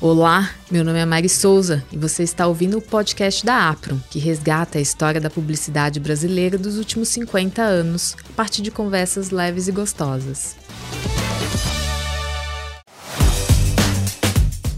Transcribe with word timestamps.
Olá, 0.00 0.54
meu 0.70 0.84
nome 0.84 1.00
é 1.00 1.04
Mari 1.04 1.28
Souza 1.28 1.84
e 1.90 1.98
você 1.98 2.22
está 2.22 2.46
ouvindo 2.46 2.78
o 2.78 2.80
podcast 2.80 3.44
da 3.44 3.68
Apron, 3.68 3.98
que 4.08 4.20
resgata 4.20 4.78
a 4.78 4.80
história 4.80 5.20
da 5.20 5.28
publicidade 5.28 5.98
brasileira 5.98 6.56
dos 6.56 6.78
últimos 6.78 7.08
50 7.08 7.60
anos, 7.60 8.14
a 8.30 8.32
partir 8.36 8.62
de 8.62 8.70
conversas 8.70 9.30
leves 9.30 9.66
e 9.66 9.72
gostosas. 9.72 10.54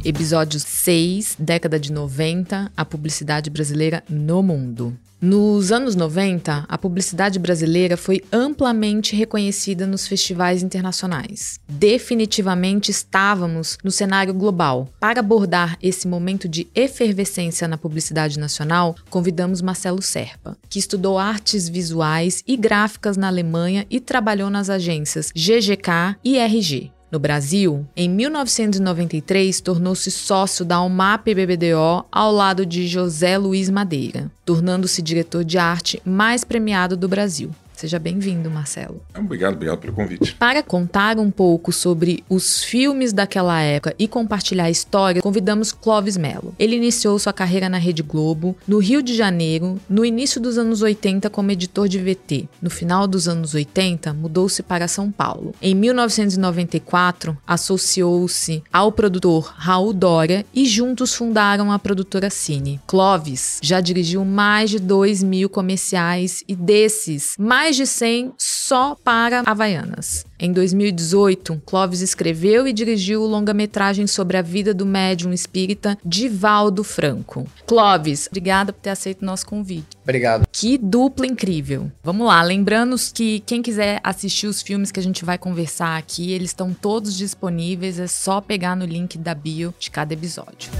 Episódio 0.03 0.59
6, 0.59 1.37
década 1.39 1.79
de 1.79 1.93
90, 1.93 2.73
a 2.75 2.85
publicidade 2.87 3.51
brasileira 3.51 4.03
no 4.09 4.43
mundo. 4.43 4.97
Nos 5.21 5.71
anos 5.71 5.95
90, 5.95 6.65
a 6.67 6.79
publicidade 6.79 7.39
brasileira 7.39 7.99
foi 7.99 8.23
amplamente 8.33 9.15
reconhecida 9.15 9.87
nos 9.87 10.09
festivais 10.09 10.63
internacionais. 10.63 11.61
Definitivamente 11.69 12.91
estávamos 12.91 13.77
no 13.85 13.91
cenário 13.91 14.33
global. 14.33 14.89
Para 14.99 15.21
abordar 15.21 15.77
esse 15.83 16.09
momento 16.09 16.49
de 16.49 16.67
efervescência 16.75 17.69
na 17.69 17.77
publicidade 17.77 18.39
nacional, 18.39 18.97
convidamos 19.11 19.61
Marcelo 19.61 20.01
Serpa, 20.01 20.57
que 20.71 20.79
estudou 20.79 21.19
artes 21.19 21.69
visuais 21.69 22.43
e 22.47 22.57
gráficas 22.57 23.19
na 23.19 23.27
Alemanha 23.27 23.87
e 23.91 24.01
trabalhou 24.01 24.49
nas 24.49 24.71
agências 24.71 25.31
GGK 25.35 26.17
e 26.25 26.39
RG. 26.39 26.91
No 27.11 27.19
Brasil, 27.19 27.85
em 27.97 28.09
1993, 28.09 29.61
tornou-se 29.61 30.11
sócio 30.13 30.65
da 30.65 30.81
UMAP 30.81 31.35
BBDO 31.35 32.05
ao 32.11 32.31
lado 32.31 32.65
de 32.65 32.87
José 32.87 33.37
Luiz 33.37 33.69
Madeira, 33.69 34.31
tornando-se 34.45 35.03
diretor 35.03 35.45
de 35.45 35.59
arte 35.59 36.01
mais 36.05 36.45
premiado 36.45 36.97
do 36.97 37.09
Brasil. 37.09 37.51
Seja 37.81 37.99
bem-vindo, 37.99 38.51
Marcelo. 38.51 39.01
Obrigado, 39.17 39.55
obrigado 39.55 39.79
pelo 39.79 39.95
convite. 39.95 40.35
Para 40.35 40.63
contar 40.63 41.19
um 41.19 41.31
pouco 41.31 41.73
sobre 41.73 42.23
os 42.29 42.63
filmes 42.63 43.11
daquela 43.11 43.59
época 43.63 43.95
e 43.99 44.07
compartilhar 44.07 44.65
a 44.65 44.71
história, 44.71 45.23
convidamos 45.23 45.73
Clóvis 45.73 46.19
Mello. 46.19 46.55
Ele 46.59 46.77
iniciou 46.77 47.19
sua 47.19 47.33
carreira 47.33 47.71
na 47.71 47.79
Rede 47.79 48.03
Globo, 48.03 48.55
no 48.69 48.77
Rio 48.77 49.03
de 49.03 49.17
Janeiro, 49.17 49.81
no 49.89 50.05
início 50.05 50.39
dos 50.39 50.59
anos 50.59 50.83
80 50.83 51.31
como 51.31 51.53
editor 51.53 51.89
de 51.89 51.99
VT. 51.99 52.51
No 52.61 52.69
final 52.69 53.07
dos 53.07 53.27
anos 53.27 53.55
80, 53.55 54.13
mudou-se 54.13 54.63
para 54.63 54.87
São 54.87 55.11
Paulo. 55.11 55.55
Em 55.63 55.75
1994, 55.75 57.35
associou-se 57.47 58.63
ao 58.71 58.93
produtor 58.93 59.55
Raul 59.57 59.95
Dória 59.95 60.45
e 60.53 60.67
juntos 60.67 61.15
fundaram 61.15 61.73
a 61.73 61.79
produtora 61.79 62.29
Cine. 62.29 62.79
Clóvis 62.87 63.59
já 63.63 63.81
dirigiu 63.81 64.23
mais 64.23 64.69
de 64.69 64.79
2 64.79 65.23
mil 65.23 65.49
comerciais 65.49 66.45
e 66.47 66.55
desses, 66.55 67.37
mais 67.39 67.70
mais 67.71 67.77
de 67.77 67.87
100 67.87 68.33
só 68.37 68.97
para 68.97 69.45
Havaianas. 69.47 70.27
Em 70.41 70.53
2018, 70.53 71.63
Clóvis 71.65 72.01
escreveu 72.01 72.67
e 72.67 72.73
dirigiu 72.73 73.23
o 73.23 73.27
longa-metragem 73.29 74.09
sobre 74.09 74.37
a 74.37 74.43
vida 74.43 74.75
do 74.75 74.85
médium 74.85 75.33
espírita 75.33 75.97
Divaldo 76.05 76.83
Franco. 76.83 77.47
Clóvis, 77.67 78.27
obrigada 78.27 78.73
por 78.73 78.81
ter 78.81 78.91
aceito 78.91 79.23
o 79.23 79.25
nosso 79.25 79.47
convite. 79.47 79.87
Obrigado. 80.03 80.49
Que 80.51 80.77
dupla 80.77 81.29
incrível. 81.29 81.93
Vamos 82.03 82.27
lá, 82.27 82.43
lembrando 82.43 82.97
que 83.15 83.39
quem 83.41 83.63
quiser 83.63 84.01
assistir 84.03 84.49
os 84.49 84.61
filmes 84.61 84.91
que 84.91 84.99
a 84.99 85.03
gente 85.03 85.25
vai 85.25 85.39
conversar 85.39 85.97
aqui, 85.97 86.33
eles 86.33 86.51
estão 86.51 86.75
todos 86.75 87.17
disponíveis, 87.17 88.01
é 88.01 88.09
só 88.09 88.41
pegar 88.41 88.75
no 88.75 88.85
link 88.85 89.17
da 89.17 89.35
bio 89.35 89.73
de 89.79 89.91
cada 89.93 90.13
episódio. 90.13 90.73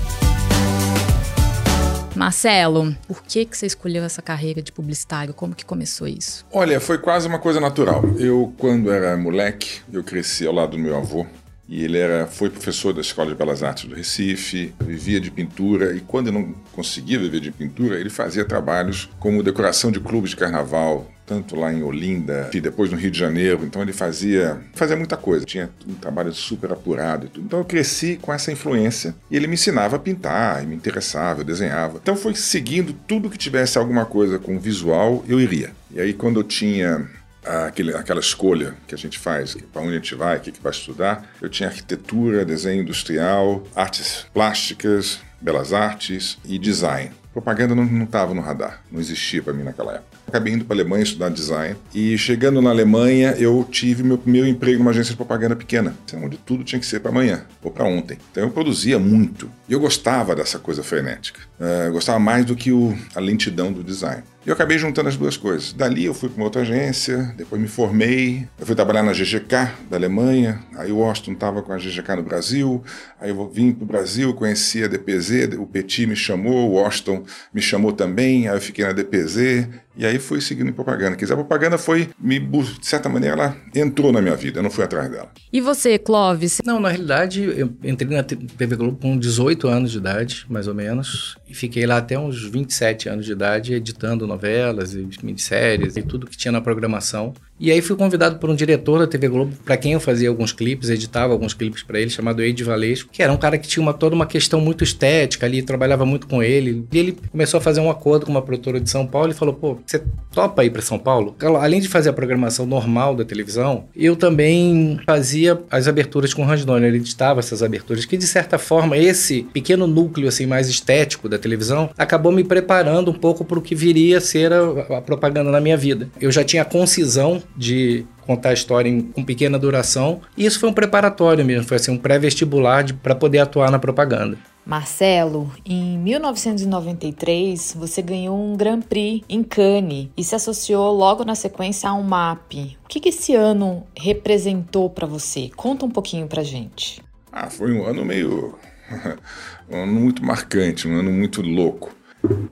Marcelo, 2.21 2.95
por 3.09 3.23
que, 3.23 3.47
que 3.47 3.57
você 3.57 3.65
escolheu 3.65 4.05
essa 4.05 4.21
carreira 4.21 4.61
de 4.61 4.71
publicitário? 4.71 5.33
Como 5.33 5.55
que 5.55 5.65
começou 5.65 6.07
isso? 6.07 6.45
Olha, 6.53 6.79
foi 6.79 6.99
quase 6.99 7.27
uma 7.27 7.39
coisa 7.39 7.59
natural. 7.59 8.03
Eu, 8.19 8.53
quando 8.59 8.93
era 8.93 9.17
moleque, 9.17 9.81
eu 9.91 10.05
cresci 10.05 10.47
ao 10.47 10.53
lado 10.53 10.73
do 10.73 10.79
meu 10.79 10.95
avô. 10.95 11.25
E 11.71 11.85
ele 11.85 11.97
era, 11.97 12.27
foi 12.27 12.51
professor 12.51 12.93
da 12.93 13.01
Escola 13.01 13.31
de 13.31 13.37
Belas 13.37 13.63
Artes 13.63 13.85
do 13.85 13.95
Recife, 13.95 14.75
vivia 14.81 15.21
de 15.21 15.31
pintura 15.31 15.95
e 15.95 16.01
quando 16.01 16.33
não 16.33 16.53
conseguia 16.73 17.17
viver 17.17 17.39
de 17.39 17.53
pintura, 17.53 17.99
ele 18.01 18.11
fazia 18.11 18.45
trabalhos 18.45 19.09
como 19.21 19.41
decoração 19.41 19.93
de 19.93 20.01
clubes 20.01 20.31
de 20.31 20.37
carnaval, 20.37 21.09
tanto 21.25 21.55
lá 21.55 21.73
em 21.73 21.85
Olinda 21.85 22.51
e 22.53 22.61
depois 22.61 22.91
no 22.91 22.97
Rio 22.97 23.13
de 23.13 23.17
Janeiro. 23.17 23.61
Então 23.65 23.81
ele 23.81 23.93
fazia, 23.93 24.61
fazia 24.75 24.97
muita 24.97 25.17
coisa, 25.17 25.45
tinha 25.45 25.71
um 25.87 25.95
trabalho 25.95 26.33
super 26.33 26.73
apurado 26.73 27.27
e 27.27 27.29
tudo. 27.29 27.47
Então 27.47 27.61
eu 27.61 27.65
cresci 27.65 28.19
com 28.21 28.33
essa 28.33 28.51
influência 28.51 29.15
e 29.31 29.37
ele 29.37 29.47
me 29.47 29.55
ensinava 29.55 29.95
a 29.95 30.01
pintar, 30.01 30.65
e 30.65 30.67
me 30.67 30.75
interessava, 30.75 31.43
eu 31.43 31.45
desenhava. 31.45 32.01
Então 32.03 32.17
foi 32.17 32.35
seguindo 32.35 32.93
tudo 33.07 33.31
que 33.31 33.39
tivesse 33.39 33.79
alguma 33.79 34.05
coisa 34.05 34.41
com 34.41 34.59
visual, 34.59 35.25
eu 35.29 35.41
iria. 35.41 35.71
E 35.93 36.01
aí 36.01 36.13
quando 36.13 36.41
eu 36.41 36.45
tinha 36.45 37.09
aquele, 37.45 37.95
aquela 37.95 38.21
escolha 38.21 38.75
que 38.87 38.95
a 38.95 38.99
gente 38.99 39.19
faz, 39.19 39.57
para 39.73 39.83
onde 39.83 39.93
a 39.93 39.97
gente 39.97 40.15
vai, 40.15 40.37
o 40.37 40.41
que, 40.41 40.53
que 40.53 40.63
vai 40.63 40.73
estudar, 40.73 41.29
eu 41.41 41.49
tinha 41.49 41.69
arquitetura, 41.69 42.45
desenho 42.45 42.83
industrial, 42.83 43.65
artes 43.75 44.27
plásticas, 44.33 45.21
belas 45.41 45.73
artes 45.73 46.39
e 46.45 46.59
design. 46.59 47.13
Propaganda 47.33 47.77
não 47.77 48.03
estava 48.03 48.35
no 48.35 48.41
radar, 48.41 48.83
não 48.91 48.99
existia 48.99 49.41
para 49.41 49.53
mim 49.53 49.63
naquela 49.63 49.95
época. 49.95 50.19
Acabei 50.27 50.53
indo 50.53 50.65
para 50.65 50.75
a 50.75 50.79
Alemanha 50.81 51.05
estudar 51.05 51.29
design 51.29 51.77
e 51.95 52.19
chegando 52.19 52.61
na 52.61 52.71
Alemanha 52.71 53.37
eu 53.39 53.67
tive 53.71 54.03
meu 54.03 54.19
primeiro 54.19 54.49
emprego 54.49 54.79
numa 54.79 54.91
agência 54.91 55.13
de 55.13 55.17
propaganda 55.17 55.55
pequena, 55.55 55.95
onde 56.15 56.37
tudo 56.39 56.65
tinha 56.65 56.79
que 56.79 56.87
ser 56.87 57.01
para 57.01 57.11
amanhã 57.11 57.45
ou 57.63 57.71
para 57.71 57.85
ontem. 57.85 58.19
Então 58.31 58.43
eu 58.43 58.51
produzia 58.51 58.99
muito 58.99 59.49
e 59.69 59.73
eu 59.73 59.79
gostava 59.79 60.35
dessa 60.35 60.59
coisa 60.59 60.83
frenética. 60.83 61.41
Uh, 61.59 61.87
eu 61.87 61.93
gostava 61.93 62.19
mais 62.19 62.45
do 62.45 62.57
que 62.57 62.73
o, 62.73 62.97
a 63.15 63.21
lentidão 63.21 63.73
do 63.73 63.85
design. 63.85 64.25
E 64.45 64.49
eu 64.49 64.55
acabei 64.55 64.79
juntando 64.79 65.07
as 65.09 65.19
duas 65.19 65.37
coisas. 65.37 65.75
Dali 65.75 66.07
eu 66.07 66.15
fui 66.15 66.31
para 66.31 66.39
uma 66.39 66.45
outra 66.45 66.63
agência, 66.63 67.35
depois 67.37 67.61
me 67.61 67.69
formei, 67.69 68.49
eu 68.59 68.65
fui 68.65 68.75
trabalhar 68.75 69.03
na 69.03 69.13
GGK 69.13 69.71
da 69.91 69.99
Alemanha, 69.99 70.61
aí 70.77 70.91
o 70.91 70.97
Washington 70.97 71.33
estava 71.33 71.63
com 71.63 71.73
a 71.75 71.77
GGK 71.77 72.17
no 72.17 72.23
Brasil, 72.23 72.83
aí 73.21 73.29
eu 73.29 73.49
vim 73.51 73.71
para 73.71 73.85
o 73.85 73.87
Brasil, 73.87 74.33
conheci 74.33 74.83
a 74.83 74.89
DPZ, 74.89 75.59
o 75.59 75.67
Petit 75.67 76.07
me 76.07 76.17
chamou, 76.17 76.71
o 76.71 76.73
Washington 76.73 77.23
me 77.53 77.61
chamou 77.61 77.93
também, 77.93 78.49
aí 78.49 78.57
eu 78.57 78.61
fiquei 78.63 78.83
na 78.83 78.93
DPZ, 78.93 79.69
e 80.01 80.07
aí 80.07 80.19
fui 80.19 80.41
seguindo 80.41 80.71
em 80.71 80.73
propaganda. 80.73 81.15
Quer 81.15 81.27
dizer, 81.27 81.35
a 81.35 81.37
propaganda 81.37 81.77
foi, 81.77 82.09
me, 82.19 82.41
de 82.41 82.87
certa 82.87 83.07
maneira, 83.07 83.37
ela 83.37 83.57
entrou 83.75 84.11
na 84.11 84.23
minha 84.23 84.35
vida, 84.35 84.61
eu 84.61 84.63
não 84.63 84.71
fui 84.71 84.83
atrás 84.83 85.11
dela. 85.11 85.31
E 85.53 85.61
você, 85.61 85.99
Clóvis? 85.99 86.63
Não, 86.65 86.81
na 86.81 86.89
realidade, 86.89 87.43
eu 87.43 87.71
entrei 87.85 88.17
na 88.17 88.23
TV 88.23 88.77
Globo 88.77 88.97
com 88.97 89.19
18 89.19 89.69
anos 89.69 89.91
de 89.91 89.99
idade, 89.99 90.47
mais 90.49 90.67
ou 90.67 90.75
menos, 90.75 91.37
e 91.47 91.55
fiquei 91.55 91.85
lá 91.85 91.99
até 91.99 92.19
uns 92.19 92.43
27 92.43 93.11
anos 93.11 93.27
de 93.27 93.33
idade, 93.33 93.75
editando 93.75 94.27
novelas 94.27 94.95
e 94.95 95.07
minisséries 95.23 95.99
e 95.99 96.03
tudo 96.03 96.27
que 96.27 96.37
tinha 96.37 96.51
na 96.51 96.63
programação. 96.63 97.35
E 97.61 97.71
aí 97.71 97.83
fui 97.83 97.95
convidado 97.95 98.39
por 98.39 98.49
um 98.49 98.55
diretor 98.55 99.01
da 99.01 99.07
TV 99.07 99.29
Globo, 99.29 99.53
para 99.67 99.77
quem 99.77 99.93
eu 99.93 100.01
fazia 100.01 100.31
alguns 100.31 100.51
clipes, 100.51 100.89
editava 100.89 101.35
alguns 101.35 101.53
clipes 101.53 101.83
para 101.83 102.01
ele, 102.01 102.09
chamado 102.09 102.41
Eide 102.41 102.65
Valesco, 102.65 103.11
que 103.13 103.23
era 103.23 103.31
um 103.31 103.37
cara 103.37 103.59
que 103.59 103.69
tinha 103.69 103.83
uma, 103.83 103.93
toda 103.93 104.17
uma 104.17 104.25
questão 104.25 104.63
muito 104.63 104.83
estética 104.83 105.45
ali, 105.45 105.61
trabalhava 105.61 106.07
muito 106.07 106.27
com 106.27 106.43
ele. 106.43 106.87
E 106.91 106.99
ele 106.99 107.19
começou 107.31 107.59
a 107.59 107.61
fazer 107.61 107.81
um 107.81 107.91
acordo 107.91 108.25
com 108.25 108.33
uma 108.33 108.41
produtora 108.41 108.81
de 108.81 108.89
São 108.89 109.07
Paulo 109.07 109.31
e 109.31 109.35
falou: 109.35 109.53
pô, 109.53 109.77
você 109.85 110.03
topa 110.33 110.65
ir 110.65 110.71
para 110.71 110.81
São 110.81 110.99
Paulo? 110.99 111.37
Além 111.61 111.83
de 111.83 111.89
fazer 111.89 112.09
a 112.09 112.15
programação 112.15 112.65
normal 112.65 113.15
da 113.15 113.27
televisão, 113.27 113.85
eu 113.95 114.17
também 114.17 114.99
fazia 115.05 115.61
as 115.71 115.87
aberturas 115.87 116.33
com 116.33 116.43
o 116.43 116.51
Hans 116.51 116.65
Donner, 116.65 116.89
ele 116.89 116.97
editava 116.97 117.41
essas 117.41 117.63
aberturas, 117.63 118.07
que 118.07 118.17
de 118.17 118.27
certa 118.27 118.57
forma 118.59 118.97
esse 118.97 119.43
pequeno 119.53 119.87
núcleo 119.87 120.29
assim 120.29 120.47
mais 120.47 120.71
estético 120.71 121.29
da 121.29 121.39
televisão 121.39 121.91
acabou 121.99 122.33
me 122.33 122.43
preparando 122.43 123.11
um 123.11 123.15
pouco 123.15 123.45
para 123.45 123.59
o 123.59 123.63
que 123.63 123.75
viria 123.75 124.17
a 124.17 124.21
ser 124.21 124.51
a, 124.51 124.97
a 124.97 125.03
propaganda 125.03 125.51
na 125.51 125.61
minha 125.61 125.77
vida. 125.77 126.09
Eu 126.19 126.33
já 126.33 126.43
tinha 126.43 126.65
concisão 126.65 127.43
de 127.57 128.07
contar 128.27 128.51
a 128.51 128.55
história 128.55 128.89
em, 128.89 129.01
com 129.01 129.25
pequena 129.25 129.59
duração. 129.59 130.21
E 130.37 130.47
isso 130.47 130.61
foi 130.61 130.69
um 130.69 130.73
preparatório 130.73 131.45
mesmo, 131.45 131.67
foi 131.67 131.77
assim, 131.77 131.91
um 131.91 131.99
pré-vestibular 131.99 132.85
para 133.03 133.15
poder 133.15 133.39
atuar 133.39 133.71
na 133.71 133.79
propaganda. 133.79 134.39
Marcelo, 134.65 135.51
em 135.65 135.99
1993 135.99 137.75
você 137.77 138.03
ganhou 138.03 138.39
um 138.39 138.57
Grand 138.57 138.83
Prix 138.83 139.25
em 139.29 139.43
Cannes 139.43 140.09
e 140.17 140.23
se 140.23 140.35
associou 140.35 140.95
logo 140.95 141.25
na 141.25 141.35
sequência 141.35 141.89
a 141.89 141.95
um 141.95 142.03
MAP. 142.03 142.77
O 142.85 142.89
que, 142.89 143.01
que 143.01 143.09
esse 143.09 143.35
ano 143.35 143.87
representou 143.97 144.89
para 144.89 145.07
você? 145.07 145.51
Conta 145.57 145.87
um 145.87 145.91
pouquinho 145.91 146.27
pra 146.29 146.43
gente. 146.43 147.03
Ah, 147.33 147.49
foi 147.49 147.73
um 147.73 147.85
ano 147.85 148.05
meio. 148.05 148.57
um 149.69 149.83
ano 149.83 149.93
muito 149.93 150.25
marcante, 150.25 150.87
um 150.87 150.97
ano 150.97 151.11
muito 151.11 151.43
louco. 151.43 151.95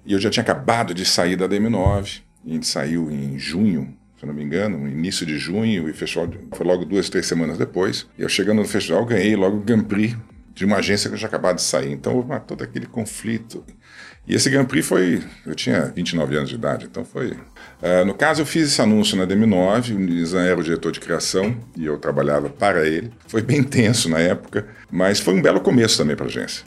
E 0.04 0.12
eu 0.12 0.18
já 0.18 0.30
tinha 0.30 0.42
acabado 0.42 0.94
de 0.94 1.04
sair 1.04 1.36
da 1.36 1.48
DM9, 1.48 2.22
a 2.44 2.50
gente 2.50 2.66
saiu 2.66 3.10
em 3.10 3.38
junho 3.38 3.94
se 4.18 4.26
não 4.26 4.34
me 4.34 4.42
engano, 4.42 4.78
no 4.78 4.88
início 4.88 5.24
de 5.24 5.38
junho, 5.38 5.88
e 5.88 5.92
festival 5.92 6.28
foi 6.52 6.66
logo 6.66 6.84
duas, 6.84 7.08
três 7.08 7.26
semanas 7.26 7.56
depois. 7.56 8.06
E 8.18 8.22
eu 8.22 8.28
chegando 8.28 8.58
no 8.58 8.68
festival, 8.68 9.04
ganhei 9.06 9.36
logo 9.36 9.58
o 9.58 9.60
Grand 9.60 9.82
Prix 9.82 10.16
de 10.54 10.64
uma 10.64 10.78
agência 10.78 11.08
que 11.08 11.14
eu 11.14 11.18
já 11.18 11.28
acabado 11.28 11.56
de 11.56 11.62
sair. 11.62 11.92
Então 11.92 12.16
houve 12.16 12.28
todo 12.40 12.64
aquele 12.64 12.86
conflito. 12.86 13.64
E 14.26 14.34
esse 14.34 14.50
Grand 14.50 14.64
Prix 14.64 14.84
foi. 14.86 15.22
Eu 15.46 15.54
tinha 15.54 15.82
29 15.94 16.36
anos 16.36 16.48
de 16.48 16.56
idade, 16.56 16.86
então 16.86 17.04
foi. 17.04 17.30
Uh, 17.30 18.04
no 18.04 18.12
caso, 18.12 18.42
eu 18.42 18.46
fiz 18.46 18.66
esse 18.66 18.82
anúncio 18.82 19.16
na 19.16 19.24
DM9, 19.24 19.94
o 19.94 19.98
Nizam 19.98 20.40
era 20.40 20.58
o 20.58 20.62
diretor 20.64 20.90
de 20.90 20.98
criação 20.98 21.56
e 21.76 21.86
eu 21.86 21.96
trabalhava 21.96 22.50
para 22.50 22.86
ele. 22.86 23.12
Foi 23.28 23.40
bem 23.40 23.62
tenso 23.62 24.08
na 24.08 24.18
época, 24.18 24.66
mas 24.90 25.20
foi 25.20 25.32
um 25.32 25.40
belo 25.40 25.60
começo 25.60 25.96
também 25.96 26.16
para 26.16 26.26
a 26.26 26.28
agência. 26.28 26.64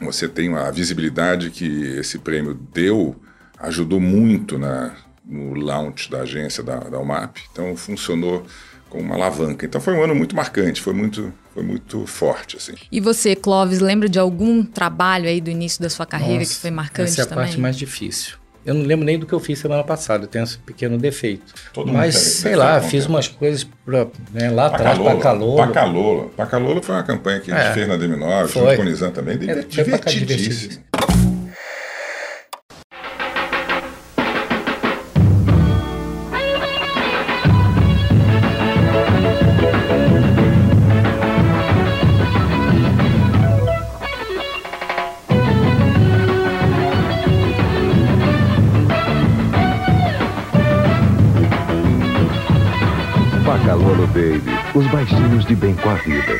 Você 0.00 0.28
tem 0.28 0.54
a 0.54 0.70
visibilidade 0.70 1.50
que 1.50 1.98
esse 1.98 2.18
prêmio 2.18 2.54
deu, 2.54 3.14
ajudou 3.58 4.00
muito 4.00 4.58
na, 4.58 4.94
no 5.30 5.54
launch 5.54 6.10
da 6.10 6.22
agência 6.22 6.62
da, 6.62 6.76
da 6.80 6.98
UMAP. 6.98 7.38
Então 7.52 7.76
funcionou 7.76 8.44
como 8.88 9.04
uma 9.04 9.14
alavanca. 9.14 9.64
Então 9.64 9.80
foi 9.80 9.94
um 9.94 10.02
ano 10.02 10.14
muito 10.14 10.34
marcante, 10.34 10.80
foi 10.82 10.92
muito, 10.92 11.32
foi 11.54 11.62
muito 11.62 12.04
forte. 12.06 12.56
Assim. 12.56 12.74
E 12.90 13.00
você, 13.00 13.36
Clóvis, 13.36 13.78
lembra 13.78 14.08
de 14.08 14.18
algum 14.18 14.64
trabalho 14.64 15.28
aí 15.28 15.40
do 15.40 15.48
início 15.48 15.80
da 15.80 15.88
sua 15.88 16.04
carreira 16.04 16.40
Nossa, 16.40 16.54
que 16.54 16.60
foi 16.60 16.70
marcante 16.72 17.10
essa 17.12 17.20
é 17.20 17.24
a 17.24 17.26
também? 17.26 17.44
parte 17.44 17.60
mais 17.60 17.76
difícil. 17.76 18.34
Eu 18.66 18.74
não 18.74 18.82
lembro 18.84 19.06
nem 19.06 19.18
do 19.18 19.24
que 19.24 19.32
eu 19.32 19.40
fiz 19.40 19.58
semana 19.58 19.82
passada, 19.82 20.24
eu 20.24 20.28
tenho 20.28 20.44
esse 20.44 20.58
pequeno 20.58 20.98
defeito. 20.98 21.54
Todo 21.72 21.90
Mas, 21.90 22.14
mundo 22.14 22.22
tem 22.24 22.30
sei 22.32 22.56
lá, 22.56 22.78
fiz 22.82 23.04
tem. 23.04 23.14
umas 23.14 23.26
coisas 23.26 23.64
pra, 23.86 24.06
né, 24.32 24.50
lá 24.50 24.66
atrás, 24.66 24.98
pra 24.98 25.16
calor. 25.16 25.56
Pacalola. 25.66 26.28
Pacalola 26.36 26.82
foi 26.82 26.94
uma 26.94 27.02
campanha 27.02 27.40
que 27.40 27.50
a 27.50 27.56
gente 27.56 27.70
É. 27.70 27.72
fez 27.72 27.88
na 27.88 27.96
DM9, 27.96 28.48
Foi. 28.48 28.62
junto 28.62 28.76
com 28.76 28.82
o 28.82 28.84
Nizam 28.84 29.10
também, 29.12 29.38
Era- 29.48 29.62
os 54.74 54.86
baixinhos 54.88 55.44
de 55.44 55.56
bem 55.56 55.74
com 55.74 55.88
a 55.88 55.94
vida. 55.94 56.38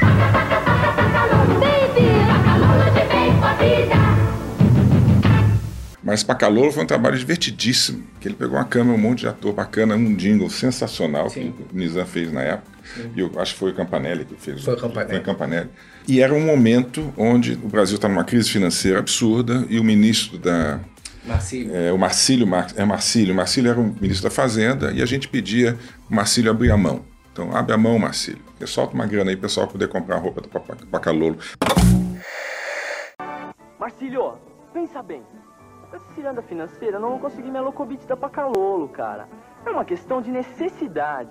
Mas 6.02 6.22
Pacalola 6.24 6.72
foi 6.72 6.82
um 6.82 6.86
trabalho 6.86 7.16
divertidíssimo, 7.16 8.02
que 8.20 8.26
ele 8.26 8.34
pegou 8.34 8.56
uma 8.56 8.64
câmera, 8.64 8.96
um 8.96 9.00
monte 9.00 9.20
de 9.20 9.28
ator 9.28 9.52
bacana, 9.52 9.94
um 9.94 10.14
jingle 10.14 10.50
sensacional 10.50 11.30
Sim. 11.30 11.52
que 11.52 11.74
o 11.74 11.78
Nizam 11.78 12.04
fez 12.04 12.32
na 12.32 12.42
época. 12.42 12.70
E 13.14 13.20
eu 13.20 13.30
acho 13.36 13.52
que 13.52 13.60
foi 13.60 13.70
o 13.70 13.74
Campanelli 13.74 14.24
que 14.24 14.34
fez. 14.34 14.64
Foi 14.64 14.74
o 14.74 14.76
Campanelli. 14.76 15.10
Foi 15.10 15.18
o 15.20 15.22
Campanelli. 15.22 15.68
E 16.08 16.20
era 16.20 16.34
um 16.34 16.44
momento 16.44 17.12
onde 17.16 17.52
o 17.52 17.68
Brasil 17.68 17.96
está 17.96 18.08
numa 18.08 18.24
crise 18.24 18.50
financeira 18.50 18.98
absurda 18.98 19.64
e 19.68 19.78
o 19.78 19.84
ministro 19.84 20.36
da, 20.36 20.80
Marcílio. 21.24 21.76
É, 21.76 21.92
o 21.92 21.98
Marcílio, 21.98 22.46
Mar, 22.46 22.68
é 22.76 22.84
Marcílio. 22.84 23.34
Marcílio 23.34 23.70
era 23.70 23.80
o 23.80 23.94
ministro 24.00 24.28
da 24.28 24.34
Fazenda 24.34 24.90
e 24.92 25.02
a 25.02 25.06
gente 25.06 25.28
pedia 25.28 25.76
o 26.10 26.14
Marcílio 26.14 26.50
abrir 26.50 26.70
a 26.70 26.76
mão. 26.76 27.04
Então, 27.42 27.56
abre 27.56 27.72
a 27.72 27.78
mão, 27.78 27.98
Marcílio. 27.98 28.42
Porque 28.44 28.66
solta 28.66 28.92
uma 28.92 29.06
grana 29.06 29.30
aí 29.30 29.36
pessoal 29.36 29.66
poder 29.66 29.88
comprar 29.88 30.18
roupa 30.18 30.42
do 30.42 30.48
Papa- 30.50 30.76
Pacalolo. 30.90 31.38
Marcílio, 33.78 34.34
pensa 34.74 35.02
bem. 35.02 35.22
Essa 35.90 36.04
ciranda 36.14 36.42
financeira, 36.42 36.98
eu 36.98 37.00
não 37.00 37.10
vou 37.12 37.18
conseguir 37.18 37.50
minha 37.50 37.62
locobit 37.62 38.06
da 38.06 38.14
Pacalolo, 38.14 38.88
cara. 38.90 39.26
É 39.64 39.70
uma 39.70 39.86
questão 39.86 40.20
de 40.20 40.30
necessidade. 40.30 41.30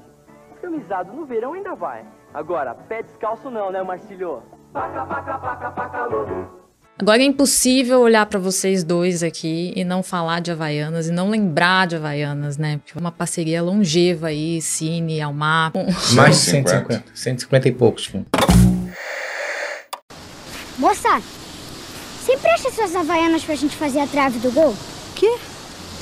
Filmizado 0.60 1.14
no 1.14 1.26
verão 1.28 1.54
ainda 1.54 1.76
vai. 1.76 2.04
Agora, 2.34 2.74
pé 2.74 3.04
descalço 3.04 3.52
não, 3.52 3.72
né, 3.72 3.84
Marcílio? 3.84 4.42
Paca, 4.74 5.06
paca, 5.06 5.38
paca, 5.38 5.72
Pacalolo. 5.72 6.59
Agora 7.02 7.22
é 7.22 7.26
impossível 7.26 8.02
olhar 8.02 8.26
pra 8.26 8.38
vocês 8.38 8.84
dois 8.84 9.24
aqui 9.24 9.72
e 9.74 9.86
não 9.86 10.04
falar 10.04 10.42
de 10.42 10.52
Havaianas 10.52 11.08
e 11.08 11.12
não 11.12 11.30
lembrar 11.30 11.88
de 11.88 11.96
Havaianas, 11.96 12.58
né? 12.58 12.78
Porque 12.80 12.98
é 12.98 13.00
uma 13.00 13.12
parceria 13.12 13.64
longeva 13.64 14.28
aí, 14.28 14.62
Cine, 14.62 15.22
Almar, 15.22 15.72
com... 15.72 15.86
Mais 16.14 16.36
de 16.36 16.42
150. 16.42 17.06
150. 17.06 17.06
150 17.14 17.68
e 17.70 17.72
poucos 17.72 18.06
filmes. 18.06 18.28
Moça, 20.78 21.22
você 22.20 22.34
empresta 22.34 22.70
suas 22.70 22.94
havaianas 22.94 23.46
pra 23.46 23.56
gente 23.56 23.78
fazer 23.78 24.02
a 24.02 24.08
trave 24.08 24.40
do 24.40 24.52
gol? 24.52 24.76
Quê? 25.16 25.38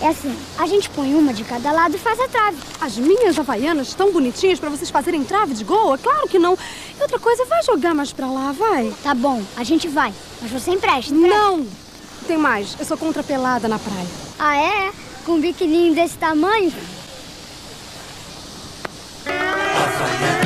É 0.01 0.09
assim, 0.09 0.35
a 0.59 0.67
gente 0.67 0.89
põe 0.91 1.15
uma 1.15 1.33
de 1.33 1.44
cada 1.44 1.71
lado 1.71 1.95
e 1.95 1.99
faz 1.99 2.19
a 2.19 2.27
trave. 2.27 2.57
As 2.79 2.97
minhas 2.97 3.38
havaianas 3.38 3.94
tão 3.94 4.11
bonitinhas 4.11 4.59
pra 4.59 4.69
vocês 4.69 4.89
fazerem 4.89 5.23
trave 5.23 5.53
de 5.55 5.63
gol? 5.63 5.95
É 5.95 5.97
claro 5.97 6.27
que 6.27 6.38
não. 6.38 6.57
E 6.97 7.01
outra 7.01 7.17
coisa, 7.17 7.45
vai 7.45 7.63
jogar 7.63 7.95
mais 7.95 8.13
pra 8.13 8.27
lá, 8.27 8.51
vai. 8.51 8.94
Tá 9.03 9.13
bom, 9.15 9.41
a 9.55 9.63
gente 9.63 9.88
vai. 9.88 10.13
Mas 10.41 10.51
você 10.51 10.71
empresta. 10.71 11.13
Não! 11.13 11.65
Tem 12.27 12.38
mais, 12.38 12.75
eu 12.79 12.85
sou 12.85 12.97
contra 12.97 13.23
pelada 13.23 13.67
na 13.67 13.79
praia. 13.79 14.07
Ah, 14.38 14.57
é? 14.57 14.91
Com 15.25 15.33
um 15.33 15.41
biquininho 15.41 15.95
desse 15.95 16.17
tamanho? 16.17 16.71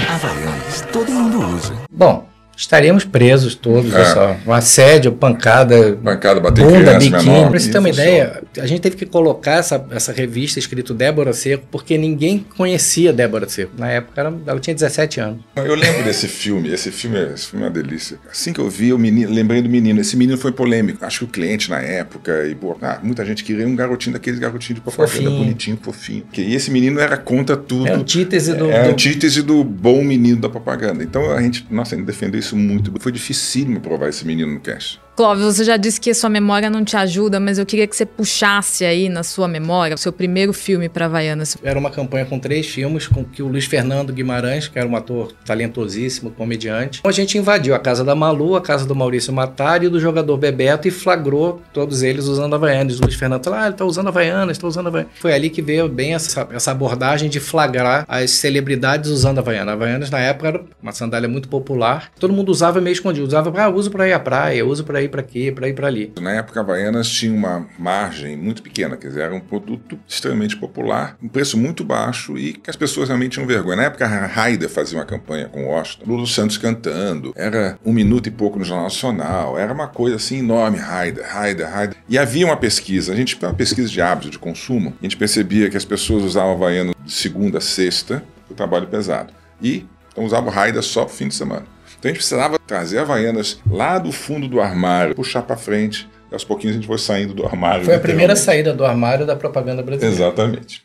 Havaianas, 0.09 0.81
todo 0.94 1.12
mundo 1.12 1.56
usa. 1.56 1.75
Bom, 1.92 2.27
estaremos 2.62 3.04
presos 3.04 3.56
todos, 3.56 3.92
É. 3.94 4.06
só. 4.06 4.38
Um 4.46 4.54
assédio, 4.54 5.12
pancada, 5.12 5.96
Bancada, 5.96 6.40
bater 6.40 6.63
bunda, 6.63 7.00
menor. 7.00 7.50
Pra 7.50 7.60
você 7.60 7.72
ter 7.72 7.80
uma 7.80 7.90
ideia, 7.90 8.44
a 8.60 8.68
gente 8.68 8.80
teve 8.81 8.96
que 8.96 9.06
colocar 9.06 9.54
essa, 9.58 9.84
essa 9.92 10.12
revista 10.13 10.60
escrito 10.60 10.94
Débora 10.94 11.34
Seco, 11.34 11.63
porque 11.72 11.98
ninguém 11.98 12.46
conhecia 12.56 13.12
Débora 13.12 13.50
Seco. 13.50 13.72
Na 13.78 13.90
época, 13.90 14.22
ela, 14.22 14.40
ela 14.46 14.60
tinha 14.60 14.75
17 14.75 15.19
anos. 15.19 15.40
Eu 15.56 15.74
lembro 15.75 16.04
desse 16.04 16.28
filme, 16.28 16.72
esse 16.72 16.92
filme, 16.92 17.18
é- 17.18 17.34
esse 17.34 17.48
filme 17.48 17.66
é 17.66 17.68
uma 17.68 17.74
delícia. 17.74 18.18
Assim 18.31 18.54
que 18.54 18.60
eu 18.60 18.69
vi, 18.69 18.94
o 18.94 18.98
menino, 18.98 19.34
lembrei 19.34 19.62
do 19.62 19.69
menino. 19.69 20.00
Esse 20.00 20.16
menino 20.16 20.38
foi 20.38 20.52
polêmico. 20.52 21.04
Acho 21.04 21.19
que 21.19 21.25
o 21.25 21.28
cliente 21.28 21.69
na 21.69 21.81
época, 21.81 22.46
e 22.48 22.56
ah, 22.84 23.00
muita 23.02 23.25
gente 23.25 23.44
queria 23.44 23.68
um 23.68 23.75
garotinho 23.75 24.13
daqueles 24.13 24.40
garotinhos 24.40 24.75
de 24.75 24.81
propaganda, 24.81 25.30
bonitinho, 25.31 25.80
fofinho. 25.81 26.24
E 26.38 26.54
esse 26.56 26.69
menino 26.69 27.00
era 27.00 27.18
contra 27.18 27.58
tudo. 27.58 27.88
É 27.88 27.94
antítese 27.94 28.54
do- 28.54 28.69
É 28.69 28.81
a 28.81 28.84
do- 28.84 28.90
antítese 28.92 29.42
do 29.42 29.63
bom 29.63 30.04
menino 30.04 30.40
da 30.42 30.50
propaganda. 30.50 31.04
Então 31.04 31.31
a 31.31 31.42
gente, 31.42 31.66
nossa, 31.72 31.96
a 31.96 31.98
gente 31.98 32.06
defendeu 32.08 32.40
isso 32.40 32.50
muito. 32.56 32.92
Foi 33.00 33.12
dificílimo 33.12 33.80
provar 33.80 34.09
esse 34.09 34.25
menino 34.25 34.53
no 34.53 34.59
cast. 34.59 35.00
Clóvis, 35.16 35.44
você 35.44 35.63
já 35.63 35.78
disse 35.78 36.00
que 36.00 36.10
a 36.10 36.16
sua 36.16 36.30
memória 36.30 36.69
não 36.69 36.86
te 36.86 36.96
ajuda, 36.96 37.40
mas 37.40 37.60
eu 37.60 37.66
queria 37.66 37.86
que 37.86 37.96
você 37.96 38.06
puxasse 38.06 38.86
aí 38.86 39.10
na 39.10 39.24
sua 39.24 39.48
memória 39.48 39.94
o 39.94 39.98
seu 39.98 40.12
primeiro 40.12 40.54
filme 40.54 40.88
pra 40.88 41.06
Havaianas. 41.06 41.58
Era 41.62 41.78
uma 41.78 41.92
campanha 41.92 42.25
com 42.25 42.40
três 42.40 42.66
filmes, 42.68 43.08
com 43.08 43.24
que 43.24 43.44
o 43.44 43.48
Luiz 43.48 43.66
Fernando 43.66 44.13
Guimarães, 44.13 44.69
que 44.69 44.80
era 44.80 44.88
um 44.88 44.96
ator 44.96 45.34
talentosíssimo, 45.46 46.31
comediante. 46.31 47.02
A 47.04 47.12
gente 47.12 47.38
invadiu 47.38 47.75
a 47.75 47.80
casa 47.80 48.04
da 48.06 48.16
Malu, 48.16 48.56
a 48.56 48.62
casa 48.62 48.86
do 48.86 48.96
Maurício 48.96 49.34
Matari 49.34 49.88
e 49.88 49.90
do 49.90 50.00
jogador 50.00 50.38
Bebeto 50.38 50.88
e 50.88 50.92
flagrou 50.92 51.62
todos 51.74 52.04
eles 52.04 52.25
usando 52.25 52.56
Havaianas. 52.56 53.00
O 53.00 53.04
Luiz 53.04 53.16
Fernando 53.16 53.44
falou, 53.44 53.60
ah, 53.60 53.66
ele 53.68 53.75
tá 53.75 53.84
usando 53.84 54.08
Havaianas, 54.08 54.58
tá 54.58 54.68
usando 54.68 54.88
Havaianas. 54.88 55.12
Foi 55.19 55.34
ali 55.34 55.50
que 55.50 55.62
veio 55.62 55.90
bem 55.90 56.13
essa, 56.13 56.48
essa 56.54 56.72
abordagem 56.72 57.30
de 57.30 57.40
flagrar 57.40 58.06
as 58.08 58.31
celebridades 58.31 59.10
usando 59.10 59.40
Havaianas. 59.40 59.74
Havaianas, 59.74 60.10
na 60.10 60.19
época, 60.19 60.48
era 60.48 60.63
uma 60.81 60.94
sandália 60.94 61.28
muito 61.28 61.50
popular. 61.50 62.12
Todo 62.18 62.34
mundo 62.34 62.50
usava 62.50 62.80
meio 62.80 62.94
escondido. 62.94 63.28
Usava, 63.28 63.52
ah, 63.62 63.69
uso 63.69 63.92
pra 63.92 64.08
ir 64.08 64.13
à 64.13 64.19
praia, 64.19 64.66
uso 64.66 64.84
pra 64.86 65.00
ir 65.03 65.09
pra 65.09 65.21
aqui, 65.21 65.51
pra 65.51 65.68
ir 65.68 65.74
pra 65.74 65.88
ali. 65.88 66.13
Na 66.19 66.31
época, 66.31 66.59
a 66.59 66.63
Havaianas 66.63 67.09
tinha 67.09 67.33
uma 67.33 67.68
margem 67.77 68.38
muito 68.38 68.62
pequena, 68.62 68.98
quer 68.98 69.07
dizer, 69.07 69.21
era 69.21 69.36
um 69.36 69.39
produto 69.39 70.00
extremamente 70.07 70.57
popular, 70.57 71.18
um 71.21 71.27
preço 71.27 71.57
muito 71.57 71.83
baixo 71.83 72.38
e 72.38 72.53
que 72.53 72.69
as 72.69 72.75
pessoas 72.75 73.09
realmente 73.09 73.33
tinham 73.33 73.48
vergonha. 73.48 73.77
Na 73.77 73.83
época, 73.83 74.06
a 74.06 74.25
Raider 74.25 74.69
fazia 74.69 74.98
uma 74.98 75.06
campanha 75.06 75.48
com 75.48 75.65
o 75.65 75.68
Washington, 75.69 76.06
Lulu 76.06 76.27
Santos 76.27 76.57
cantando, 76.57 77.33
era 77.36 77.77
um 77.86 77.94
minuto 77.94 78.27
e 78.27 78.31
pouco 78.31 78.59
no 78.59 78.65
Jornal 78.65 78.86
Nacional, 78.86 79.57
era 79.57 79.74
uma 79.74 79.88
coisa 79.88 80.17
assim 80.17 80.39
enorme, 80.39 80.77
Raider, 80.77 81.25
Raider, 81.27 81.70
Raider. 81.70 81.98
E 82.08 82.17
havia 82.17 82.46
uma 82.46 82.58
pesquisa, 82.58 83.13
a 83.13 83.15
gente 83.15 83.38
uma 83.41 83.53
pesquisa 83.53 83.89
de 83.89 84.01
hábitos 84.01 84.31
de 84.31 84.39
consumo, 84.39 84.93
a 85.00 85.03
gente 85.03 85.17
percebia 85.17 85.70
que 85.70 85.77
as 85.77 85.86
pessoas 85.86 86.24
usavam 86.24 86.51
Havaiano 86.51 86.93
de 87.03 87.12
segunda 87.12 87.58
a 87.58 87.62
sexta, 87.62 88.24
o 88.50 88.53
trabalho 88.53 88.88
pesado, 88.88 89.34
e 89.62 89.86
então, 90.12 90.25
usavam 90.25 90.51
Raider 90.51 90.84
só 90.84 91.05
pro 91.05 91.13
fim 91.13 91.27
de 91.27 91.36
semana. 91.36 91.65
Então 92.01 92.10
a 92.10 92.13
gente 92.13 92.17
precisava 92.17 92.58
trazer 92.65 92.98
Havaianas 92.98 93.60
lá 93.70 94.00
do 94.00 94.12
fundo 94.12 94.48
do 94.48 94.60
armário, 94.60 95.13
puxar 95.13 95.43
para 95.43 95.55
frente. 95.55 96.10
E 96.31 96.34
aos 96.34 96.43
pouquinhos 96.43 96.75
a 96.75 96.79
gente 96.79 96.88
foi 96.88 96.98
saindo 96.98 97.31
do 97.36 97.46
armário. 97.46 97.86
Foi 97.86 97.93
a 97.93 98.00
primeira 98.00 98.36
saída 98.36 98.74
do 98.74 98.84
armário 98.84 99.24
da 99.24 99.36
propaganda 99.36 99.84
brasileira. 99.84 100.15
Exatamente. 100.15 100.81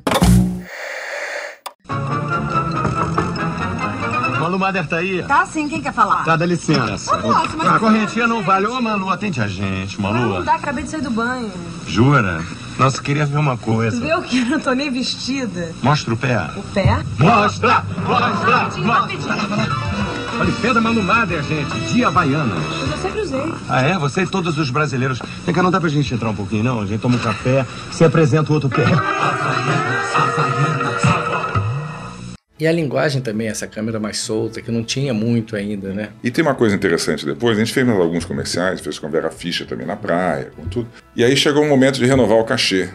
Malu 4.38 4.58
Mader 4.58 4.87
tá 4.87 4.99
aí? 4.99 5.23
Tá 5.23 5.46
sim, 5.46 5.66
quem 5.70 5.80
quer 5.80 5.94
falar? 5.94 6.23
Tá, 6.25 6.37
dá 6.37 6.44
licença. 6.44 7.16
Ô, 7.16 7.32
moço, 7.32 7.56
mas- 7.56 7.66
A 7.68 7.78
correntinha 7.78 8.26
não 8.26 8.42
vale. 8.42 8.66
Ô, 8.66 8.78
Malu, 8.82 9.08
atende 9.08 9.40
a 9.40 9.49
gente, 9.49 9.99
Não 10.00 10.12
Malu. 10.12 10.44
dá, 10.44 10.56
acabei 10.56 10.85
de 10.85 10.90
sair 10.90 11.00
do 11.00 11.11
banho. 11.11 11.50
Jura? 11.87 12.42
Nossa, 12.78 13.02
queria 13.02 13.25
ver 13.25 13.38
uma 13.38 13.56
coisa. 13.56 13.99
Vê 13.99 14.14
o 14.14 14.23
que? 14.23 14.40
Eu 14.40 14.47
não 14.47 14.61
tô 14.61 14.73
nem 14.73 14.90
vestida. 14.90 15.73
Mostra 15.83 16.12
o 16.12 16.16
pé. 16.16 16.50
O 16.56 16.62
pé? 16.62 17.00
Mostra! 17.18 17.85
Mostra! 18.06 18.56
Rapidinho, 18.56 18.87
mostra. 18.87 19.35
rapidinho. 19.35 20.16
Olha, 20.38 20.50
o 20.50 20.52
pé 20.56 20.75
da 20.75 20.80
Malu 20.83 21.02
Mader, 21.02 21.42
gente. 21.42 21.80
De 21.92 22.04
Havaianas. 22.04 22.59
Mas 22.80 22.90
eu 22.90 22.99
sempre 22.99 23.21
usei. 23.23 23.54
Ah, 23.68 23.80
é? 23.80 23.99
Você 23.99 24.23
e 24.23 24.26
todos 24.26 24.59
os 24.59 24.68
brasileiros. 24.68 25.23
Vem 25.47 25.54
cá, 25.54 25.62
não 25.62 25.71
dá 25.71 25.80
pra 25.80 25.88
gente 25.88 26.12
entrar 26.12 26.28
um 26.28 26.35
pouquinho, 26.35 26.62
não? 26.62 26.83
A 26.83 26.87
gente 26.87 27.00
toma 27.00 27.16
um 27.16 27.21
café, 27.21 27.64
se 27.90 28.04
apresenta 28.04 28.50
o 28.52 28.54
outro 28.54 28.68
pé. 28.68 28.85
E 32.58 32.66
a 32.66 32.72
linguagem 32.72 33.20
também, 33.20 33.48
essa 33.48 33.66
câmera 33.66 34.00
mais 34.00 34.18
solta, 34.18 34.62
que 34.62 34.70
não 34.70 34.82
tinha 34.82 35.12
muito 35.12 35.56
ainda, 35.56 35.92
né? 35.92 36.08
E 36.22 36.30
tem 36.30 36.42
uma 36.42 36.54
coisa 36.54 36.75
interessante 36.75 37.26
depois, 37.26 37.56
a 37.56 37.60
gente 37.60 37.72
fez 37.72 37.86
alguns 37.88 38.25
comerciais, 38.25 38.80
fez 38.80 38.98
com 38.98 39.06
a 39.06 39.10
Vera 39.10 39.30
Fischer 39.30 39.66
também 39.66 39.86
na 39.86 39.96
praia, 39.96 40.50
com 40.56 40.64
tudo. 40.64 40.88
E 41.14 41.22
aí 41.22 41.36
chegou 41.36 41.62
o 41.62 41.68
momento 41.68 41.98
de 41.98 42.06
renovar 42.06 42.38
o 42.38 42.44
cachê 42.44 42.88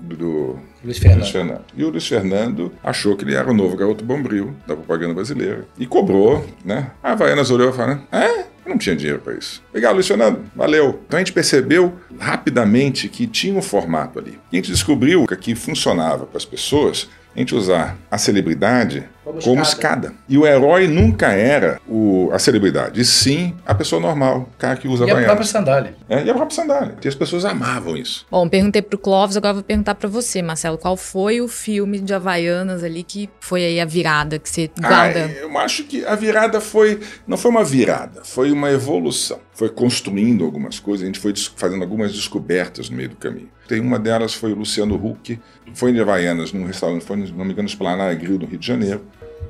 do, 0.00 0.58
Luiz 0.84 0.98
Fernando. 0.98 1.20
Luiz 1.20 1.30
Fernando. 1.30 1.64
E 1.74 1.84
o 1.84 1.88
Luiz 1.88 2.06
Fernando 2.06 2.72
achou 2.82 3.16
que 3.16 3.24
ele 3.24 3.34
era 3.34 3.50
o 3.50 3.54
novo 3.54 3.76
garoto 3.76 4.04
bombril 4.04 4.54
da 4.66 4.76
propaganda 4.76 5.14
brasileira. 5.14 5.66
E 5.78 5.86
cobrou, 5.86 6.46
né? 6.64 6.90
A 7.02 7.12
Havaianas 7.12 7.50
olhou 7.50 7.70
e 7.70 7.72
falou, 7.72 7.98
é? 8.12 8.44
Eu 8.64 8.70
não 8.70 8.78
tinha 8.78 8.94
dinheiro 8.94 9.20
para 9.20 9.34
isso. 9.34 9.62
Obrigado, 9.70 9.94
Luiz 9.94 10.06
Fernando. 10.06 10.40
Valeu. 10.54 11.00
Então 11.06 11.18
a 11.18 11.20
gente 11.20 11.32
percebeu 11.32 11.94
rapidamente 12.18 13.08
que 13.08 13.26
tinha 13.26 13.54
um 13.58 13.62
formato 13.62 14.18
ali. 14.18 14.38
E 14.52 14.56
a 14.56 14.60
gente 14.60 14.70
descobriu 14.70 15.26
que 15.26 15.34
aqui 15.34 15.54
funcionava 15.54 16.26
para 16.26 16.36
as 16.36 16.44
pessoas 16.44 17.08
a 17.34 17.38
gente 17.38 17.54
usar 17.54 17.96
a 18.10 18.16
celebridade 18.18 19.08
Como 19.24 19.40
como, 19.42 19.62
escada. 19.62 20.08
escada. 20.08 20.14
E 20.28 20.36
o 20.38 20.46
herói 20.46 20.86
nunca 20.86 21.32
era 21.32 21.80
o, 21.88 22.30
a 22.32 22.38
celebridade, 22.38 23.00
e 23.00 23.04
sim 23.04 23.54
a 23.66 23.74
pessoa 23.74 24.00
normal, 24.00 24.48
o 24.54 24.58
cara 24.58 24.76
que 24.76 24.86
usa 24.86 25.04
E 25.04 25.08
a 25.08 25.12
Havaianas. 25.12 25.26
própria 25.26 25.46
sandália. 25.46 25.94
É, 26.08 26.22
e 26.24 26.30
a 26.30 26.34
própria 26.34 26.54
sandália. 26.54 26.94
E 27.02 27.08
as 27.08 27.14
pessoas 27.14 27.44
amavam 27.44 27.96
isso. 27.96 28.26
Bom, 28.30 28.48
perguntei 28.48 28.82
pro 28.82 28.98
Clóvis, 28.98 29.36
agora 29.36 29.54
vou 29.54 29.62
perguntar 29.62 29.94
pra 29.96 30.08
você, 30.08 30.42
Marcelo. 30.42 30.78
Qual 30.78 30.96
foi 30.96 31.40
o 31.40 31.48
filme 31.48 31.98
de 31.98 32.12
Havaianas 32.14 32.84
ali 32.84 33.02
que 33.02 33.28
foi 33.40 33.64
aí 33.64 33.80
a 33.80 33.84
virada 33.84 34.38
que 34.38 34.48
você 34.48 34.70
Ah, 34.82 34.88
guarda? 34.88 35.18
eu 35.40 35.58
acho 35.58 35.84
que 35.84 36.04
a 36.04 36.14
virada 36.14 36.60
foi. 36.60 37.00
Não 37.26 37.36
foi 37.36 37.50
uma 37.50 37.64
virada, 37.64 38.22
foi 38.24 38.52
uma 38.52 38.70
evolução. 38.70 39.40
Foi 39.52 39.68
construindo 39.68 40.44
algumas 40.44 40.78
coisas, 40.78 41.02
a 41.02 41.06
gente 41.06 41.18
foi 41.18 41.32
fazendo 41.56 41.82
algumas 41.82 42.12
descobertas 42.12 42.90
no 42.90 42.96
meio 42.96 43.08
do 43.08 43.16
caminho. 43.16 43.48
Tem 43.66 43.80
uma 43.80 43.98
delas 43.98 44.34
foi 44.34 44.52
o 44.52 44.56
Luciano 44.56 44.94
Huck, 44.94 45.38
foi 45.74 45.92
de 45.92 46.00
Havaianas 46.00 46.52
num 46.52 46.66
restaurante, 46.66 47.04
foi, 47.04 47.16
não 47.16 47.44
me 47.44 47.52
engano, 47.52 47.68
Esplanada 47.68 48.14
Grill 48.14 48.38
no 48.38 48.46
Rio 48.46 48.58
de 48.58 48.66
Janeiro. 48.66 49.02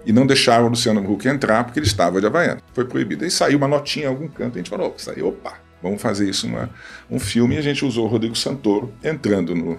E 0.07 0.13
não 0.13 0.27
deixaram 0.27 0.67
o 0.67 0.69
Luciano 0.69 1.01
Huck 1.11 1.27
entrar 1.27 1.65
porque 1.65 1.79
ele 1.79 1.87
estava 1.87 2.21
de 2.21 2.27
Havaianas. 2.27 2.63
Foi 2.73 2.85
proibido. 2.85 3.25
Aí 3.25 3.31
saiu 3.31 3.59
uma 3.59 3.69
notinha 3.69 4.07
em 4.07 4.09
algum 4.09 4.29
canto, 4.29 4.55
a 4.55 4.59
gente 4.59 4.71
falou, 4.71 4.89
"Opa, 4.89 4.99
saiu, 4.99 5.29
opa, 5.29 5.55
vamos 5.83 6.01
fazer 6.01 6.29
isso 6.29 6.47
uma, 6.47 6.71
um 7.11 7.19
filme. 7.19 7.55
E 7.55 7.59
a 7.59 7.63
gente 7.63 7.85
usou 7.85 8.07
o 8.07 8.09
Rodrigo 8.09 8.35
Santoro 8.35 8.93
entrando 9.03 9.55
no, 9.55 9.79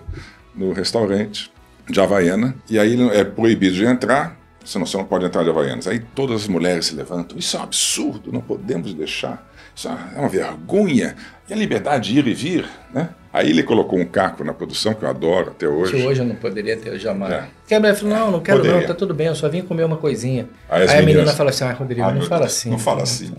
no 0.55 0.71
restaurante 0.71 1.51
de 1.89 1.99
Havaiana. 1.99 2.55
E 2.69 2.77
aí 2.77 2.95
é 3.11 3.23
proibido 3.23 3.75
de 3.75 3.85
entrar, 3.85 4.37
senão 4.63 4.85
você 4.85 4.97
não 4.97 5.05
pode 5.05 5.25
entrar 5.25 5.43
de 5.43 5.49
Havaianas. 5.49 5.87
Aí 5.87 5.99
todas 5.99 6.43
as 6.43 6.47
mulheres 6.47 6.85
se 6.85 6.95
levantam. 6.95 7.37
Isso 7.37 7.57
é 7.57 7.59
um 7.59 7.63
absurdo, 7.63 8.31
não 8.31 8.41
podemos 8.41 8.93
deixar. 8.93 9.51
Isso 9.75 9.87
é 9.87 10.19
uma 10.19 10.29
vergonha. 10.29 11.15
E 11.49 11.53
a 11.53 11.55
liberdade 11.55 12.13
de 12.13 12.19
ir 12.19 12.27
e 12.27 12.33
vir, 12.33 12.69
né? 12.93 13.09
Aí 13.35 13.49
ele 13.49 13.63
colocou 13.63 13.99
um 13.99 14.05
caco 14.05 14.45
na 14.45 14.53
produção, 14.53 14.93
que 14.93 15.03
eu 15.03 15.09
adoro 15.09 15.49
até 15.49 15.67
hoje. 15.67 15.91
Que 15.97 16.07
hoje 16.07 16.21
eu 16.21 16.25
não 16.25 16.35
poderia 16.35 16.77
ter 16.77 16.97
jamais. 16.97 17.33
É. 17.33 17.43
Que 17.67 17.75
a 17.75 17.79
mulher 17.81 17.93
falou, 17.93 18.15
não, 18.15 18.31
não 18.31 18.39
quero 18.39 18.59
Poderia. 18.59 18.79
não, 18.79 18.87
tá 18.87 18.93
tudo 18.93 19.13
bem, 19.13 19.27
eu 19.27 19.35
só 19.35 19.49
vim 19.49 19.61
comer 19.61 19.83
uma 19.83 19.97
coisinha. 19.97 20.47
Aí 20.69 20.87
Aí, 20.87 20.99
a 20.99 21.01
menina 21.01 21.33
fala 21.33 21.49
assim, 21.49 21.65
ah, 21.65 21.73
Rodrigo, 21.73 22.01
Ah, 22.01 22.13
não 22.13 22.21
fala 22.21 22.45
assim. 22.45 22.69
Não 22.69 22.79
fala 22.79 23.03
assim. 23.03 23.35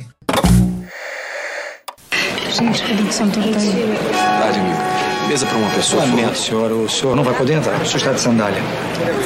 Gente, 2.53 2.83
Rodrigo 2.83 3.11
Santoro 3.11 3.51
tá 3.51 3.59
aí. 3.59 4.59
Amigo. 4.61 5.16
Mesa 5.27 5.47
pra 5.47 5.57
uma 5.59 5.71
pessoa. 5.71 6.03
Lamento, 6.03 6.39
senhor. 6.39 6.71
O 6.73 6.89
senhor 6.89 7.17
não 7.17 7.25
vai 7.25 7.35
poder 7.35 7.55
entrar. 7.55 7.75
O 7.81 7.85
senhor 7.85 7.97
está 7.99 8.13
de 8.13 8.21
sandália. 8.21 8.63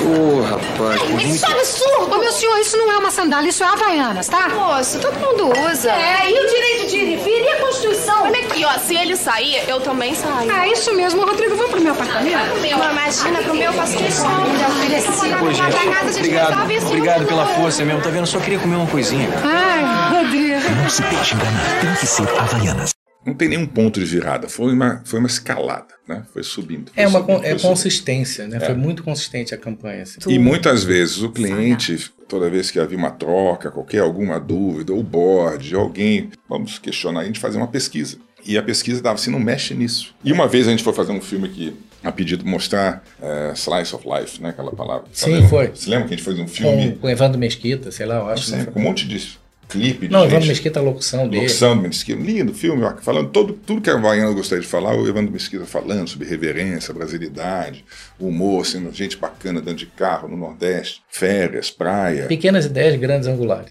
Ô, 0.03 0.41
rapaz. 0.41 1.01
que 1.03 1.27
Isso 1.29 1.47
é 1.47 1.53
absurdo! 1.53 2.15
Ô, 2.17 2.19
meu 2.19 2.33
senhor, 2.33 2.59
isso 2.59 2.77
não 2.77 2.91
é 2.91 2.99
uma 2.99 3.11
sandália, 3.11 3.49
isso 3.51 3.63
é 3.63 3.67
Havaianas, 3.67 4.29
tá? 4.29 4.49
Moço, 4.49 4.99
todo 4.99 5.15
mundo 5.19 5.51
usa. 5.71 5.91
É, 5.91 6.31
e 6.31 6.33
o 6.33 6.49
direito 6.49 6.91
de 6.91 6.97
ir 6.97 7.13
e 7.13 7.17
vir 7.17 7.43
e 7.45 7.49
a 7.49 7.57
Constituição? 7.61 8.23
Olha 8.23 8.41
aqui, 8.41 8.65
ó. 8.65 8.79
Se 8.79 8.97
ele 8.97 9.17
sair, 9.17 9.63
eu 9.69 9.81
também 9.81 10.15
saio. 10.15 10.51
É 10.51 10.69
isso 10.69 10.95
mesmo, 10.95 11.25
Rodrigo, 11.25 11.55
vamos 11.55 11.71
pro 11.71 11.81
meu 11.81 11.93
apartamento? 11.93 12.55
Não, 12.79 12.91
imagina, 12.91 13.43
pro 13.43 13.55
meu 13.55 13.65
eu 13.65 13.73
faço 13.75 13.97
questão. 13.99 14.31
Ele 14.47 14.63
é 14.63 14.99
oferecido. 14.99 15.39
Pô, 15.39 15.53
gente, 15.53 15.77
obrigado. 16.17 16.87
Obrigado 16.87 17.27
pela 17.27 17.47
força 17.47 17.85
mesmo. 17.85 18.01
Tá 18.01 18.11
vendo? 18.11 18.27
Só 18.27 18.41
queria 18.41 18.59
comer 18.59 18.77
uma 18.77 18.87
coisinha. 18.87 19.29
Ai, 19.45 20.23
Rodrigo. 20.23 20.61
Não 20.83 20.89
se 20.89 21.03
deixe 21.03 21.35
enganar. 21.35 21.81
Tem 21.81 21.95
que 21.95 22.07
ser 22.07 22.29
Havaianas. 22.39 23.00
Não 23.25 23.35
tem 23.35 23.49
nenhum 23.49 23.67
ponto 23.67 24.01
de 24.01 24.07
virada. 24.07 24.49
Foi 24.49 24.73
uma, 24.73 25.03
foi 25.05 25.19
uma 25.19 25.29
escalada, 25.29 25.95
né? 26.09 26.25
Foi 26.33 26.43
subindo. 26.43 26.91
foi 26.95 27.03
É 27.03 27.07
uma 27.07 27.21
subindo, 27.21 27.37
con- 27.39 27.45
é 27.45 27.49
subindo. 27.51 27.63
consistência, 27.69 28.49
né? 28.49 28.59
Foi 28.61 28.75
muito 28.75 29.03
consistente 29.03 29.55
a 29.55 29.59
campanha. 29.59 30.03
assim. 30.05 30.19
E 30.27 30.39
muitas 30.39 30.83
vezes 30.85 31.21
o 31.23 31.31
cliente, 31.31 32.11
toda 32.29 32.49
vez 32.49 32.71
que 32.71 32.81
havia 32.81 32.97
uma 32.97 33.11
troca, 33.11 33.71
qualquer 33.71 33.99
alguma 34.01 34.41
dúvida, 34.41 34.93
ou 34.93 35.03
board, 35.03 35.75
alguém, 35.75 36.31
vamos 36.49 36.79
questionar, 36.79 37.21
a 37.21 37.25
gente 37.25 37.39
fazia 37.39 37.61
uma 37.61 37.69
pesquisa. 37.69 38.17
E 38.47 38.57
a 38.57 38.63
pesquisa 38.63 39.03
dava 39.03 39.17
assim, 39.17 39.31
não 39.31 39.39
mexe 39.39 39.75
nisso. 39.75 40.15
E 40.25 40.33
uma 40.33 40.49
vez 40.49 40.67
a 40.67 40.71
gente 40.71 40.83
foi 40.83 40.95
fazer 40.95 41.13
um 41.13 41.21
filme 41.21 41.47
que, 41.51 41.77
a 42.03 42.11
pedido 42.11 42.47
mostrar 42.47 43.05
é, 43.21 43.53
Slice 43.55 43.95
of 43.95 44.07
Life, 44.09 44.41
né? 44.43 44.49
Aquela 44.49 44.73
palavra. 44.73 45.05
Sim, 45.13 45.47
foi. 45.47 45.69
Você 45.75 45.91
lembra 45.91 46.09
que 46.09 46.15
a 46.15 46.17
gente 46.17 46.25
fez 46.25 46.39
um 46.39 46.49
filme 46.49 46.93
Com, 46.93 46.99
com 47.01 47.11
Evandro 47.11 47.39
Mesquita, 47.39 47.93
sei 47.93 48.07
lá, 48.07 48.15
eu 48.15 48.21
não 48.25 48.29
acho. 48.31 48.45
sei, 48.45 48.59
né? 48.61 48.65
com 48.65 48.81
um 48.81 48.83
monte 48.83 49.07
de 49.07 49.39
clipe 49.71 50.09
de 50.09 50.13
Não. 50.13 50.25
Evandro 50.25 50.49
Mesquita, 50.49 50.81
a 50.81 50.83
locução 50.83 51.29
dele. 51.29 51.43
Locução 51.45 51.77
do 51.77 51.83
Mesquita, 51.83 52.21
lindo 52.21 52.53
filme, 52.53 52.83
ó, 52.83 52.97
falando 52.97 53.31
todo, 53.31 53.53
tudo 53.53 53.81
que 53.81 53.89
a 53.89 53.95
Havaiana 53.95 54.33
gostaria 54.33 54.63
de 54.63 54.69
falar, 54.69 54.95
o 54.95 55.09
Evandro 55.09 55.33
Mesquita 55.33 55.65
falando 55.65 56.09
sobre 56.09 56.29
reverência, 56.29 56.93
brasilidade, 56.93 57.85
humor, 58.19 58.67
sendo 58.67 58.93
gente 58.93 59.17
bacana 59.17 59.61
dentro 59.61 59.79
de 59.79 59.87
carro 59.87 60.29
no 60.29 60.37
Nordeste, 60.37 61.03
férias, 61.09 61.71
praia. 61.71 62.27
Pequenas 62.27 62.67
ideias, 62.67 62.99
grandes 62.99 63.29
angulares. 63.29 63.71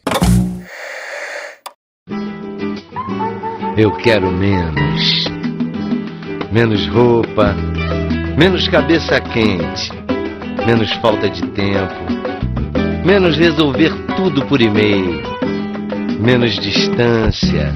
Eu 3.78 3.96
quero 3.98 4.32
menos. 4.32 5.26
Menos 6.52 6.88
roupa, 6.88 7.56
menos 8.38 8.68
cabeça 8.68 9.22
quente, 9.22 9.92
menos 10.66 10.92
falta 10.94 11.30
de 11.30 11.42
tempo, 11.52 11.94
menos 13.06 13.38
resolver 13.38 13.92
tudo 14.16 14.46
por 14.48 14.60
e-mail, 14.60 15.22
menos 16.20 16.54
distância. 16.60 17.74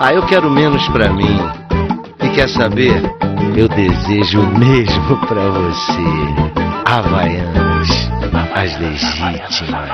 Ah, 0.00 0.12
eu 0.12 0.26
quero 0.26 0.50
menos 0.50 0.86
pra 0.88 1.12
mim. 1.12 1.38
E 2.22 2.34
quer 2.34 2.48
saber? 2.48 3.00
Eu 3.56 3.68
desejo 3.68 4.40
o 4.40 4.58
mesmo 4.58 5.26
pra 5.26 5.48
você. 5.48 6.52
Havaianas, 6.84 7.88
as 8.54 8.78
legítimas. 8.80 9.90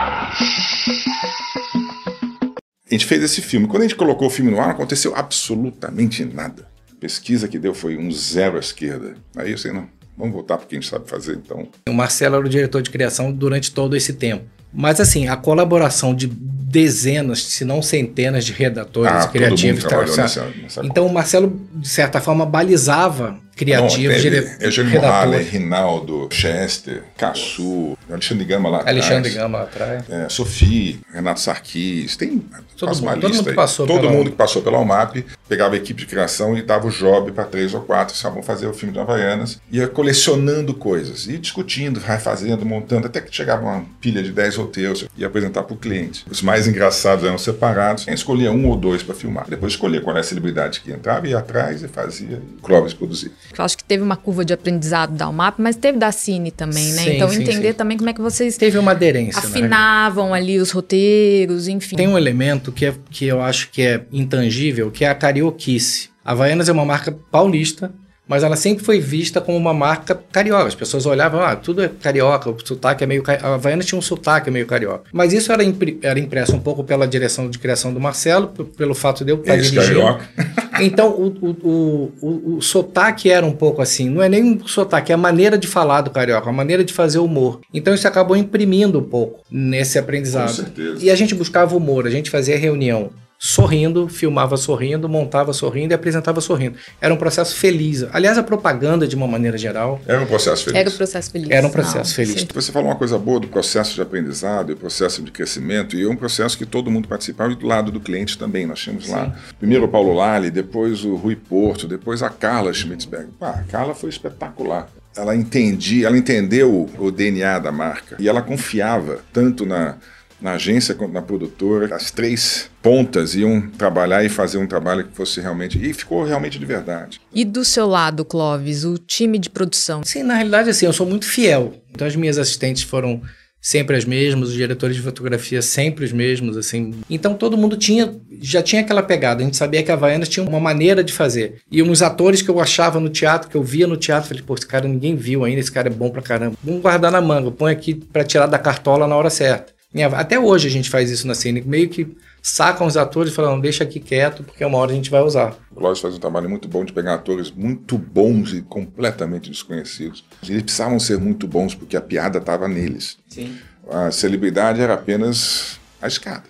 A 2.90 2.94
gente 2.94 3.06
fez 3.06 3.22
esse 3.22 3.40
filme. 3.40 3.66
Quando 3.66 3.82
a 3.82 3.84
gente 3.84 3.96
colocou 3.96 4.28
o 4.28 4.30
filme 4.30 4.50
no 4.50 4.58
ar, 4.58 4.66
não 4.66 4.74
aconteceu 4.74 5.14
absolutamente 5.14 6.24
nada. 6.24 6.66
A 6.90 6.94
pesquisa 7.00 7.48
que 7.48 7.58
deu 7.58 7.74
foi 7.74 7.96
um 7.96 8.10
zero 8.10 8.56
à 8.56 8.60
esquerda. 8.60 9.14
Aí 9.36 9.52
eu 9.52 9.58
sei, 9.58 9.72
não, 9.72 9.88
vamos 10.16 10.32
voltar 10.32 10.58
porque 10.58 10.74
a 10.76 10.80
gente 10.80 10.90
sabe 10.90 11.08
fazer, 11.08 11.36
então. 11.36 11.68
O 11.88 11.92
Marcelo 11.92 12.36
era 12.36 12.46
o 12.46 12.48
diretor 12.48 12.82
de 12.82 12.90
criação 12.90 13.30
durante 13.30 13.72
todo 13.72 13.96
esse 13.96 14.14
tempo. 14.14 14.44
Mas 14.72 15.00
assim, 15.00 15.28
a 15.28 15.36
colaboração 15.36 16.14
de 16.14 16.26
dezenas, 16.72 17.42
se 17.44 17.64
não 17.66 17.82
centenas 17.82 18.46
de 18.46 18.52
redatores 18.52 19.12
Ah, 19.12 19.28
criativos. 19.28 19.84
tá, 19.84 20.02
nessa- 20.04 20.48
nessa 20.62 20.84
então 20.86 21.06
o 21.06 21.12
Marcelo, 21.12 21.60
de 21.74 21.86
certa 21.88 22.18
forma, 22.18 22.46
balizava 22.46 23.36
criativos, 23.56 24.14
Não, 24.14 24.20
dire... 24.20 24.42
teve 24.42 24.64
Eugênio 24.66 24.92
Morales. 24.92 25.48
Rinaldo, 25.48 26.28
Chester, 26.32 27.02
Caçu, 27.16 27.96
Alexandre 28.10 28.44
Gama 28.44 28.68
lá 28.68 28.78
atrás. 28.78 28.96
Alexandre 28.96 29.30
Gama 29.30 29.58
lá 29.58 29.64
atrás. 29.64 30.04
É, 30.10 30.28
Sofia, 30.28 30.96
Renato 31.12 31.40
Sarquis, 31.40 32.16
tem 32.16 32.42
Todo 32.76 32.94
mundo- 33.00 33.20
todo 33.20 33.34
mundo 33.34 33.48
aí. 33.50 33.54
passou 33.54 33.86
Todo 33.86 34.00
pela- 34.00 34.12
mundo 34.12 34.30
que 34.30 34.36
passou 34.36 34.62
pela 34.62 34.78
UMAP 34.78 35.24
pegava 35.48 35.74
a 35.74 35.76
equipe 35.76 36.00
de 36.00 36.06
criação 36.06 36.56
e 36.56 36.62
dava 36.62 36.86
o 36.86 36.90
job 36.90 37.30
para 37.32 37.44
três 37.44 37.74
ou 37.74 37.82
quatro, 37.82 38.14
ah, 38.24 38.28
vamos 38.30 38.46
fazer 38.46 38.66
o 38.66 38.72
filme 38.74 38.92
de 38.92 38.98
Havaianas. 38.98 39.60
Ia 39.70 39.86
colecionando 39.86 40.74
coisas, 40.74 41.26
e 41.28 41.38
discutindo, 41.38 42.00
vai 42.00 42.18
fazendo, 42.18 42.64
montando, 42.66 43.06
até 43.06 43.20
que 43.20 43.34
chegava 43.34 43.62
uma 43.64 43.84
pilha 44.00 44.22
de 44.22 44.32
10 44.32 44.56
roteiros 44.56 45.06
e 45.16 45.24
apresentar 45.24 45.62
para 45.62 45.74
o 45.74 45.76
cliente. 45.76 46.24
Os 46.30 46.42
mais 46.42 46.66
engraçados 46.66 47.24
eram 47.24 47.38
separados, 47.38 48.04
quem 48.04 48.14
escolhia 48.14 48.50
um 48.50 48.66
ou 48.68 48.76
dois 48.76 49.02
para 49.02 49.14
filmar. 49.14 49.44
Depois 49.48 49.74
escolhia 49.74 50.00
qual 50.00 50.14
era 50.16 50.20
a 50.20 50.26
celebridade 50.26 50.80
que 50.80 50.90
entrava, 50.90 51.28
ia 51.28 51.38
atrás 51.38 51.82
e 51.82 51.88
fazia, 51.88 52.40
e 52.42 52.56
o 52.58 52.62
Clóvis 52.62 52.94
produzia. 52.94 53.30
Eu 53.56 53.64
acho 53.64 53.76
que 53.76 53.84
teve 53.84 54.02
uma 54.02 54.16
curva 54.16 54.44
de 54.44 54.52
aprendizado 54.52 55.14
da 55.14 55.28
UMAP, 55.28 55.58
mas 55.58 55.76
teve 55.76 55.98
da 55.98 56.10
Cine 56.10 56.50
também, 56.50 56.92
né? 56.92 57.02
Sim, 57.02 57.16
então 57.16 57.28
sim, 57.28 57.42
entender 57.42 57.72
sim. 57.72 57.74
também 57.74 57.98
como 57.98 58.08
é 58.08 58.12
que 58.12 58.20
vocês 58.20 58.56
Teve 58.56 58.78
uma 58.78 58.92
aderência. 58.92 59.40
né? 59.40 59.48
afinavam 59.48 60.32
ali 60.32 60.58
os 60.58 60.70
roteiros, 60.70 61.68
enfim. 61.68 61.96
Tem 61.96 62.08
um 62.08 62.16
elemento 62.16 62.72
que, 62.72 62.86
é, 62.86 62.94
que 63.10 63.26
eu 63.26 63.42
acho 63.42 63.70
que 63.70 63.82
é 63.82 64.04
intangível, 64.10 64.90
que 64.90 65.04
é 65.04 65.08
a 65.08 65.14
carioquice. 65.14 66.10
A 66.24 66.32
Havaianas 66.32 66.68
é 66.68 66.72
uma 66.72 66.84
marca 66.84 67.12
paulista, 67.30 67.92
mas 68.26 68.42
ela 68.42 68.56
sempre 68.56 68.84
foi 68.84 69.00
vista 69.00 69.40
como 69.40 69.56
uma 69.58 69.74
marca 69.74 70.18
carioca. 70.32 70.68
As 70.68 70.74
pessoas 70.74 71.04
olhavam, 71.06 71.40
ah, 71.42 71.56
tudo 71.56 71.82
é 71.82 71.88
carioca, 71.88 72.48
o 72.50 72.56
sotaque 72.64 73.04
é 73.04 73.06
meio... 73.06 73.22
ca- 73.22 73.38
A 73.42 73.54
Havaianas 73.54 73.84
tinha 73.86 73.98
um 73.98 74.02
sotaque 74.02 74.50
meio 74.50 74.66
carioca. 74.66 75.04
Mas 75.12 75.32
isso 75.32 75.52
era, 75.52 75.62
impre- 75.64 75.98
era 76.02 76.18
impresso 76.18 76.54
um 76.54 76.60
pouco 76.60 76.82
pela 76.84 77.06
direção 77.06 77.50
de 77.50 77.58
criação 77.58 77.92
do 77.92 78.00
Marcelo, 78.00 78.48
pelo 78.48 78.94
fato 78.94 79.24
de 79.24 79.32
eu 79.32 79.40
estar 79.40 79.56
dirigindo. 79.56 80.00
Então, 80.80 81.10
o, 81.10 81.26
o, 81.26 81.50
o, 81.62 82.12
o, 82.22 82.56
o 82.56 82.62
sotaque 82.62 83.30
era 83.30 83.44
um 83.44 83.52
pouco 83.52 83.82
assim. 83.82 84.08
Não 84.08 84.22
é 84.22 84.28
nem 84.28 84.42
um 84.42 84.66
sotaque, 84.66 85.12
é 85.12 85.14
a 85.14 85.18
maneira 85.18 85.58
de 85.58 85.66
falar 85.68 86.00
do 86.00 86.10
carioca, 86.10 86.48
a 86.48 86.52
maneira 86.52 86.82
de 86.82 86.92
fazer 86.94 87.18
humor. 87.18 87.60
Então, 87.74 87.92
isso 87.94 88.08
acabou 88.08 88.34
imprimindo 88.36 88.98
um 88.98 89.02
pouco 89.04 89.40
nesse 89.50 89.98
aprendizado. 89.98 90.48
Com 90.48 90.54
certeza. 90.54 90.96
E 91.04 91.10
a 91.10 91.14
gente 91.14 91.34
buscava 91.34 91.76
humor, 91.76 92.06
a 92.06 92.10
gente 92.10 92.30
fazia 92.30 92.56
reunião 92.58 93.10
sorrindo, 93.44 94.06
filmava 94.08 94.56
sorrindo, 94.56 95.08
montava 95.08 95.52
sorrindo 95.52 95.92
e 95.92 95.96
apresentava 95.96 96.40
sorrindo. 96.40 96.78
Era 97.00 97.12
um 97.12 97.16
processo 97.16 97.56
feliz. 97.56 98.06
Aliás, 98.12 98.38
a 98.38 98.42
propaganda, 98.44 99.04
de 99.04 99.16
uma 99.16 99.26
maneira 99.26 99.58
geral, 99.58 100.00
Era 100.06 100.20
um 100.20 100.26
processo 100.26 100.62
feliz. 100.66 100.78
Era 100.78 100.88
o 100.88 100.92
processo 100.92 101.30
feliz. 101.32 101.50
Era 101.50 101.66
um 101.66 101.70
processo 101.70 102.10
Não, 102.10 102.14
feliz. 102.14 102.40
sim. 102.40 102.46
Você 102.54 102.70
falou 102.70 102.88
uma 102.90 102.94
coisa 102.94 103.18
boa 103.18 103.40
do 103.40 103.48
processo 103.48 103.96
de 103.96 104.00
aprendizado 104.00 104.70
e 104.70 104.74
o 104.74 104.76
processo 104.76 105.20
de 105.22 105.32
crescimento, 105.32 105.96
e 105.96 106.04
é 106.04 106.08
um 106.08 106.14
processo 106.14 106.56
que 106.56 106.64
todo 106.64 106.88
mundo 106.88 107.08
participava 107.08 107.50
e 107.50 107.56
do 107.56 107.66
lado 107.66 107.90
do 107.90 107.98
cliente 107.98 108.38
também. 108.38 108.64
Nós 108.64 108.78
tínhamos 108.78 109.08
lá 109.08 109.34
primeiro 109.58 109.86
o 109.86 109.88
Paulo 109.88 110.14
Lali, 110.14 110.48
depois 110.48 111.04
o 111.04 111.16
Rui 111.16 111.34
Porto, 111.34 111.88
depois 111.88 112.22
a 112.22 112.30
Carla 112.30 112.72
Schmitzberg. 112.72 113.26
Pá, 113.40 113.50
a 113.50 113.64
Carla 113.64 113.92
foi 113.92 114.10
espetacular. 114.10 114.88
Ela 115.16 115.34
entendia, 115.34 116.06
ela 116.06 116.16
entendeu 116.16 116.88
o 116.96 117.10
DNA 117.10 117.58
da 117.58 117.72
marca 117.72 118.16
e 118.20 118.28
ela 118.28 118.40
confiava 118.40 119.18
tanto 119.32 119.66
na 119.66 119.96
na 120.42 120.54
agência 120.54 120.94
quanto 120.94 121.12
na 121.12 121.22
produtora. 121.22 121.94
As 121.94 122.10
três 122.10 122.70
pontas 122.82 123.34
iam 123.34 123.60
trabalhar 123.70 124.24
e 124.24 124.28
fazer 124.28 124.58
um 124.58 124.66
trabalho 124.66 125.04
que 125.04 125.14
fosse 125.14 125.40
realmente. 125.40 125.78
E 125.82 125.92
ficou 125.94 126.24
realmente 126.24 126.58
de 126.58 126.66
verdade. 126.66 127.20
E 127.32 127.44
do 127.44 127.64
seu 127.64 127.86
lado, 127.86 128.24
Clóvis, 128.24 128.84
o 128.84 128.98
time 128.98 129.38
de 129.38 129.48
produção? 129.48 130.02
Sim, 130.04 130.22
na 130.22 130.34
realidade, 130.34 130.70
assim, 130.70 130.86
eu 130.86 130.92
sou 130.92 131.06
muito 131.06 131.24
fiel. 131.24 131.74
Então, 131.90 132.06
as 132.06 132.16
minhas 132.16 132.38
assistentes 132.38 132.82
foram 132.82 133.22
sempre 133.62 133.96
as 133.96 134.04
mesmas, 134.04 134.48
os 134.48 134.54
diretores 134.54 134.96
de 134.96 135.02
fotografia 135.02 135.62
sempre 135.62 136.04
os 136.04 136.12
mesmos, 136.12 136.56
assim. 136.56 136.94
Então 137.08 137.34
todo 137.34 137.56
mundo 137.56 137.76
tinha, 137.76 138.12
já 138.40 138.60
tinha 138.60 138.82
aquela 138.82 139.04
pegada. 139.04 139.40
A 139.40 139.44
gente 139.44 139.56
sabia 139.56 139.84
que 139.84 139.90
a 139.90 139.94
Havaianas 139.94 140.28
tinha 140.28 140.44
uma 140.44 140.58
maneira 140.58 141.04
de 141.04 141.12
fazer. 141.12 141.62
E 141.70 141.80
uns 141.80 142.02
atores 142.02 142.42
que 142.42 142.50
eu 142.50 142.58
achava 142.58 142.98
no 142.98 143.08
teatro, 143.08 143.48
que 143.48 143.56
eu 143.56 143.62
via 143.62 143.86
no 143.86 143.96
teatro, 143.96 144.28
falei, 144.28 144.42
pô, 144.42 144.54
esse 144.54 144.66
cara 144.66 144.88
ninguém 144.88 145.14
viu 145.14 145.44
ainda, 145.44 145.60
esse 145.60 145.70
cara 145.70 145.88
é 145.88 145.92
bom 145.92 146.10
pra 146.10 146.20
caramba. 146.20 146.56
Vamos 146.62 146.82
guardar 146.82 147.12
na 147.12 147.20
manga, 147.20 147.52
põe 147.52 147.70
aqui 147.70 147.94
para 147.94 148.24
tirar 148.24 148.46
da 148.46 148.58
cartola 148.58 149.06
na 149.06 149.14
hora 149.14 149.30
certa. 149.30 149.72
Até 150.14 150.38
hoje 150.38 150.68
a 150.68 150.70
gente 150.70 150.88
faz 150.88 151.10
isso 151.10 151.26
na 151.26 151.34
cena, 151.34 151.60
meio 151.64 151.88
que 151.88 152.16
sacam 152.40 152.86
os 152.86 152.96
atores 152.96 153.32
e 153.32 153.34
falam, 153.34 153.60
deixa 153.60 153.84
aqui 153.84 154.00
quieto, 154.00 154.42
porque 154.42 154.64
uma 154.64 154.78
hora 154.78 154.92
a 154.92 154.94
gente 154.94 155.10
vai 155.10 155.22
usar. 155.22 155.54
O 155.70 155.76
Clóvis 155.76 156.00
faz 156.00 156.14
um 156.14 156.18
trabalho 156.18 156.48
muito 156.48 156.66
bom 156.66 156.84
de 156.84 156.92
pegar 156.92 157.14
atores 157.14 157.50
muito 157.50 157.98
bons 157.98 158.52
e 158.52 158.62
completamente 158.62 159.50
desconhecidos. 159.50 160.24
Eles 160.48 160.62
precisavam 160.62 160.98
ser 160.98 161.18
muito 161.18 161.46
bons 161.46 161.74
porque 161.74 161.96
a 161.96 162.00
piada 162.00 162.38
estava 162.38 162.66
neles. 162.66 163.18
Sim. 163.28 163.56
A 163.90 164.10
celebridade 164.10 164.80
era 164.80 164.94
apenas 164.94 165.78
a 166.00 166.08
escada. 166.08 166.44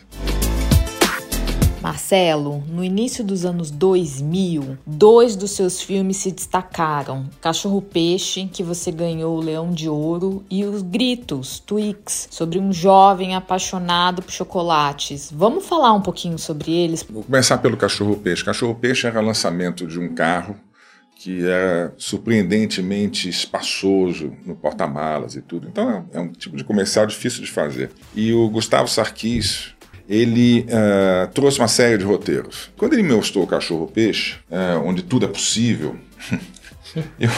Marcelo, 1.83 2.63
no 2.69 2.85
início 2.85 3.25
dos 3.25 3.45
anos 3.45 3.69
2000, 3.71 4.79
dois 4.87 5.35
dos 5.35 5.51
seus 5.51 5.83
filmes 5.83 6.19
se 6.19 6.31
destacaram: 6.31 7.29
Cachorro 7.41 7.83
Peixe, 7.83 8.49
que 8.51 8.63
você 8.63 8.93
ganhou 8.93 9.37
o 9.37 9.41
Leão 9.41 9.73
de 9.73 9.89
Ouro, 9.89 10.45
e 10.49 10.65
Os 10.65 10.81
Gritos, 10.81 11.59
Twix, 11.59 12.29
sobre 12.31 12.61
um 12.61 12.73
jovem 12.73 13.35
apaixonado 13.35 14.23
por 14.23 14.31
chocolates. 14.31 15.29
Vamos 15.35 15.67
falar 15.67 15.93
um 15.93 16.01
pouquinho 16.01 16.39
sobre 16.39 16.71
eles? 16.71 17.03
Vou 17.03 17.25
começar 17.25 17.59
pelo 17.59 17.77
Cachorro 17.77 18.17
Peixe. 18.17 18.45
Cachorro 18.45 18.77
Peixe 18.77 19.09
era 19.09 19.21
lançamento 19.21 19.85
de 19.85 19.99
um 19.99 20.15
carro 20.15 20.55
que 21.17 21.45
era 21.45 21.95
surpreendentemente 21.97 23.29
espaçoso 23.29 24.33
no 24.45 24.57
porta-malas 24.57 25.37
e 25.37 25.43
tudo. 25.43 25.69
Então 25.69 26.05
é 26.13 26.21
um 26.21 26.29
tipo 26.29 26.57
de 26.57 26.65
comercial 26.65 27.07
difícil 27.07 27.43
de 27.45 27.51
fazer. 27.51 27.91
E 28.15 28.33
o 28.33 28.49
Gustavo 28.49 28.89
Sarkis, 28.89 29.73
ele 30.13 30.67
uh, 30.69 31.33
trouxe 31.33 31.59
uma 31.59 31.69
série 31.69 31.97
de 31.97 32.05
roteiros. 32.05 32.71
Quando 32.77 32.93
ele 32.93 33.03
me 33.03 33.15
mostrou 33.15 33.45
o 33.45 33.47
Cachorro 33.47 33.87
Peixe, 33.87 34.37
uh, 34.51 34.79
onde 34.85 35.03
tudo 35.03 35.25
é 35.25 35.29
possível, 35.29 35.97
eu, 37.19 37.31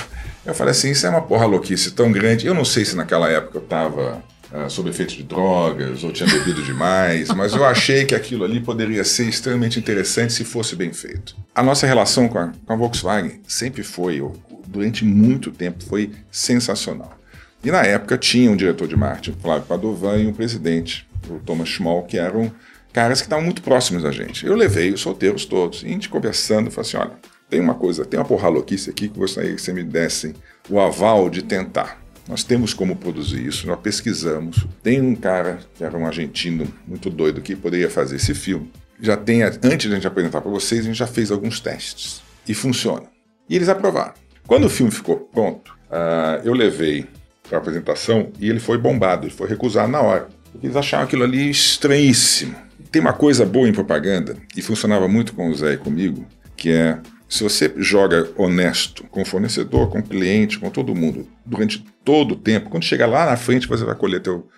eu 0.44 0.54
falei 0.54 0.72
assim, 0.72 0.90
isso 0.90 1.06
é 1.06 1.10
uma 1.10 1.22
porra 1.22 1.46
louquice 1.46 1.92
tão 1.92 2.10
grande. 2.10 2.48
Eu 2.48 2.52
não 2.52 2.64
sei 2.64 2.84
se 2.84 2.96
naquela 2.96 3.30
época 3.30 3.58
eu 3.58 3.62
estava 3.62 4.24
uh, 4.52 4.68
sob 4.68 4.90
efeito 4.90 5.14
de 5.14 5.22
drogas 5.22 6.02
ou 6.02 6.10
tinha 6.10 6.28
bebido 6.28 6.64
demais, 6.64 7.28
mas 7.28 7.54
eu 7.54 7.64
achei 7.64 8.04
que 8.04 8.14
aquilo 8.14 8.42
ali 8.42 8.58
poderia 8.58 9.04
ser 9.04 9.28
extremamente 9.28 9.78
interessante 9.78 10.32
se 10.32 10.44
fosse 10.44 10.74
bem 10.74 10.92
feito. 10.92 11.36
A 11.54 11.62
nossa 11.62 11.86
relação 11.86 12.26
com 12.26 12.38
a, 12.38 12.52
com 12.66 12.72
a 12.72 12.76
Volkswagen 12.76 13.40
sempre 13.46 13.84
foi, 13.84 14.20
durante 14.66 15.04
muito 15.04 15.52
tempo, 15.52 15.84
foi 15.84 16.10
sensacional. 16.28 17.16
E 17.62 17.70
na 17.70 17.82
época 17.82 18.18
tinha 18.18 18.50
um 18.50 18.56
diretor 18.56 18.88
de 18.88 18.96
marketing, 18.96 19.38
Flávio 19.40 19.64
Padovan, 19.66 20.18
e 20.18 20.26
um 20.26 20.32
presidente, 20.32 21.06
o 21.30 21.38
Thomas 21.40 21.68
Schmall, 21.68 22.04
que 22.04 22.18
eram 22.18 22.52
caras 22.92 23.20
que 23.20 23.26
estavam 23.26 23.44
muito 23.44 23.62
próximos 23.62 24.02
da 24.02 24.12
gente. 24.12 24.46
Eu 24.46 24.54
levei 24.54 24.92
os 24.92 25.00
solteiros 25.00 25.44
todos, 25.44 25.82
e 25.82 25.86
a 25.86 25.88
gente 25.88 26.08
conversando, 26.08 26.70
falei 26.70 26.88
assim, 26.88 26.96
olha, 26.96 27.18
tem 27.50 27.60
uma 27.60 27.74
coisa, 27.74 28.04
tem 28.04 28.18
uma 28.18 28.26
porra 28.26 28.48
louquice 28.48 28.90
aqui 28.90 29.08
que 29.08 29.18
gostaria 29.18 29.54
que 29.54 29.60
você 29.60 29.72
me 29.72 29.82
desse 29.82 30.34
o 30.68 30.80
aval 30.80 31.28
de 31.28 31.42
tentar. 31.42 32.02
Nós 32.26 32.42
temos 32.42 32.72
como 32.72 32.96
produzir 32.96 33.46
isso, 33.46 33.66
nós 33.66 33.78
pesquisamos. 33.80 34.66
Tem 34.82 35.00
um 35.00 35.14
cara, 35.14 35.58
que 35.74 35.84
era 35.84 35.96
um 35.96 36.06
argentino 36.06 36.66
muito 36.86 37.10
doido, 37.10 37.42
que 37.42 37.54
poderia 37.54 37.90
fazer 37.90 38.16
esse 38.16 38.34
filme. 38.34 38.70
Já 39.00 39.16
tem, 39.16 39.42
antes 39.42 39.88
de 39.88 39.92
a 39.92 39.94
gente 39.94 40.06
apresentar 40.06 40.40
para 40.40 40.50
vocês, 40.50 40.80
a 40.80 40.84
gente 40.84 40.96
já 40.96 41.06
fez 41.06 41.30
alguns 41.30 41.60
testes. 41.60 42.22
E 42.48 42.54
funciona. 42.54 43.04
E 43.48 43.56
eles 43.56 43.68
aprovaram. 43.68 44.14
Quando 44.46 44.64
o 44.64 44.70
filme 44.70 44.90
ficou 44.90 45.16
pronto, 45.16 45.76
uh, 45.90 46.40
eu 46.44 46.54
levei 46.54 47.06
para 47.48 47.58
apresentação 47.58 48.30
e 48.38 48.48
ele 48.48 48.60
foi 48.60 48.78
bombado, 48.78 49.26
ele 49.26 49.34
foi 49.34 49.48
recusado 49.48 49.90
na 49.90 50.00
hora. 50.00 50.28
Eles 50.62 50.76
achavam 50.76 51.06
aquilo 51.06 51.24
ali 51.24 51.50
estranhíssimo. 51.50 52.54
Tem 52.90 53.00
uma 53.00 53.12
coisa 53.12 53.44
boa 53.44 53.68
em 53.68 53.72
propaganda, 53.72 54.36
e 54.56 54.62
funcionava 54.62 55.08
muito 55.08 55.34
com 55.34 55.48
o 55.48 55.54
Zé 55.54 55.74
e 55.74 55.76
comigo, 55.76 56.26
que 56.56 56.70
é 56.70 56.98
se 57.28 57.42
você 57.42 57.72
joga 57.76 58.30
honesto 58.36 59.02
com 59.04 59.22
o 59.22 59.24
fornecedor, 59.24 59.88
com 59.88 59.98
o 59.98 60.02
cliente, 60.02 60.58
com 60.58 60.70
todo 60.70 60.94
mundo, 60.94 61.26
durante 61.44 61.84
todo 62.04 62.32
o 62.32 62.36
tempo, 62.36 62.70
quando 62.70 62.84
chegar 62.84 63.06
lá 63.06 63.26
na 63.26 63.36
frente, 63.36 63.66
você 63.66 63.84
vai 63.84 63.96
colher 63.96 64.20
teu. 64.20 64.48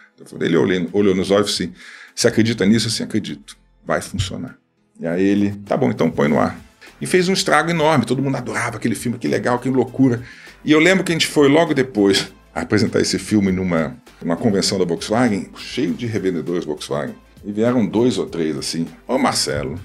Ele 0.41 0.57
olhou, 0.57 0.89
olhou 0.93 1.15
nos 1.15 1.31
olhos 1.31 1.55
assim: 1.55 1.73
você 2.15 2.29
acredita 2.29 2.67
nisso? 2.67 2.89
Assim, 2.89 3.03
acredito. 3.03 3.57
Vai 3.85 4.03
funcionar. 4.03 4.59
E 5.01 5.07
aí 5.07 5.23
ele, 5.23 5.53
tá 5.65 5.77
bom, 5.77 5.91
então 5.91 6.11
põe 6.11 6.29
no 6.29 6.39
ar. 6.39 6.59
E 7.01 7.07
fez 7.07 7.29
um 7.29 7.33
estrago 7.33 7.71
enorme, 7.71 8.05
todo 8.05 8.23
mundo 8.23 8.37
adorava 8.37 8.77
aquele 8.77 8.95
filme, 8.95 9.19
que 9.19 9.29
legal, 9.29 9.59
que 9.59 9.69
loucura. 9.69 10.23
E 10.65 10.73
eu 10.73 10.79
lembro 10.79 11.05
que 11.05 11.13
a 11.13 11.15
gente 11.15 11.27
foi 11.27 11.49
logo 11.49 11.75
depois 11.75 12.33
apresentar 12.55 13.01
esse 13.01 13.19
filme 13.19 13.53
numa, 13.53 13.97
numa 14.23 14.37
convenção 14.37 14.79
da 14.79 14.85
Volkswagen, 14.85 15.51
cheio 15.57 15.93
de 15.95 16.07
revendedores 16.07 16.65
Volkswagen. 16.65 17.15
E 17.45 17.53
vieram 17.53 17.87
dois 17.87 18.19
ou 18.19 18.27
três 18.27 18.57
assim: 18.57 18.87
Ô 19.07 19.19
Marcelo, 19.19 19.79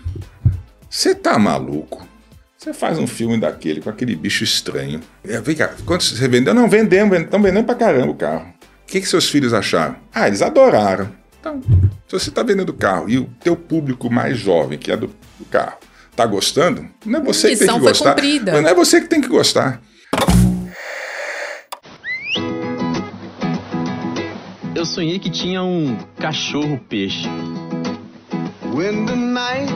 você 0.90 1.14
tá 1.14 1.38
maluco? 1.38 2.08
Você 2.58 2.74
faz 2.74 3.00
um 3.00 3.08
filme 3.08 3.40
daquele 3.40 3.82
com 3.82 3.90
aquele 3.90 4.16
bicho 4.16 4.44
estranho. 4.44 5.02
É, 5.28 5.42
vem 5.42 5.56
cá, 5.56 5.74
quanto 5.86 6.04
você 6.04 6.28
vendeu? 6.28 6.54
Não, 6.54 6.70
vendemos, 6.70 7.18
estão 7.20 7.42
vendendo 7.42 7.66
pra 7.66 7.74
caramba 7.74 8.12
o 8.12 8.16
carro. 8.16 8.54
O 8.84 8.86
que, 8.86 9.02
que 9.02 9.08
seus 9.08 9.30
filhos 9.30 9.54
acharam? 9.54 9.96
Ah, 10.14 10.28
eles 10.28 10.42
adoraram. 10.42 11.12
Então, 11.40 11.60
se 12.08 12.20
você 12.20 12.30
está 12.30 12.44
vendendo 12.44 12.72
carro 12.72 13.10
e 13.10 13.18
o 13.18 13.28
teu 13.44 13.56
público 13.56 14.12
mais 14.12 14.38
jovem, 14.38 14.78
que 14.78 14.92
é 14.92 14.98
do, 14.98 15.08
do 15.40 15.46
carro, 15.50 15.78
tá 16.16 16.24
gostando, 16.26 16.88
não 17.04 17.20
é 17.20 17.24
você 17.24 17.50
que 17.50 17.58
tem 17.58 17.68
que 17.68 17.80
gostar. 17.80 18.16
Mas 18.54 18.62
não 18.62 18.70
é 18.70 18.76
você 18.76 19.02
que 19.02 19.08
tem 19.08 19.22
que 19.22 19.28
gostar. 19.28 19.82
Eu 24.82 24.86
sonhei 24.88 25.20
que 25.20 25.30
tinha 25.30 25.62
um 25.62 25.96
cachorro 26.18 26.80
peixe. 26.90 27.30
When 28.74 29.06
the 29.06 29.16
night 29.16 29.72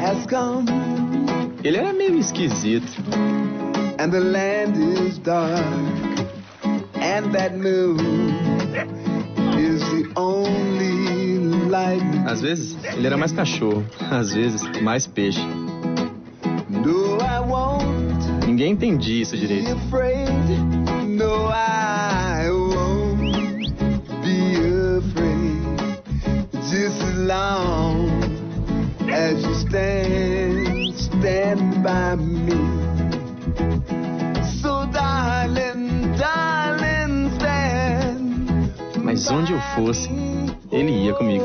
has 0.00 0.24
come. 0.24 0.66
Ele 1.64 1.78
era 1.78 1.92
meio 1.92 2.16
esquisito. 2.16 2.86
And 3.98 4.12
the 4.12 4.20
land 4.20 4.78
is 4.78 5.18
dark. 5.18 5.64
And 6.94 7.32
that 7.32 7.56
moon 7.56 7.98
is 9.58 9.80
the 9.80 10.08
only 10.14 11.68
light. 11.68 12.04
Às 12.28 12.40
vezes 12.40 12.76
ele 12.84 13.04
era 13.04 13.16
mais 13.16 13.32
cachorro, 13.32 13.84
às 14.12 14.32
vezes 14.32 14.62
mais 14.80 15.08
peixe. 15.08 15.44
Ninguém 18.46 18.70
entendia 18.70 19.22
isso 19.22 19.36
direito. 19.36 19.72
Afraid. 19.72 20.30
No, 21.08 21.50
I 21.50 22.13
fosse, 39.74 40.08
ele 40.70 40.90
ia 41.04 41.14
comigo. 41.14 41.44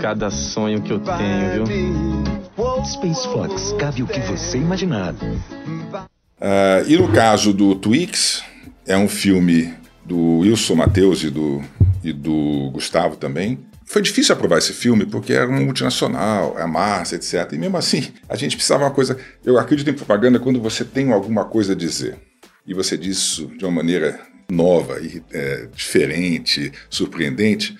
Cada 0.00 0.30
sonho 0.30 0.82
que 0.82 0.92
eu 0.92 1.00
tenho, 1.00 1.64
viu? 1.66 2.84
Space 2.84 3.26
Fox, 3.28 3.74
cabe 3.78 4.02
o 4.02 4.06
que 4.06 4.20
você 4.20 4.58
imaginar. 4.58 5.14
Uh, 5.14 6.86
e 6.86 6.96
no 6.96 7.10
caso 7.12 7.52
do 7.52 7.74
Twix, 7.74 8.42
é 8.86 8.96
um 8.96 9.08
filme 9.08 9.74
do 10.04 10.38
Wilson 10.38 10.76
Matheus 10.76 11.22
e 11.22 11.30
do, 11.30 11.62
e 12.04 12.12
do 12.12 12.70
Gustavo 12.72 13.16
também. 13.16 13.58
Foi 13.84 14.02
difícil 14.02 14.34
aprovar 14.34 14.58
esse 14.58 14.72
filme 14.72 15.06
porque 15.06 15.32
era 15.32 15.48
uma 15.48 15.60
multinacional, 15.60 16.58
é 16.58 16.62
a 16.62 16.66
Márcia, 16.66 17.16
etc. 17.16 17.52
E 17.52 17.58
mesmo 17.58 17.76
assim, 17.76 18.08
a 18.28 18.36
gente 18.36 18.56
precisava 18.56 18.84
uma 18.84 18.90
coisa. 18.90 19.16
Eu 19.44 19.58
acredito 19.58 19.88
em 19.88 19.94
propaganda 19.94 20.38
quando 20.38 20.60
você 20.60 20.84
tem 20.84 21.12
alguma 21.12 21.44
coisa 21.44 21.72
a 21.72 21.76
dizer 21.76 22.18
e 22.66 22.74
você 22.74 22.96
diz 22.96 23.16
isso 23.16 23.46
de 23.56 23.64
uma 23.64 23.70
maneira 23.70 24.18
nova, 24.48 25.00
é, 25.32 25.68
diferente, 25.74 26.72
surpreendente, 26.88 27.76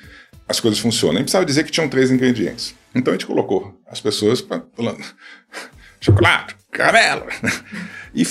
as 0.49 0.61
coisas 0.61 0.79
funcionam. 0.79 1.17
Gente 1.17 1.25
precisava 1.25 1.45
dizer 1.45 1.65
que 1.65 1.71
tinham 1.71 1.89
três 1.89 2.11
ingredientes. 2.11 2.75
Então 2.95 3.13
a 3.13 3.17
gente 3.17 3.27
colocou 3.27 3.79
as 3.87 4.01
pessoas 4.01 4.45
falando 4.75 5.05
chocolate, 6.01 6.57
caramelo, 6.71 7.27
e 8.15 8.25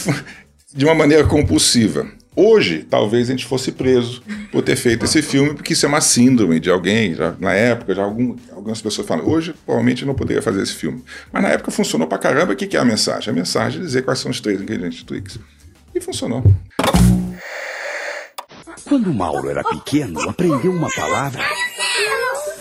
de 0.73 0.85
uma 0.85 0.95
maneira 0.95 1.25
compulsiva. 1.25 2.11
Hoje, 2.37 2.85
talvez 2.89 3.29
a 3.29 3.31
gente 3.31 3.45
fosse 3.45 3.71
preso 3.71 4.21
por 4.51 4.61
ter 4.61 4.75
feito 4.75 5.05
esse 5.05 5.21
filme, 5.21 5.53
porque 5.53 5.71
isso 5.71 5.85
é 5.85 5.89
uma 5.89 6.01
síndrome 6.01 6.59
de 6.59 6.69
alguém, 6.69 7.15
já, 7.15 7.33
na 7.39 7.53
época, 7.53 7.95
já 7.95 8.03
algum, 8.03 8.35
algumas 8.51 8.81
pessoas 8.81 9.07
falam, 9.07 9.25
hoje 9.25 9.53
provavelmente 9.65 10.03
não 10.03 10.13
poderia 10.13 10.41
fazer 10.41 10.61
esse 10.61 10.73
filme. 10.73 11.01
Mas 11.31 11.43
na 11.43 11.49
época 11.49 11.71
funcionou 11.71 12.07
pra 12.07 12.17
caramba. 12.17 12.51
O 12.51 12.55
que, 12.55 12.67
que 12.67 12.75
é 12.75 12.79
a 12.79 12.85
mensagem? 12.85 13.31
A 13.31 13.33
mensagem 13.33 13.79
é 13.79 13.85
dizer 13.85 14.01
quais 14.01 14.19
são 14.19 14.29
os 14.29 14.41
três 14.41 14.61
ingredientes 14.61 14.99
do 14.99 15.05
Twix. 15.05 15.39
E 15.93 16.01
funcionou. 16.01 16.43
Quando 18.87 19.13
Mauro 19.13 19.49
era 19.49 19.63
pequeno, 19.63 20.29
aprendeu 20.29 20.71
uma 20.71 20.89
palavra 20.91 21.43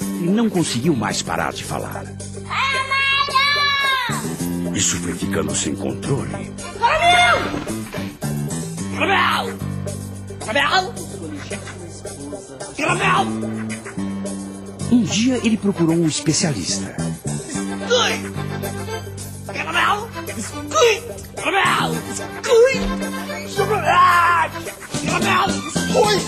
e 0.01 0.27
não 0.27 0.49
conseguiu 0.49 0.97
mais 0.97 1.23
parar 1.23 1.53
de 1.53 1.63
falar. 1.63 2.05
Isso 4.75 4.97
foi 4.97 5.15
ficando 5.15 5.55
sem 5.55 5.77
controle. 5.77 6.53
Caramel! 8.99 9.59
Caramel! 10.45 10.95
Caramel! 12.77 13.27
Um 14.91 15.03
dia 15.03 15.41
ele 15.45 15.57
procurou 15.57 15.95
um 15.95 16.07
especialista. 16.07 16.97
Chocolate! 25.95 26.27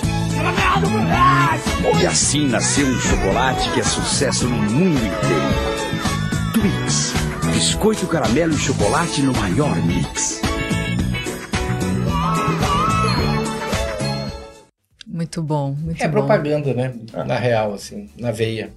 E 2.00 2.07
assim 2.07 2.46
nasceu 2.46 2.87
um 2.87 3.00
chocolate 3.00 3.68
que 3.72 3.81
é 3.81 3.83
sucesso 3.83 4.46
no 4.46 4.57
mundo 4.57 4.96
inteiro. 4.96 6.52
Twix. 6.55 7.12
Biscoito, 7.52 8.07
caramelo 8.07 8.55
e 8.55 8.57
chocolate 8.59 9.22
no 9.22 9.33
maior 9.33 9.74
mix. 9.85 10.40
Muito 15.05 15.42
bom, 15.42 15.72
muito 15.72 16.00
É 16.00 16.07
bom. 16.07 16.12
propaganda, 16.12 16.72
né? 16.72 16.94
Na 17.26 17.37
real, 17.37 17.74
assim, 17.74 18.09
na 18.18 18.31
veia. 18.31 18.70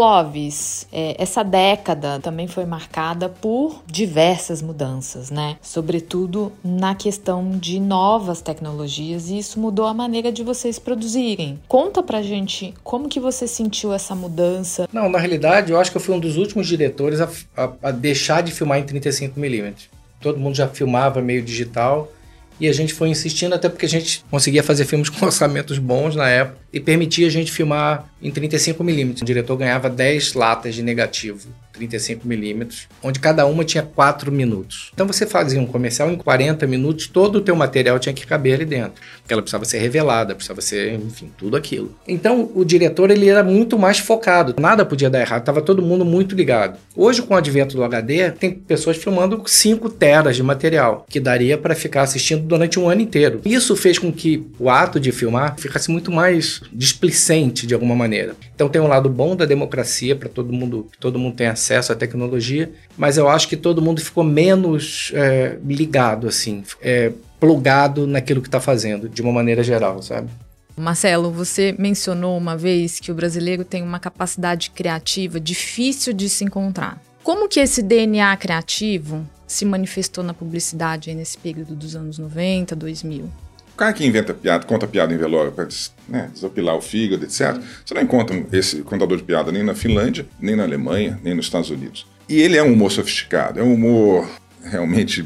Clóvis, 0.00 0.86
é, 0.92 1.16
essa 1.18 1.42
década 1.42 2.20
também 2.20 2.46
foi 2.46 2.66
marcada 2.66 3.30
por 3.30 3.82
diversas 3.86 4.60
mudanças, 4.60 5.30
né? 5.30 5.56
Sobretudo 5.62 6.52
na 6.62 6.94
questão 6.94 7.52
de 7.58 7.80
novas 7.80 8.42
tecnologias 8.42 9.30
e 9.30 9.38
isso 9.38 9.58
mudou 9.58 9.86
a 9.86 9.94
maneira 9.94 10.30
de 10.30 10.42
vocês 10.44 10.78
produzirem. 10.78 11.58
Conta 11.66 12.02
pra 12.02 12.20
gente 12.20 12.74
como 12.84 13.08
que 13.08 13.18
você 13.18 13.48
sentiu 13.48 13.90
essa 13.90 14.14
mudança. 14.14 14.86
Não, 14.92 15.08
na 15.08 15.18
realidade, 15.18 15.72
eu 15.72 15.80
acho 15.80 15.90
que 15.90 15.96
eu 15.96 16.00
fui 16.02 16.14
um 16.14 16.20
dos 16.20 16.36
últimos 16.36 16.66
diretores 16.68 17.18
a, 17.22 17.30
a- 17.56 17.72
a 17.84 17.90
deixar 17.90 18.42
de 18.42 18.52
filmar 18.52 18.78
em 18.78 18.84
35mm. 18.84 19.72
Todo 20.20 20.38
mundo 20.38 20.54
já 20.54 20.68
filmava 20.68 21.22
meio 21.22 21.40
digital 21.42 22.12
e 22.60 22.68
a 22.68 22.72
gente 22.72 22.92
foi 22.92 23.08
insistindo 23.08 23.54
até 23.54 23.68
porque 23.68 23.86
a 23.86 23.88
gente 23.88 24.24
conseguia 24.30 24.62
fazer 24.62 24.84
filmes 24.84 25.08
com 25.08 25.24
orçamentos 25.26 25.78
bons 25.78 26.14
na 26.14 26.28
época 26.28 26.58
e 26.76 26.80
permitia 26.80 27.26
a 27.26 27.30
gente 27.30 27.50
filmar 27.50 28.04
em 28.22 28.30
35mm. 28.30 29.22
O 29.22 29.24
diretor 29.24 29.56
ganhava 29.56 29.88
10 29.88 30.34
latas 30.34 30.74
de 30.74 30.82
negativo 30.82 31.48
35mm, 31.78 32.86
onde 33.02 33.20
cada 33.20 33.46
uma 33.46 33.64
tinha 33.64 33.82
4 33.82 34.32
minutos. 34.32 34.90
Então 34.94 35.06
você 35.06 35.26
fazia 35.26 35.60
um 35.60 35.66
comercial 35.66 36.10
em 36.10 36.16
40 36.16 36.66
minutos, 36.66 37.06
todo 37.06 37.36
o 37.36 37.40
teu 37.40 37.54
material 37.54 37.98
tinha 37.98 38.12
que 38.12 38.26
caber 38.26 38.54
ali 38.54 38.64
dentro. 38.64 39.02
Porque 39.20 39.32
ela 39.32 39.42
precisava 39.42 39.64
ser 39.64 39.78
revelada, 39.78 40.34
precisava 40.34 40.60
ser, 40.60 40.94
enfim, 40.94 41.30
tudo 41.36 41.56
aquilo. 41.56 41.94
Então 42.06 42.50
o 42.54 42.64
diretor 42.64 43.10
ele 43.10 43.28
era 43.28 43.44
muito 43.44 43.78
mais 43.78 43.98
focado, 43.98 44.54
nada 44.58 44.84
podia 44.84 45.10
dar 45.10 45.20
errado, 45.20 45.40
estava 45.40 45.62
todo 45.62 45.82
mundo 45.82 46.04
muito 46.04 46.34
ligado. 46.34 46.78
Hoje 46.94 47.22
com 47.22 47.34
o 47.34 47.36
advento 47.36 47.76
do 47.76 47.84
HD, 47.84 48.30
tem 48.32 48.50
pessoas 48.50 48.96
filmando 48.96 49.42
5 49.44 49.90
teras 49.90 50.36
de 50.36 50.42
material, 50.42 51.06
que 51.08 51.20
daria 51.20 51.58
para 51.58 51.74
ficar 51.74 52.02
assistindo 52.02 52.42
durante 52.42 52.78
um 52.78 52.88
ano 52.88 53.02
inteiro. 53.02 53.40
Isso 53.44 53.76
fez 53.76 53.98
com 53.98 54.12
que 54.12 54.46
o 54.58 54.70
ato 54.70 54.98
de 54.98 55.12
filmar 55.12 55.56
ficasse 55.58 55.90
muito 55.90 56.10
mais 56.10 56.62
displicente 56.72 57.66
de 57.66 57.74
alguma 57.74 57.94
maneira. 57.94 58.34
Então 58.54 58.68
tem 58.68 58.80
um 58.80 58.86
lado 58.86 59.08
bom 59.08 59.36
da 59.36 59.44
democracia 59.44 60.16
para 60.16 60.28
todo 60.28 60.52
mundo, 60.52 60.88
todo 61.00 61.18
mundo 61.18 61.36
tem 61.36 61.46
acesso 61.46 61.92
à 61.92 61.96
tecnologia, 61.96 62.70
mas 62.96 63.16
eu 63.16 63.28
acho 63.28 63.48
que 63.48 63.56
todo 63.56 63.82
mundo 63.82 64.00
ficou 64.00 64.24
menos 64.24 65.12
é, 65.14 65.58
ligado 65.64 66.28
assim, 66.28 66.62
é, 66.80 67.12
plugado 67.38 68.06
naquilo 68.06 68.40
que 68.40 68.48
está 68.48 68.60
fazendo, 68.60 69.08
de 69.08 69.22
uma 69.22 69.32
maneira 69.32 69.62
geral, 69.62 70.02
sabe? 70.02 70.28
Marcelo, 70.76 71.30
você 71.30 71.74
mencionou 71.78 72.36
uma 72.36 72.56
vez 72.56 73.00
que 73.00 73.10
o 73.10 73.14
brasileiro 73.14 73.64
tem 73.64 73.82
uma 73.82 73.98
capacidade 73.98 74.70
criativa 74.70 75.40
difícil 75.40 76.12
de 76.12 76.28
se 76.28 76.44
encontrar. 76.44 77.00
Como 77.22 77.48
que 77.48 77.58
esse 77.58 77.82
DNA 77.82 78.36
criativo 78.36 79.26
se 79.46 79.64
manifestou 79.64 80.22
na 80.22 80.34
publicidade 80.34 81.14
nesse 81.14 81.38
período 81.38 81.74
dos 81.74 81.96
anos 81.96 82.18
90, 82.18 82.76
2000? 82.76 83.30
O 83.76 83.78
cara 83.78 83.92
que 83.92 84.06
inventa 84.06 84.32
piada, 84.32 84.64
conta 84.64 84.86
piada 84.86 85.12
em 85.12 85.18
velório 85.18 85.52
para 85.52 85.68
né, 86.08 86.30
desopilar 86.32 86.74
o 86.76 86.80
fígado, 86.80 87.26
etc. 87.26 87.60
Você 87.84 87.92
não 87.92 88.00
encontra 88.00 88.42
esse 88.50 88.80
contador 88.80 89.18
de 89.18 89.22
piada 89.22 89.52
nem 89.52 89.62
na 89.62 89.74
Finlândia, 89.74 90.26
nem 90.40 90.56
na 90.56 90.62
Alemanha, 90.62 91.20
nem 91.22 91.34
nos 91.34 91.44
Estados 91.44 91.68
Unidos. 91.68 92.06
E 92.26 92.40
ele 92.40 92.56
é 92.56 92.62
um 92.62 92.72
humor 92.72 92.90
sofisticado, 92.90 93.60
é 93.60 93.62
um 93.62 93.74
humor 93.74 94.26
realmente 94.64 95.22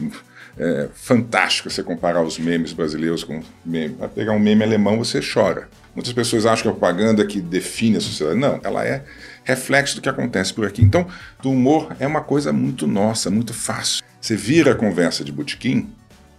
é, 0.58 0.88
fantástico 0.92 1.70
você 1.70 1.80
comparar 1.80 2.24
os 2.24 2.40
memes 2.40 2.72
brasileiros 2.72 3.22
com 3.22 3.40
meme. 3.64 3.94
Vai 3.96 4.08
pegar 4.08 4.32
um 4.32 4.40
meme 4.40 4.64
alemão, 4.64 4.98
você 4.98 5.20
chora. 5.20 5.68
Muitas 5.94 6.12
pessoas 6.12 6.44
acham 6.44 6.64
que 6.64 6.68
a 6.70 6.72
propaganda 6.72 7.24
que 7.24 7.40
define 7.40 7.98
a 7.98 8.00
sociedade. 8.00 8.36
Não, 8.36 8.58
ela 8.64 8.84
é 8.84 9.04
reflexo 9.44 9.94
do 9.94 10.02
que 10.02 10.08
acontece 10.08 10.52
por 10.52 10.66
aqui. 10.66 10.82
Então, 10.82 11.06
o 11.44 11.50
humor 11.50 11.94
é 12.00 12.06
uma 12.06 12.20
coisa 12.20 12.52
muito 12.52 12.88
nossa, 12.88 13.30
muito 13.30 13.54
fácil. 13.54 14.02
Você 14.20 14.34
vira 14.34 14.72
a 14.72 14.74
conversa 14.74 15.22
de 15.22 15.30
botequim 15.30 15.88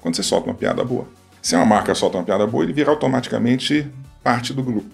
quando 0.01 0.17
você 0.17 0.23
solta 0.23 0.49
uma 0.49 0.55
piada 0.55 0.83
boa. 0.83 1.20
Se 1.41 1.55
uma 1.55 1.65
marca 1.65 1.95
solta 1.95 2.17
uma 2.17 2.23
piada 2.23 2.45
boa, 2.45 2.63
ele 2.63 2.73
vira 2.73 2.89
automaticamente 2.89 3.87
parte 4.23 4.53
do 4.53 4.61
grupo. 4.61 4.89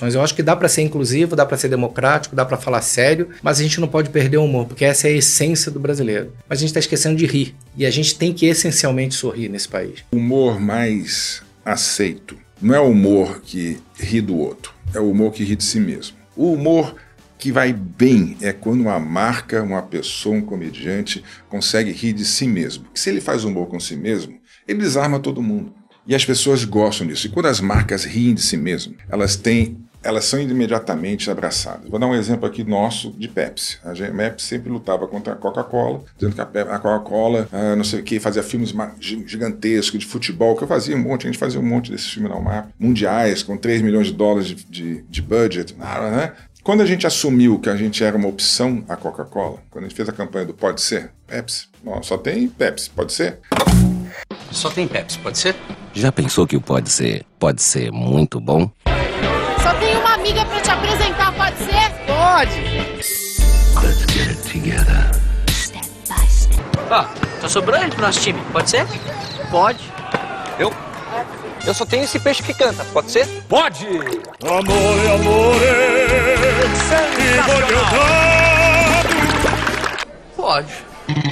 Mas 0.00 0.14
eu 0.14 0.22
acho 0.22 0.34
que 0.34 0.42
dá 0.42 0.56
para 0.56 0.68
ser 0.68 0.82
inclusivo, 0.82 1.36
dá 1.36 1.44
para 1.44 1.56
ser 1.56 1.68
democrático, 1.68 2.34
dá 2.34 2.44
para 2.44 2.56
falar 2.56 2.80
sério, 2.80 3.28
mas 3.42 3.60
a 3.60 3.62
gente 3.62 3.80
não 3.80 3.88
pode 3.88 4.08
perder 4.08 4.38
o 4.38 4.44
humor, 4.44 4.66
porque 4.66 4.84
essa 4.84 5.08
é 5.08 5.12
a 5.12 5.16
essência 5.16 5.70
do 5.70 5.78
brasileiro. 5.78 6.32
Mas 6.48 6.58
a 6.58 6.60
gente 6.60 6.70
está 6.70 6.80
esquecendo 6.80 7.16
de 7.16 7.26
rir. 7.26 7.54
E 7.76 7.84
a 7.84 7.90
gente 7.90 8.16
tem 8.16 8.32
que 8.32 8.46
essencialmente 8.46 9.14
sorrir 9.14 9.48
nesse 9.48 9.68
país. 9.68 10.04
O 10.10 10.16
humor 10.16 10.58
mais 10.58 11.42
aceito 11.64 12.36
não 12.60 12.74
é 12.74 12.80
o 12.80 12.90
humor 12.90 13.40
que 13.42 13.78
ri 13.98 14.20
do 14.20 14.36
outro, 14.36 14.72
é 14.94 15.00
o 15.00 15.10
humor 15.10 15.32
que 15.32 15.44
ri 15.44 15.56
de 15.56 15.64
si 15.64 15.80
mesmo. 15.80 16.16
O 16.36 16.52
humor 16.52 16.94
que 17.38 17.50
vai 17.50 17.72
bem 17.72 18.36
é 18.42 18.52
quando 18.52 18.82
uma 18.82 18.98
marca, 19.00 19.62
uma 19.62 19.82
pessoa, 19.82 20.36
um 20.36 20.42
comediante 20.42 21.24
consegue 21.48 21.90
rir 21.90 22.12
de 22.12 22.24
si 22.24 22.46
mesmo. 22.46 22.84
Se 22.94 23.08
ele 23.08 23.20
faz 23.20 23.44
humor 23.44 23.66
com 23.66 23.80
si 23.80 23.96
mesmo, 23.96 24.39
ele 24.70 24.80
desarma 24.80 25.18
todo 25.18 25.42
mundo. 25.42 25.72
E 26.06 26.14
as 26.14 26.24
pessoas 26.24 26.64
gostam 26.64 27.06
disso. 27.06 27.26
E 27.26 27.30
quando 27.30 27.46
as 27.46 27.60
marcas 27.60 28.04
riem 28.04 28.34
de 28.34 28.42
si 28.42 28.56
mesmo, 28.56 28.94
elas 29.08 29.36
têm 29.36 29.76
elas 30.02 30.24
são 30.24 30.40
imediatamente 30.40 31.30
abraçadas. 31.30 31.88
Vou 31.88 31.98
dar 31.98 32.06
um 32.06 32.14
exemplo 32.14 32.46
aqui 32.46 32.64
nosso 32.64 33.10
de 33.12 33.28
Pepsi. 33.28 33.78
A 33.84 33.92
Pepsi 33.92 34.46
sempre 34.46 34.70
lutava 34.70 35.06
contra 35.06 35.34
a 35.34 35.36
Coca-Cola, 35.36 36.02
dizendo 36.16 36.34
que 36.34 36.40
a 36.40 36.78
Coca-Cola, 36.78 37.48
ah, 37.52 37.76
não 37.76 37.84
sei 37.84 38.00
o 38.00 38.02
que, 38.02 38.18
fazia 38.18 38.42
filmes 38.42 38.72
gigantescos 38.98 40.00
de 40.00 40.06
futebol, 40.06 40.56
que 40.56 40.64
eu 40.64 40.68
fazia 40.68 40.96
um 40.96 41.00
monte, 41.00 41.26
a 41.26 41.30
gente 41.30 41.38
fazia 41.38 41.60
um 41.60 41.66
monte 41.66 41.90
desses 41.90 42.08
filmes 42.08 42.30
na 42.30 42.38
UMAP, 42.38 42.70
mundiais, 42.78 43.42
com 43.42 43.56
3 43.56 43.82
milhões 43.82 44.06
de 44.06 44.14
dólares 44.14 44.48
de, 44.48 44.64
de, 44.64 45.02
de 45.02 45.22
budget, 45.22 45.74
né? 45.74 46.32
Quando 46.62 46.82
a 46.82 46.86
gente 46.86 47.06
assumiu 47.06 47.58
que 47.58 47.70
a 47.70 47.76
gente 47.76 48.02
era 48.04 48.16
uma 48.16 48.28
opção 48.28 48.84
a 48.88 48.96
Coca-Cola, 48.96 49.58
quando 49.70 49.84
a 49.84 49.88
gente 49.88 49.96
fez 49.96 50.08
a 50.08 50.12
campanha 50.12 50.46
do 50.46 50.54
Pode 50.54 50.80
Ser, 50.80 51.10
Pepsi, 51.26 51.68
só 52.02 52.16
tem 52.18 52.48
Pepsi, 52.48 52.90
pode 52.90 53.12
ser? 53.12 53.38
Só 54.50 54.68
tem 54.68 54.86
Pepsi, 54.86 55.18
pode 55.18 55.38
ser? 55.38 55.56
Já 55.94 56.10
pensou 56.12 56.46
que 56.46 56.56
o 56.56 56.60
pode 56.60 56.90
ser 56.90 57.24
pode 57.38 57.62
ser 57.62 57.90
muito 57.90 58.40
bom? 58.40 58.70
Só 59.62 59.72
tem 59.74 59.96
uma 59.96 60.14
amiga 60.14 60.44
pra 60.44 60.60
te 60.60 60.70
apresentar, 60.70 61.32
pode 61.32 61.56
ser? 61.58 61.90
Pode! 62.06 62.60
Let's 63.82 64.04
get 64.12 64.28
it 64.28 64.42
together. 64.42 65.10
Ó, 66.90 67.04
tá 67.40 67.48
sobrando 67.48 67.94
pro 67.94 68.06
nosso 68.06 68.20
time, 68.20 68.40
pode 68.52 68.70
ser? 68.70 68.86
Pode. 69.50 69.80
Eu? 70.58 70.72
Eu 71.66 71.74
só 71.74 71.84
tenho 71.84 72.04
esse 72.04 72.18
peixe 72.18 72.42
que 72.42 72.54
canta, 72.54 72.84
pode 72.86 73.10
ser? 73.10 73.26
Pode! 73.48 73.86
Amore, 73.86 75.08
amore, 75.14 75.60
Pode. 80.36 80.72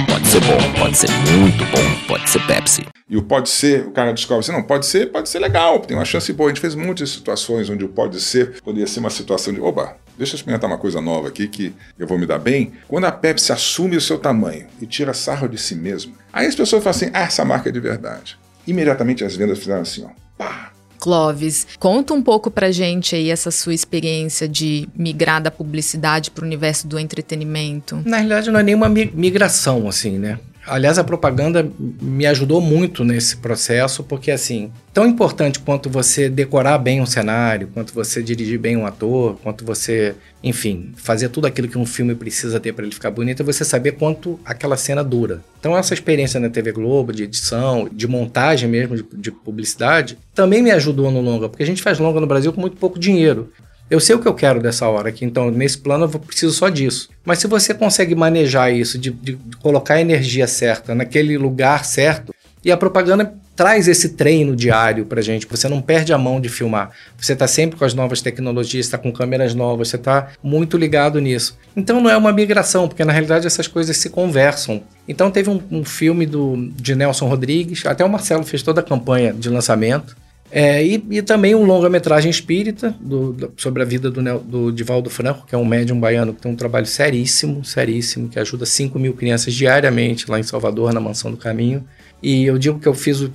Pode 0.06 0.26
ser 0.26 0.40
bom, 0.40 0.72
pode 0.78 0.96
ser 0.96 1.10
muito 1.10 1.64
bom, 1.66 2.06
pode 2.06 2.30
ser 2.30 2.46
Pepsi. 2.46 2.86
E 3.08 3.16
o 3.16 3.22
pode 3.22 3.48
ser, 3.48 3.86
o 3.86 3.90
cara 3.90 4.12
descobre 4.12 4.40
assim, 4.40 4.52
não, 4.52 4.62
pode 4.62 4.84
ser, 4.84 5.10
pode 5.10 5.28
ser 5.28 5.38
legal, 5.38 5.80
tem 5.80 5.96
uma 5.96 6.04
chance 6.04 6.30
boa. 6.32 6.50
A 6.50 6.52
gente 6.52 6.60
fez 6.60 6.74
muitas 6.74 7.10
situações 7.10 7.70
onde 7.70 7.84
o 7.84 7.88
pode 7.88 8.20
ser 8.20 8.60
poderia 8.62 8.86
ser 8.86 9.00
uma 9.00 9.08
situação 9.08 9.52
de, 9.52 9.60
oba, 9.60 9.96
deixa 10.16 10.34
eu 10.34 10.36
experimentar 10.36 10.68
uma 10.68 10.76
coisa 10.76 11.00
nova 11.00 11.28
aqui 11.28 11.48
que 11.48 11.72
eu 11.98 12.06
vou 12.06 12.18
me 12.18 12.26
dar 12.26 12.38
bem. 12.38 12.72
Quando 12.86 13.06
a 13.06 13.12
Pepsi 13.12 13.50
assume 13.50 13.96
o 13.96 14.00
seu 14.00 14.18
tamanho 14.18 14.66
e 14.80 14.86
tira 14.86 15.14
sarro 15.14 15.48
de 15.48 15.56
si 15.56 15.74
mesmo, 15.74 16.14
aí 16.30 16.46
as 16.46 16.54
pessoas 16.54 16.82
falam 16.82 16.96
assim, 16.96 17.10
ah, 17.14 17.22
essa 17.22 17.44
marca 17.44 17.70
é 17.70 17.72
de 17.72 17.80
verdade. 17.80 18.38
Imediatamente 18.66 19.24
as 19.24 19.34
vendas 19.34 19.58
fizeram 19.58 19.80
assim, 19.80 20.04
ó, 20.04 20.10
pá, 20.36 20.72
Clóvis, 20.98 21.66
conta 21.78 22.12
um 22.12 22.20
pouco 22.20 22.50
pra 22.50 22.72
gente 22.72 23.14
aí 23.14 23.30
essa 23.30 23.50
sua 23.50 23.72
experiência 23.72 24.48
de 24.48 24.88
migrar 24.94 25.40
da 25.40 25.50
publicidade 25.50 26.30
pro 26.30 26.44
universo 26.44 26.88
do 26.88 26.98
entretenimento. 26.98 28.02
Na 28.04 28.16
realidade, 28.16 28.50
não 28.50 28.58
é 28.58 28.62
nenhuma 28.64 28.88
migração, 28.88 29.88
assim, 29.88 30.18
né? 30.18 30.40
Aliás, 30.68 30.98
a 30.98 31.04
propaganda 31.04 31.70
me 31.78 32.26
ajudou 32.26 32.60
muito 32.60 33.04
nesse 33.04 33.36
processo, 33.38 34.04
porque 34.04 34.30
assim, 34.30 34.70
tão 34.92 35.06
importante 35.06 35.58
quanto 35.60 35.88
você 35.88 36.28
decorar 36.28 36.76
bem 36.78 37.00
um 37.00 37.06
cenário, 37.06 37.70
quanto 37.72 37.94
você 37.94 38.22
dirigir 38.22 38.58
bem 38.58 38.76
um 38.76 38.86
ator, 38.86 39.38
quanto 39.42 39.64
você, 39.64 40.14
enfim, 40.42 40.92
fazer 40.96 41.30
tudo 41.30 41.46
aquilo 41.46 41.68
que 41.68 41.78
um 41.78 41.86
filme 41.86 42.14
precisa 42.14 42.60
ter 42.60 42.72
para 42.72 42.84
ele 42.84 42.94
ficar 42.94 43.10
bonito, 43.10 43.42
é 43.42 43.44
você 43.44 43.64
saber 43.64 43.92
quanto 43.92 44.38
aquela 44.44 44.76
cena 44.76 45.02
dura. 45.02 45.42
Então, 45.58 45.76
essa 45.76 45.94
experiência 45.94 46.38
na 46.38 46.50
TV 46.50 46.70
Globo, 46.72 47.12
de 47.12 47.24
edição, 47.24 47.88
de 47.90 48.06
montagem 48.06 48.68
mesmo, 48.68 48.96
de, 48.96 49.04
de 49.14 49.30
publicidade, 49.30 50.18
também 50.34 50.62
me 50.62 50.70
ajudou 50.70 51.10
no 51.10 51.20
longa, 51.20 51.48
porque 51.48 51.62
a 51.62 51.66
gente 51.66 51.82
faz 51.82 51.98
longa 51.98 52.20
no 52.20 52.26
Brasil 52.26 52.52
com 52.52 52.60
muito 52.60 52.76
pouco 52.76 52.98
dinheiro. 52.98 53.50
Eu 53.90 54.00
sei 54.00 54.14
o 54.14 54.18
que 54.18 54.28
eu 54.28 54.34
quero 54.34 54.60
dessa 54.60 54.86
hora 54.86 55.08
aqui, 55.08 55.24
então 55.24 55.50
nesse 55.50 55.78
plano 55.78 56.04
eu 56.04 56.20
preciso 56.20 56.52
só 56.52 56.68
disso. 56.68 57.08
Mas 57.24 57.38
se 57.38 57.46
você 57.46 57.72
consegue 57.72 58.14
manejar 58.14 58.70
isso, 58.70 58.98
de, 58.98 59.10
de, 59.10 59.38
colocar 59.62 59.94
a 59.94 60.00
energia 60.00 60.46
certa 60.46 60.94
naquele 60.94 61.38
lugar 61.38 61.84
certo, 61.84 62.34
e 62.64 62.72
a 62.72 62.76
propaganda 62.76 63.32
traz 63.56 63.88
esse 63.88 64.10
treino 64.10 64.54
diário 64.54 65.06
pra 65.06 65.22
gente, 65.22 65.46
você 65.46 65.68
não 65.68 65.80
perde 65.80 66.12
a 66.12 66.18
mão 66.18 66.40
de 66.40 66.48
filmar. 66.48 66.90
Você 67.16 67.34
tá 67.34 67.46
sempre 67.46 67.78
com 67.78 67.84
as 67.84 67.94
novas 67.94 68.20
tecnologias, 68.20 68.86
está 68.86 68.98
com 68.98 69.10
câmeras 69.10 69.54
novas, 69.54 69.88
você 69.88 69.98
tá 69.98 70.28
muito 70.42 70.76
ligado 70.76 71.20
nisso. 71.20 71.58
Então 71.76 72.00
não 72.00 72.10
é 72.10 72.16
uma 72.16 72.32
migração, 72.32 72.86
porque 72.86 73.04
na 73.04 73.12
realidade 73.12 73.46
essas 73.46 73.66
coisas 73.66 73.96
se 73.96 74.10
conversam. 74.10 74.82
Então 75.08 75.30
teve 75.30 75.50
um, 75.50 75.60
um 75.70 75.84
filme 75.84 76.26
do, 76.26 76.70
de 76.76 76.94
Nelson 76.94 77.26
Rodrigues, 77.26 77.84
até 77.86 78.04
o 78.04 78.08
Marcelo 78.08 78.44
fez 78.44 78.62
toda 78.62 78.80
a 78.80 78.84
campanha 78.84 79.32
de 79.32 79.48
lançamento, 79.48 80.16
é, 80.50 80.84
e, 80.84 81.04
e, 81.10 81.22
também 81.22 81.54
um 81.54 81.64
longa-metragem 81.64 82.30
espírita 82.30 82.94
do, 83.00 83.32
do, 83.32 83.52
sobre 83.56 83.82
a 83.82 83.84
vida 83.84 84.10
do, 84.10 84.38
do 84.38 84.72
Divaldo 84.72 85.10
Franco, 85.10 85.46
que 85.46 85.54
é 85.54 85.58
um 85.58 85.64
médium 85.64 86.00
baiano 86.00 86.32
que 86.32 86.40
tem 86.40 86.50
um 86.50 86.56
trabalho 86.56 86.86
seríssimo, 86.86 87.64
seríssimo, 87.64 88.28
que 88.28 88.38
ajuda 88.38 88.64
5 88.64 88.98
mil 88.98 89.12
crianças 89.12 89.52
diariamente 89.52 90.30
lá 90.30 90.38
em 90.40 90.42
Salvador, 90.42 90.92
na 90.92 91.00
Mansão 91.00 91.30
do 91.30 91.36
Caminho. 91.36 91.84
E 92.22 92.44
eu 92.44 92.58
digo 92.58 92.80
que 92.80 92.88
eu 92.88 92.94
fiz 92.94 93.20
o, 93.20 93.30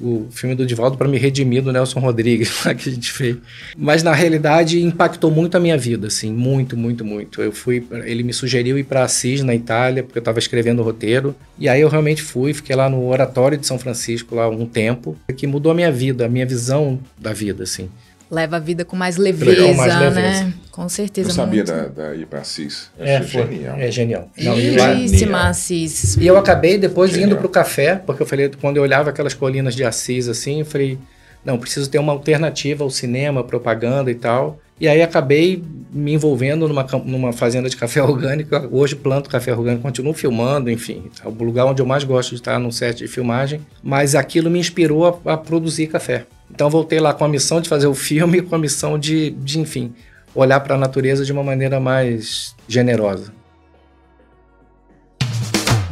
o, 0.00 0.04
o 0.04 0.28
filme 0.30 0.54
do 0.54 0.64
Divaldo 0.64 0.96
para 0.96 1.06
me 1.06 1.18
redimir 1.18 1.62
do 1.62 1.72
Nelson 1.72 2.00
Rodrigues, 2.00 2.50
que 2.78 2.88
a 2.88 2.92
gente 2.92 3.12
fez. 3.12 3.36
Mas 3.76 4.02
na 4.02 4.12
realidade 4.12 4.82
impactou 4.82 5.30
muito 5.30 5.56
a 5.56 5.60
minha 5.60 5.76
vida, 5.76 6.06
assim, 6.06 6.32
muito, 6.32 6.76
muito, 6.76 7.04
muito. 7.04 7.42
Eu 7.42 7.52
fui, 7.52 7.86
ele 8.04 8.22
me 8.22 8.32
sugeriu 8.32 8.78
ir 8.78 8.84
para 8.84 9.04
Assis, 9.04 9.42
na 9.42 9.54
Itália, 9.54 10.02
porque 10.02 10.18
eu 10.18 10.22
estava 10.22 10.38
escrevendo 10.38 10.80
o 10.80 10.84
roteiro. 10.84 11.34
E 11.58 11.68
aí 11.68 11.80
eu 11.80 11.88
realmente 11.88 12.22
fui, 12.22 12.54
fiquei 12.54 12.74
lá 12.74 12.88
no 12.88 13.06
Oratório 13.06 13.58
de 13.58 13.66
São 13.66 13.78
Francisco 13.78 14.34
lá 14.34 14.48
um 14.48 14.66
tempo, 14.66 15.16
que 15.36 15.46
mudou 15.46 15.72
a 15.72 15.74
minha 15.74 15.92
vida, 15.92 16.24
a 16.24 16.28
minha 16.28 16.46
visão 16.46 16.98
da 17.18 17.32
vida, 17.32 17.64
assim 17.64 17.88
leva 18.32 18.56
a 18.56 18.58
vida 18.58 18.82
com 18.82 18.96
mais 18.96 19.18
leveza, 19.18 19.74
mais 19.74 19.98
leveza. 19.98 20.44
né? 20.44 20.54
Com 20.70 20.88
certeza. 20.88 21.28
Eu 21.28 21.34
sabia 21.34 21.62
da, 21.62 21.86
da 21.88 22.14
ir 22.14 22.24
para 22.24 22.40
Assis. 22.40 22.90
É, 22.98 23.20
foi, 23.20 23.42
genial. 23.42 23.76
É 23.78 23.90
genial. 23.90 24.30
Lindíssima 24.38 25.48
Assis. 25.50 26.16
E 26.16 26.26
eu 26.26 26.38
acabei 26.38 26.78
depois 26.78 27.10
genial. 27.10 27.28
indo 27.28 27.36
para 27.36 27.46
o 27.46 27.50
café, 27.50 27.96
porque 27.96 28.22
eu 28.22 28.26
falei, 28.26 28.50
quando 28.58 28.78
eu 28.78 28.82
olhava 28.82 29.10
aquelas 29.10 29.34
colinas 29.34 29.74
de 29.74 29.84
Assis 29.84 30.28
assim, 30.28 30.60
eu 30.60 30.64
falei, 30.64 30.98
não, 31.44 31.58
preciso 31.58 31.90
ter 31.90 31.98
uma 31.98 32.12
alternativa 32.12 32.82
ao 32.82 32.88
cinema, 32.88 33.44
propaganda 33.44 34.10
e 34.10 34.14
tal. 34.14 34.58
E 34.80 34.88
aí 34.88 35.02
acabei 35.02 35.62
me 35.92 36.14
envolvendo 36.14 36.66
numa, 36.66 36.86
numa 37.04 37.32
fazenda 37.32 37.68
de 37.68 37.76
café 37.76 38.02
orgânico. 38.02 38.54
Hoje 38.70 38.96
planto 38.96 39.28
café 39.28 39.52
orgânico, 39.52 39.82
continuo 39.82 40.14
filmando, 40.14 40.70
enfim. 40.70 41.04
É 41.24 41.28
o 41.28 41.30
lugar 41.30 41.66
onde 41.66 41.82
eu 41.82 41.86
mais 41.86 42.04
gosto 42.04 42.30
de 42.30 42.36
estar 42.36 42.58
no 42.58 42.72
set 42.72 42.98
de 42.98 43.08
filmagem. 43.08 43.60
Mas 43.82 44.14
aquilo 44.14 44.50
me 44.50 44.58
inspirou 44.58 45.06
a, 45.06 45.32
a 45.32 45.36
produzir 45.36 45.88
café. 45.88 46.26
Então 46.50 46.68
voltei 46.68 47.00
lá 47.00 47.14
com 47.14 47.24
a 47.24 47.28
missão 47.28 47.60
de 47.60 47.68
fazer 47.68 47.86
o 47.86 47.94
filme 47.94 48.38
e 48.38 48.42
com 48.42 48.54
a 48.54 48.58
missão 48.58 48.98
de, 48.98 49.30
de 49.30 49.58
enfim, 49.58 49.94
olhar 50.34 50.60
para 50.60 50.74
a 50.74 50.78
natureza 50.78 51.24
de 51.24 51.32
uma 51.32 51.42
maneira 51.42 51.78
mais 51.78 52.54
generosa. 52.66 53.32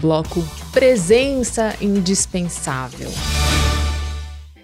Bloco 0.00 0.42
Presença 0.72 1.74
Indispensável. 1.80 3.10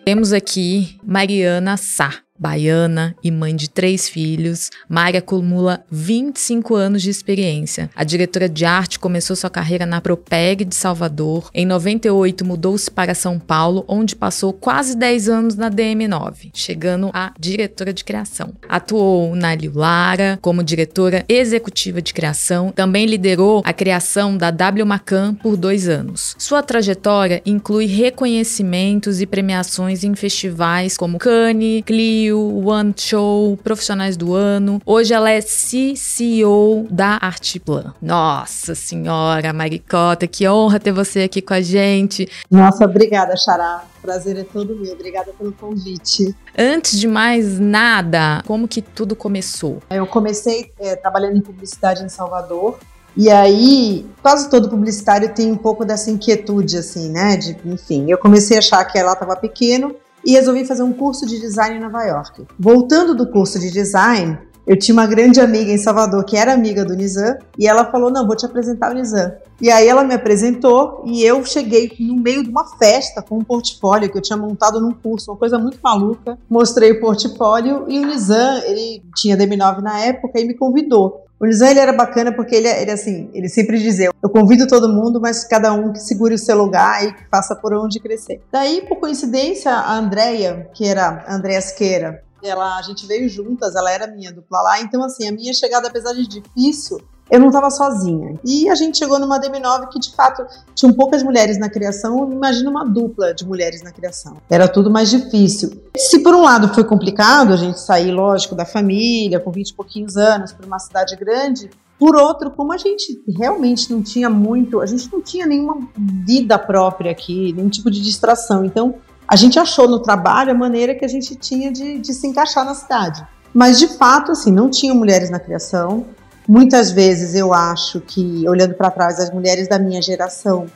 Temos 0.05 0.33
aqui 0.33 0.99
Mariana 1.05 1.77
Sá 1.77 2.26
baiana 2.39 3.15
e 3.23 3.31
mãe 3.31 3.55
de 3.55 3.69
três 3.69 4.09
filhos, 4.09 4.71
Mari 4.89 5.17
acumula 5.17 5.85
25 5.91 6.75
anos 6.75 7.03
de 7.03 7.11
experiência. 7.11 7.91
A 7.95 8.05
diretora 8.05 8.49
de 8.49 8.65
arte 8.65 8.99
começou 8.99 9.37
sua 9.37 9.51
carreira 9.51 9.87
na 9.87 10.01
Propeg 10.01 10.65
de 10.65 10.75
Salvador. 10.75 11.51
Em 11.55 11.67
98 11.67 12.45
mudou-se 12.45 12.91
para 12.91 13.15
São 13.15 13.39
Paulo, 13.39 13.85
onde 13.89 14.15
passou 14.15 14.53
quase 14.53 14.97
10 14.97 15.29
anos 15.29 15.57
na 15.57 15.71
DM9, 15.71 16.51
chegando 16.55 17.11
a 17.13 17.33
diretora 17.39 17.93
de 17.93 18.05
criação. 18.05 18.53
Atuou 18.69 19.35
na 19.35 19.55
Liu 19.55 19.73
Lara 19.75 20.39
como 20.43 20.63
diretora 20.63 21.25
executiva 21.29 22.03
de 22.03 22.13
criação, 22.13 22.73
também 22.73 23.07
liderou 23.07 23.63
a 23.65 23.73
criação 23.73 24.37
da 24.37 24.51
W 24.51 24.87
Macan 24.87 25.35
por 25.35 25.57
dois 25.57 25.89
anos. 25.89 26.35
Sua 26.39 26.63
trajetória 26.63 27.43
inclui 27.45 27.87
reconhecimentos 27.87 29.21
e 29.21 29.27
premiações 29.27 30.05
em 30.05 30.15
festivais 30.15 30.97
como 30.97 31.19
Cannes, 31.19 31.83
Clio, 31.85 32.26
One 32.33 32.95
Show, 32.97 33.59
Profissionais 33.63 34.17
do 34.17 34.35
Ano. 34.35 34.81
Hoje 34.85 35.13
ela 35.13 35.31
é 35.31 35.41
CCO 35.41 36.87
da 36.91 37.19
Artplan. 37.21 37.95
Nossa 38.01 38.75
Senhora, 38.75 39.53
Maricota, 39.53 40.27
que 40.27 40.49
honra 40.49 40.81
ter 40.81 40.93
você 40.93 41.23
aqui 41.23 41.41
com 41.43 41.55
a 41.55 41.61
gente. 41.61 42.29
Nossa, 42.51 42.85
obrigada, 42.85 43.37
Xará. 43.37 43.85
Prazer 44.03 44.39
é 44.39 44.45
todo 44.45 44.77
meu. 44.77 44.93
Obrigada 44.93 45.33
pelo 45.37 45.53
convite. 45.53 46.35
Antes 46.57 46.99
de 46.99 47.09
mais 47.09 47.59
nada, 47.59 48.43
como 48.47 48.69
que 48.69 48.81
tudo 48.81 49.17
começou? 49.17 49.83
Eu 49.91 50.07
comecei 50.07 50.73
é, 50.79 50.97
trabalhando 50.97 51.37
em 51.37 51.41
publicidade 51.41 52.05
em 52.05 52.09
Salvador. 52.09 52.79
E 53.17 53.31
aí, 53.31 54.07
quase 54.23 54.51
todo 54.51 54.69
publicitário 54.69 55.33
tem 55.35 55.51
um 55.51 55.57
pouco 55.57 55.87
dessa 55.87 56.11
inquietude, 56.11 56.77
assim, 56.77 57.11
né? 57.11 57.37
De, 57.37 57.57
enfim, 57.65 58.11
eu 58.11 58.19
comecei 58.19 58.57
a 58.57 58.61
achar 58.61 58.85
que 58.85 58.99
ela 58.99 59.15
estava 59.15 59.35
pequeno 59.35 59.97
e 60.27 60.33
resolvi 60.33 60.65
fazer 60.65 60.83
um 60.83 60.93
curso 60.93 61.25
de 61.25 61.41
design 61.41 61.77
em 61.77 61.81
Nova 61.81 62.03
York. 62.03 62.45
Voltando 62.59 63.15
do 63.15 63.31
curso 63.31 63.61
de 63.61 63.71
design, 63.71 64.37
eu 64.67 64.77
tinha 64.77 64.93
uma 64.93 65.07
grande 65.07 65.41
amiga 65.41 65.71
em 65.71 65.79
Salvador 65.79 66.25
que 66.25 66.37
era 66.37 66.53
amiga 66.53 66.85
do 66.85 66.97
Nizam 66.97 67.39
e 67.57 67.69
ela 67.69 67.85
falou: 67.85 68.11
Não, 68.11 68.27
vou 68.27 68.35
te 68.35 68.45
apresentar 68.45 68.91
o 68.91 68.95
Nizam. 68.95 69.33
E 69.61 69.71
aí 69.71 69.87
ela 69.87 70.03
me 70.03 70.13
apresentou 70.13 71.05
e 71.07 71.23
eu 71.23 71.45
cheguei 71.45 71.95
no 72.01 72.17
meio 72.17 72.43
de 72.43 72.51
uma 72.51 72.67
festa 72.77 73.23
com 73.23 73.39
um 73.39 73.45
portfólio 73.45 74.11
que 74.11 74.19
eu 74.19 74.23
tinha 74.23 74.37
montado 74.37 74.81
num 74.81 74.93
curso, 74.93 75.31
uma 75.31 75.37
coisa 75.37 75.57
muito 75.57 75.79
maluca. 75.81 76.37
Mostrei 76.51 76.91
o 76.91 77.01
portfólio 77.01 77.85
e 77.89 78.01
o 78.01 78.07
Nizam, 78.07 78.59
ele 78.65 79.05
tinha 79.15 79.37
DM9 79.37 79.81
na 79.81 80.01
época 80.01 80.41
e 80.41 80.45
me 80.45 80.55
convidou. 80.55 81.26
O 81.39 81.45
Nizam 81.45 81.69
ele 81.69 81.81
era 81.81 81.93
bacana 81.93 82.33
porque 82.33 82.55
ele, 82.55 82.69
ele 82.69 82.91
assim, 82.91 83.31
ele 83.35 83.49
sempre 83.49 83.79
dizia: 83.79 84.11
eu 84.23 84.31
convido 84.31 84.67
todo 84.67 84.89
mundo, 84.89 85.21
mas 85.21 85.45
cada 85.45 85.73
um 85.73 85.93
que 85.93 85.99
segure 85.99 86.35
o 86.35 86.39
seu 86.39 86.57
lugar 86.57 87.05
e 87.05 87.13
que 87.13 87.25
faça 87.31 87.55
por 87.55 87.75
onde 87.75 88.01
crescer. 88.01 88.43
Daí, 88.51 88.83
por 88.89 88.99
coincidência, 88.99 89.71
a 89.71 89.97
Andrea, 89.97 90.71
que 90.73 90.87
era 90.87 91.25
a 91.27 91.35
Andrea 91.35 91.61
Siqueira, 91.61 92.25
ela, 92.43 92.79
a 92.79 92.83
gente 92.83 93.07
veio 93.07 93.29
juntas, 93.29 93.75
ela 93.75 93.91
era 93.91 94.07
minha 94.07 94.33
dupla 94.33 94.63
lá, 94.63 94.81
então 94.81 95.03
assim, 95.03 95.29
a 95.29 95.33
minha 95.33 95.53
chegada, 95.53 95.89
apesar 95.89 96.13
de 96.13 96.27
difícil, 96.27 96.99
eu 97.31 97.41
não 97.41 97.49
estava 97.49 97.71
sozinha. 97.71 98.39
E 98.45 98.69
a 98.69 98.75
gente 98.75 98.99
chegou 98.99 99.19
numa 99.19 99.41
DM9 99.41 99.89
que, 99.89 99.99
de 99.99 100.15
fato, 100.15 100.45
tinham 100.75 100.93
poucas 100.93 101.23
mulheres 101.23 101.59
na 101.59 101.69
criação. 101.69 102.31
Imagina 102.31 102.71
uma 102.71 102.85
dupla 102.85 103.35
de 103.35 103.45
mulheres 103.45 103.83
na 103.83 103.91
criação. 103.91 104.37
Era 104.49 104.69
tudo 104.69 104.91
mais 104.91 105.11
difícil. 105.11 105.83
Se 105.97 106.21
por 106.21 106.35
um 106.35 106.43
lado 106.43 106.73
foi 106.75 106.85
complicado 106.85 107.53
a 107.53 107.57
gente 107.57 107.81
sair, 107.81 108.13
lógico, 108.13 108.55
da 108.55 108.65
família, 108.65 109.41
com 109.41 109.51
20 109.51 109.69
e 109.69 109.75
pouquinhos 109.75 110.17
anos, 110.17 110.53
para 110.53 110.67
uma 110.67 110.79
cidade 110.79 111.17
grande, 111.17 111.71
por 111.99 112.15
outro, 112.15 112.51
como 112.51 112.73
a 112.73 112.77
gente 112.77 113.23
realmente 113.37 113.91
não 113.91 114.03
tinha 114.03 114.29
muito, 114.29 114.81
a 114.81 114.87
gente 114.87 115.11
não 115.11 115.21
tinha 115.23 115.47
nenhuma 115.47 115.79
vida 115.97 116.59
própria 116.59 117.11
aqui, 117.11 117.53
nenhum 117.55 117.71
tipo 117.71 117.91
de 117.91 118.03
distração. 118.03 118.65
Então, 118.65 118.97
a 119.27 119.35
gente 119.35 119.59
achou 119.59 119.89
no 119.89 119.99
trabalho 119.99 120.53
a 120.53 120.55
maneira 120.55 120.95
que 120.95 121.05
a 121.05 121.09
gente 121.09 121.35
tinha 121.35 121.73
de, 121.73 121.99
de 121.99 122.15
se 122.15 122.27
encaixar 122.27 122.65
na 122.65 122.75
cidade. 122.75 123.27
Mas, 123.53 123.79
de 123.79 123.89
fato, 123.89 124.33
assim, 124.33 124.53
não 124.53 124.69
tinha 124.69 124.95
mulheres 124.95 125.31
na 125.31 125.41
criação. 125.41 126.05
Muitas 126.49 126.93
vezes 126.93 127.35
eu 127.35 127.53
acho 127.53 128.01
que, 128.01 128.49
olhando 128.49 128.75
para 128.75 128.91
trás, 128.91 129.19
as 129.19 129.31
mulheres 129.31 129.69
da 129.69 129.79
minha 129.79 130.01
geração 130.01 130.67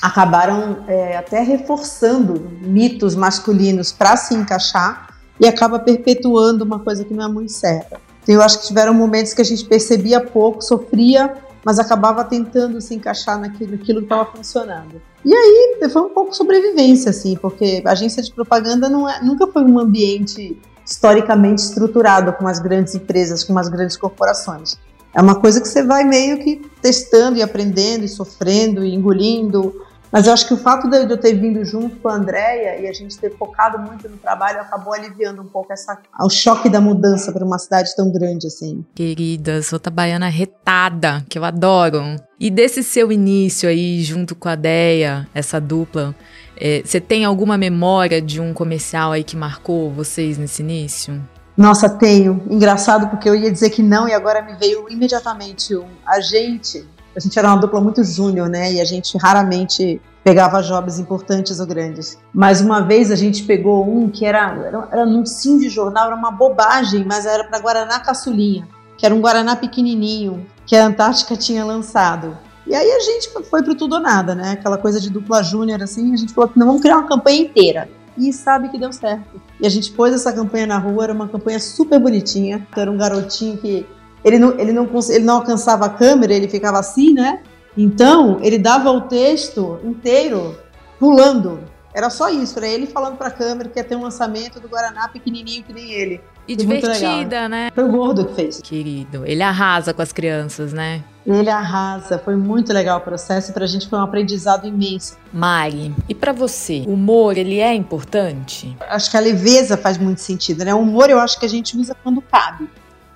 acabaram 0.00 0.84
é, 0.86 1.16
até 1.16 1.42
reforçando 1.42 2.50
mitos 2.62 3.14
masculinos 3.14 3.92
para 3.92 4.16
se 4.16 4.34
encaixar 4.34 5.08
e 5.38 5.46
acaba 5.46 5.78
perpetuando 5.78 6.64
uma 6.64 6.78
coisa 6.78 7.04
que 7.04 7.12
não 7.12 7.24
é 7.24 7.28
muito 7.28 7.52
certa. 7.52 8.00
Então, 8.22 8.34
eu 8.34 8.42
acho 8.42 8.60
que 8.60 8.66
tiveram 8.66 8.94
momentos 8.94 9.34
que 9.34 9.42
a 9.42 9.44
gente 9.44 9.64
percebia 9.64 10.20
pouco, 10.20 10.62
sofria, 10.62 11.34
mas 11.64 11.78
acabava 11.78 12.24
tentando 12.24 12.80
se 12.80 12.94
encaixar 12.94 13.38
naquilo, 13.38 13.72
naquilo 13.72 13.98
que 14.00 14.06
estava 14.06 14.24
funcionando. 14.24 15.00
E 15.24 15.34
aí 15.34 15.78
foi 15.90 16.02
um 16.02 16.10
pouco 16.10 16.34
sobrevivência, 16.34 17.10
assim, 17.10 17.36
porque 17.36 17.82
a 17.84 17.92
agência 17.92 18.22
de 18.22 18.32
propaganda 18.32 18.88
não 18.88 19.08
é, 19.08 19.22
nunca 19.22 19.46
foi 19.46 19.62
um 19.62 19.78
ambiente 19.78 20.58
historicamente 20.86 21.60
estruturado 21.62 22.32
com 22.32 22.48
as 22.48 22.58
grandes 22.58 22.94
empresas, 22.94 23.44
com 23.44 23.58
as 23.58 23.68
grandes 23.68 23.96
corporações. 23.96 24.78
É 25.18 25.20
uma 25.20 25.34
coisa 25.34 25.60
que 25.60 25.66
você 25.66 25.82
vai 25.82 26.04
meio 26.04 26.38
que 26.38 26.62
testando 26.80 27.38
e 27.38 27.42
aprendendo 27.42 28.04
e 28.04 28.08
sofrendo 28.08 28.84
e 28.84 28.94
engolindo 28.94 29.74
Mas 30.12 30.28
eu 30.28 30.32
acho 30.32 30.46
que 30.46 30.54
o 30.54 30.56
fato 30.56 30.88
de 30.88 31.12
eu 31.12 31.18
ter 31.18 31.34
vindo 31.34 31.64
junto 31.64 31.96
com 31.96 32.08
a 32.08 32.14
Andrea 32.14 32.78
e 32.78 32.86
a 32.86 32.92
gente 32.92 33.18
ter 33.18 33.36
focado 33.36 33.80
muito 33.80 34.08
no 34.08 34.16
trabalho 34.16 34.60
acabou 34.60 34.94
aliviando 34.94 35.42
um 35.42 35.46
pouco 35.46 35.72
essa, 35.72 35.98
o 36.20 36.30
choque 36.30 36.70
da 36.70 36.80
mudança 36.80 37.32
para 37.32 37.44
uma 37.44 37.58
cidade 37.58 37.96
tão 37.96 38.12
grande 38.12 38.46
assim. 38.46 38.84
Querida, 38.94 39.60
sou 39.60 39.80
baiana 39.92 40.28
retada, 40.28 41.24
que 41.28 41.36
eu 41.36 41.44
adoro. 41.44 42.00
E 42.38 42.48
desse 42.48 42.84
seu 42.84 43.10
início 43.10 43.68
aí, 43.68 44.00
junto 44.04 44.36
com 44.36 44.48
a 44.48 44.54
Deia, 44.54 45.26
essa 45.34 45.60
dupla, 45.60 46.14
é, 46.56 46.80
você 46.84 47.00
tem 47.00 47.24
alguma 47.24 47.58
memória 47.58 48.22
de 48.22 48.40
um 48.40 48.54
comercial 48.54 49.10
aí 49.10 49.24
que 49.24 49.36
marcou 49.36 49.90
vocês 49.90 50.38
nesse 50.38 50.62
início? 50.62 51.20
Nossa, 51.58 51.88
tenho. 51.88 52.40
Engraçado 52.48 53.08
porque 53.08 53.28
eu 53.28 53.34
ia 53.34 53.50
dizer 53.50 53.70
que 53.70 53.82
não 53.82 54.06
e 54.06 54.14
agora 54.14 54.40
me 54.40 54.54
veio 54.54 54.88
imediatamente 54.88 55.74
um. 55.74 55.88
A 56.06 56.20
gente, 56.20 56.88
a 57.16 57.18
gente 57.18 57.36
era 57.36 57.48
uma 57.48 57.56
dupla 57.56 57.80
muito 57.80 58.04
júnior, 58.04 58.48
né? 58.48 58.74
E 58.74 58.80
a 58.80 58.84
gente 58.84 59.18
raramente 59.18 60.00
pegava 60.22 60.62
jobs 60.62 61.00
importantes 61.00 61.58
ou 61.58 61.66
grandes. 61.66 62.16
Mas 62.32 62.60
uma 62.60 62.80
vez 62.82 63.10
a 63.10 63.16
gente 63.16 63.42
pegou 63.42 63.84
um 63.84 64.08
que 64.08 64.24
era, 64.24 64.54
era, 64.64 64.88
era 64.92 65.04
num 65.04 65.26
sim 65.26 65.58
de 65.58 65.68
jornal, 65.68 66.06
era 66.06 66.14
uma 66.14 66.30
bobagem, 66.30 67.04
mas 67.04 67.26
era 67.26 67.42
para 67.42 67.58
Guaraná 67.58 67.98
Caçulinha, 67.98 68.68
que 68.96 69.04
era 69.04 69.12
um 69.12 69.20
Guaraná 69.20 69.56
pequenininho, 69.56 70.46
que 70.64 70.76
a 70.76 70.86
Antártica 70.86 71.36
tinha 71.36 71.64
lançado. 71.64 72.38
E 72.68 72.72
aí 72.72 72.88
a 72.88 73.00
gente 73.00 73.30
foi 73.50 73.64
pro 73.64 73.74
tudo 73.74 73.96
ou 73.96 74.00
nada, 74.00 74.32
né? 74.32 74.52
Aquela 74.52 74.78
coisa 74.78 75.00
de 75.00 75.10
dupla 75.10 75.42
júnior, 75.42 75.82
assim, 75.82 76.14
a 76.14 76.16
gente 76.16 76.32
falou, 76.32 76.52
não, 76.54 76.68
vamos 76.68 76.82
criar 76.82 76.98
uma 76.98 77.08
campanha 77.08 77.40
inteira 77.40 77.97
e 78.18 78.32
sabe 78.32 78.68
que 78.68 78.78
deu 78.78 78.92
certo. 78.92 79.40
E 79.60 79.66
a 79.66 79.70
gente 79.70 79.92
pôs 79.92 80.12
essa 80.12 80.32
campanha 80.32 80.66
na 80.66 80.78
rua, 80.78 81.04
era 81.04 81.12
uma 81.12 81.28
campanha 81.28 81.60
super 81.60 81.98
bonitinha. 81.98 82.66
Era 82.76 82.90
um 82.90 82.96
garotinho 82.96 83.56
que 83.58 83.86
ele 84.24 84.38
não, 84.38 84.58
ele 84.58 84.72
não, 84.72 84.88
ele 85.08 85.24
não 85.24 85.36
alcançava 85.36 85.86
a 85.86 85.88
câmera, 85.88 86.32
ele 86.32 86.48
ficava 86.48 86.78
assim, 86.78 87.12
né? 87.12 87.42
Então, 87.76 88.38
ele 88.42 88.58
dava 88.58 88.90
o 88.90 89.02
texto 89.02 89.78
inteiro 89.84 90.58
pulando. 90.98 91.60
Era 91.94 92.10
só 92.10 92.28
isso, 92.28 92.58
era 92.58 92.66
ele 92.66 92.86
falando 92.86 93.16
para 93.16 93.28
a 93.28 93.30
câmera 93.30 93.68
que 93.68 93.78
ia 93.78 93.84
ter 93.84 93.96
um 93.96 94.02
lançamento 94.02 94.60
do 94.60 94.68
Guaraná 94.68 95.08
pequenininho 95.08 95.62
que 95.64 95.72
nem 95.72 95.92
ele. 95.92 96.20
E 96.48 96.56
divertida, 96.56 97.46
né? 97.46 97.70
Foi 97.74 97.84
o 97.84 97.92
gordo 97.92 98.24
que 98.24 98.34
fez. 98.34 98.60
Querido, 98.62 99.26
ele 99.26 99.42
arrasa 99.42 99.92
com 99.92 100.00
as 100.00 100.12
crianças, 100.12 100.72
né? 100.72 101.04
Ele 101.26 101.50
arrasa, 101.50 102.18
foi 102.18 102.36
muito 102.36 102.72
legal 102.72 102.98
o 102.98 103.00
processo 103.02 103.50
e 103.50 103.54
pra 103.54 103.66
gente 103.66 103.86
foi 103.86 103.98
um 103.98 104.02
aprendizado 104.02 104.66
imenso. 104.66 105.18
Mari, 105.30 105.94
e 106.08 106.14
para 106.14 106.32
você, 106.32 106.84
o 106.86 106.94
humor, 106.94 107.36
ele 107.36 107.58
é 107.58 107.74
importante? 107.74 108.74
Acho 108.88 109.10
que 109.10 109.16
a 109.18 109.20
leveza 109.20 109.76
faz 109.76 109.98
muito 109.98 110.22
sentido, 110.22 110.64
né? 110.64 110.74
O 110.74 110.78
humor 110.78 111.10
eu 111.10 111.18
acho 111.18 111.38
que 111.38 111.44
a 111.44 111.48
gente 111.48 111.76
usa 111.76 111.94
quando 112.02 112.22
cabe. 112.22 112.66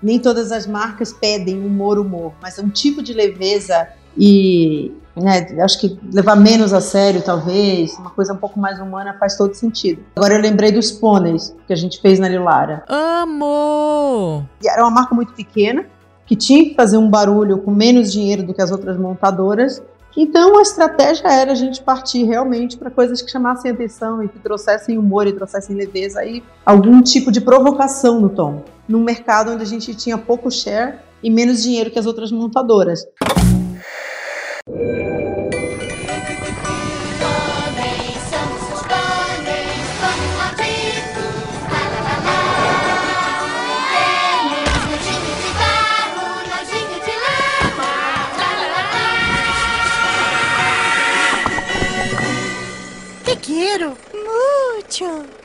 Nem 0.03 0.18
todas 0.18 0.53
as 0.53 0.66
marcas 0.66 1.11
pedem 1.11 1.64
humor, 1.64 1.99
humor, 1.99 2.35
mas 2.42 2.59
é 2.59 2.62
um 2.62 2.68
tipo 2.68 3.03
de 3.03 3.14
leveza 3.14 3.88
e 4.16 4.92
né, 5.16 5.46
acho 5.62 5.79
que 5.79 5.98
levar 6.12 6.37
menos 6.37 6.72
a 6.72 6.81
sério, 6.81 7.22
talvez, 7.22 7.96
uma 7.98 8.11
coisa 8.11 8.33
um 8.33 8.37
pouco 8.37 8.59
mais 8.59 8.81
humana 8.81 9.16
faz 9.18 9.37
todo 9.37 9.55
sentido. 9.55 10.03
Agora 10.16 10.35
eu 10.35 10.40
lembrei 10.40 10.72
dos 10.72 10.90
pôneis 10.90 11.55
que 11.66 11.72
a 11.72 11.77
gente 11.77 12.01
fez 12.01 12.18
na 12.18 12.29
Lilara. 12.29 12.85
Amo! 12.88 14.46
E 14.62 14.68
era 14.68 14.83
uma 14.83 14.90
marca 14.90 15.14
muito 15.14 15.33
pequena, 15.35 15.85
que 16.25 16.35
tinha 16.35 16.64
que 16.64 16.75
fazer 16.75 16.96
um 16.96 17.11
barulho 17.11 17.59
com 17.59 17.70
menos 17.70 18.11
dinheiro 18.11 18.42
do 18.42 18.55
que 18.55 18.62
as 18.62 18.70
outras 18.70 18.96
montadoras. 18.96 19.83
Então 20.16 20.59
a 20.59 20.62
estratégia 20.62 21.27
era 21.29 21.53
a 21.53 21.55
gente 21.55 21.83
partir 21.83 22.25
realmente 22.25 22.77
para 22.77 22.90
coisas 22.90 23.22
que 23.22 23.31
chamassem 23.31 23.70
atenção 23.70 24.22
e 24.22 24.29
que 24.29 24.38
trouxessem 24.38 24.98
humor 24.98 25.27
e 25.27 25.33
trouxessem 25.33 25.75
leveza 25.75 26.22
e 26.25 26.42
algum 26.66 27.01
tipo 27.03 27.33
de 27.33 27.40
provocação 27.40 28.20
no 28.20 28.29
tom, 28.29 28.62
num 28.87 29.03
mercado 29.03 29.53
onde 29.53 29.62
a 29.62 29.66
gente 29.66 29.94
tinha 29.94 30.18
pouco 30.18 30.51
share 30.51 30.96
e 31.22 31.31
menos 31.31 31.62
dinheiro 31.62 31.90
que 31.90 31.98
as 31.98 32.05
outras 32.05 32.31
montadoras. 32.31 33.07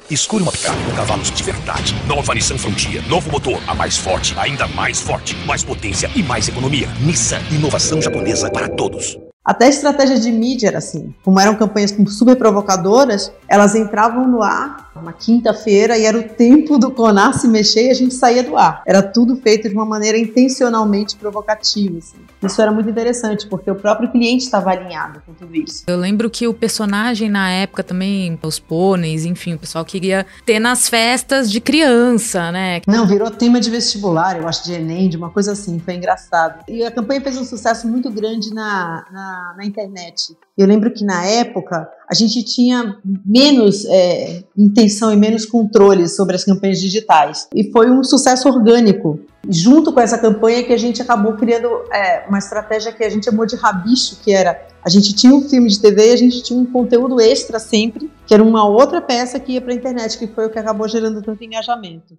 Escolha 0.10 0.43
uma 0.43 0.54
picape 0.54 0.78
com 0.86 0.96
cavalos 0.96 1.30
de 1.30 1.43
verdade. 1.43 1.93
Nova 2.08 2.34
Nissan 2.34 2.58
Frontier. 2.58 3.06
Novo 3.10 3.30
motor, 3.30 3.62
a 3.67 3.76
mais 3.76 3.98
forte, 3.98 4.34
ainda 4.39 4.65
mais 4.70 5.02
forte. 5.02 5.36
Mais 5.46 5.65
potência 5.65 6.10
e 6.15 6.24
mais 6.24 6.48
economia. 6.48 6.88
Nissan, 7.02 7.41
inovação 7.52 8.02
japonesa 8.02 8.50
para 8.50 8.70
todos. 8.70 9.20
Até 9.43 9.65
a 9.65 9.70
estratégia 9.70 10.17
de 10.17 10.32
mídia 10.32 10.67
era 10.67 10.78
assim. 10.78 11.13
Como 11.26 11.38
eram 11.41 11.56
campanhas 11.56 11.93
super 12.08 12.38
provocadoras, 12.38 13.34
elas 13.50 13.76
entravam 13.76 14.26
no 14.26 14.41
ar 14.41 14.87
uma 15.02 15.14
quinta-feira 15.14 15.98
e 15.98 16.06
era 16.06 16.18
o 16.18 16.24
tempo 16.24 16.78
do 16.78 16.92
Conar 16.92 17.34
se 17.34 17.48
mexer 17.48 17.88
e 17.88 17.92
a 17.92 17.94
gente 17.94 18.14
saía 18.14 18.44
do 18.44 18.58
ar. 18.58 18.82
Era 18.86 19.02
tudo 19.02 19.36
feito 19.38 19.68
de 19.70 19.76
uma 19.76 19.86
maneira 19.86 20.18
intencionalmente 20.18 21.16
provocativa. 21.16 21.98
Assim. 21.98 22.18
Isso 22.44 22.62
era 22.62 22.72
muito 22.72 22.90
interessante, 22.90 23.48
porque 23.48 23.70
o 23.70 23.76
próprio 23.76 24.12
cliente 24.12 24.44
estava 24.44 24.72
alinhado 24.72 25.22
com 25.26 25.34
tudo 25.34 25.56
isso. 25.56 25.84
Eu 25.88 25.98
lembro 25.98 26.30
que 26.30 26.48
o 26.48 26.54
personagem 26.54 27.30
na 27.30 27.50
época 27.50 27.84
também, 27.84 28.38
os 28.44 28.60
pôneis, 28.60 29.26
enfim, 29.26 29.54
o 29.54 29.60
pessoal 29.60 29.84
queria 29.84 30.26
ter 30.46 30.60
nas 30.60 30.88
festas 30.88 31.50
de 31.52 31.60
criança, 31.60 32.52
né? 32.52 32.82
Não, 32.88 33.08
virou 33.08 33.30
tema 33.30 33.60
de 33.60 33.70
vestibular, 33.70 34.38
eu 34.40 34.48
acho, 34.48 34.64
de 34.64 34.74
Enem, 34.74 35.10
de 35.10 35.18
uma 35.18 35.30
coisa 35.30 35.52
assim, 35.52 35.80
foi 35.80 35.96
engraçado. 35.96 36.64
E 36.68 36.84
a 36.84 36.92
campanha 36.92 37.22
fez 37.22 37.38
um 37.38 37.46
sucesso 37.46 37.88
muito 37.88 38.10
grande 38.10 38.54
na, 38.54 39.06
na, 39.12 39.56
na 39.58 39.66
internet. 39.66 40.36
Eu 40.58 40.65
lembro 40.65 40.91
que 40.91 41.06
na 41.06 41.24
época 41.24 41.88
a 42.10 42.15
gente 42.15 42.41
tinha 42.41 42.98
menos 43.24 43.86
é, 43.86 44.43
intenção 44.58 45.13
e 45.13 45.15
menos 45.15 45.46
controle 45.46 46.10
sobre 46.10 46.36
as 46.36 46.43
campanhas 46.43 46.80
digitais. 46.80 47.48
E 47.54 47.72
foi 47.72 47.91
um 47.91 48.04
sucesso 48.04 48.50
orgânico. 48.50 49.20
Junto 49.48 49.93
com 49.93 50.00
essa 50.00 50.17
campanha 50.17 50.63
que 50.63 50.74
a 50.74 50.78
gente 50.78 51.00
acabou 51.00 51.34
criando 51.34 51.67
é, 51.93 52.26
uma 52.28 52.39
estratégia 52.39 52.91
que 52.91 53.04
a 53.04 53.10
gente 53.10 53.26
chamou 53.26 53.46
de 53.46 53.56
rabicho, 53.56 54.17
que 54.24 54.34
era 54.34 54.67
a 54.84 54.89
gente 54.89 55.13
tinha 55.13 55.34
um 55.34 55.48
filme 55.48 55.70
de 55.70 55.80
TV 55.80 56.10
e 56.10 56.13
a 56.13 56.17
gente 56.17 56.41
tinha 56.41 56.60
um 56.60 56.65
conteúdo 56.65 57.22
extra 57.22 57.60
sempre, 57.60 58.12
que 58.26 58.34
era 58.34 58.41
uma 58.41 58.67
outra 58.67 59.00
peça 59.00 59.39
que 59.39 59.52
ia 59.52 59.62
para 59.62 59.74
a 59.74 59.76
internet, 59.76 60.17
que 60.17 60.26
foi 60.26 60.48
o 60.48 60.50
que 60.50 60.58
acabou 60.58 60.88
gerando 60.88 61.22
tanto 61.22 61.43
engajamento. 61.43 62.17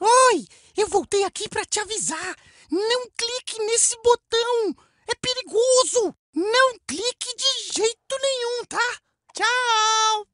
Oi, 0.00 0.44
eu 0.76 0.88
voltei 0.88 1.22
aqui 1.22 1.48
para 1.48 1.64
te 1.64 1.78
avisar. 1.78 2.34
Não 2.70 3.02
clique 3.16 3.64
nesse 3.64 3.96
botão. 4.02 4.74
É 5.08 5.14
perigoso! 5.14 6.14
Não 6.34 6.74
clique 6.88 7.36
de 7.36 7.72
jeito 7.72 8.16
nenhum, 8.20 8.64
tá? 8.68 8.78
Tchau! 9.34 10.26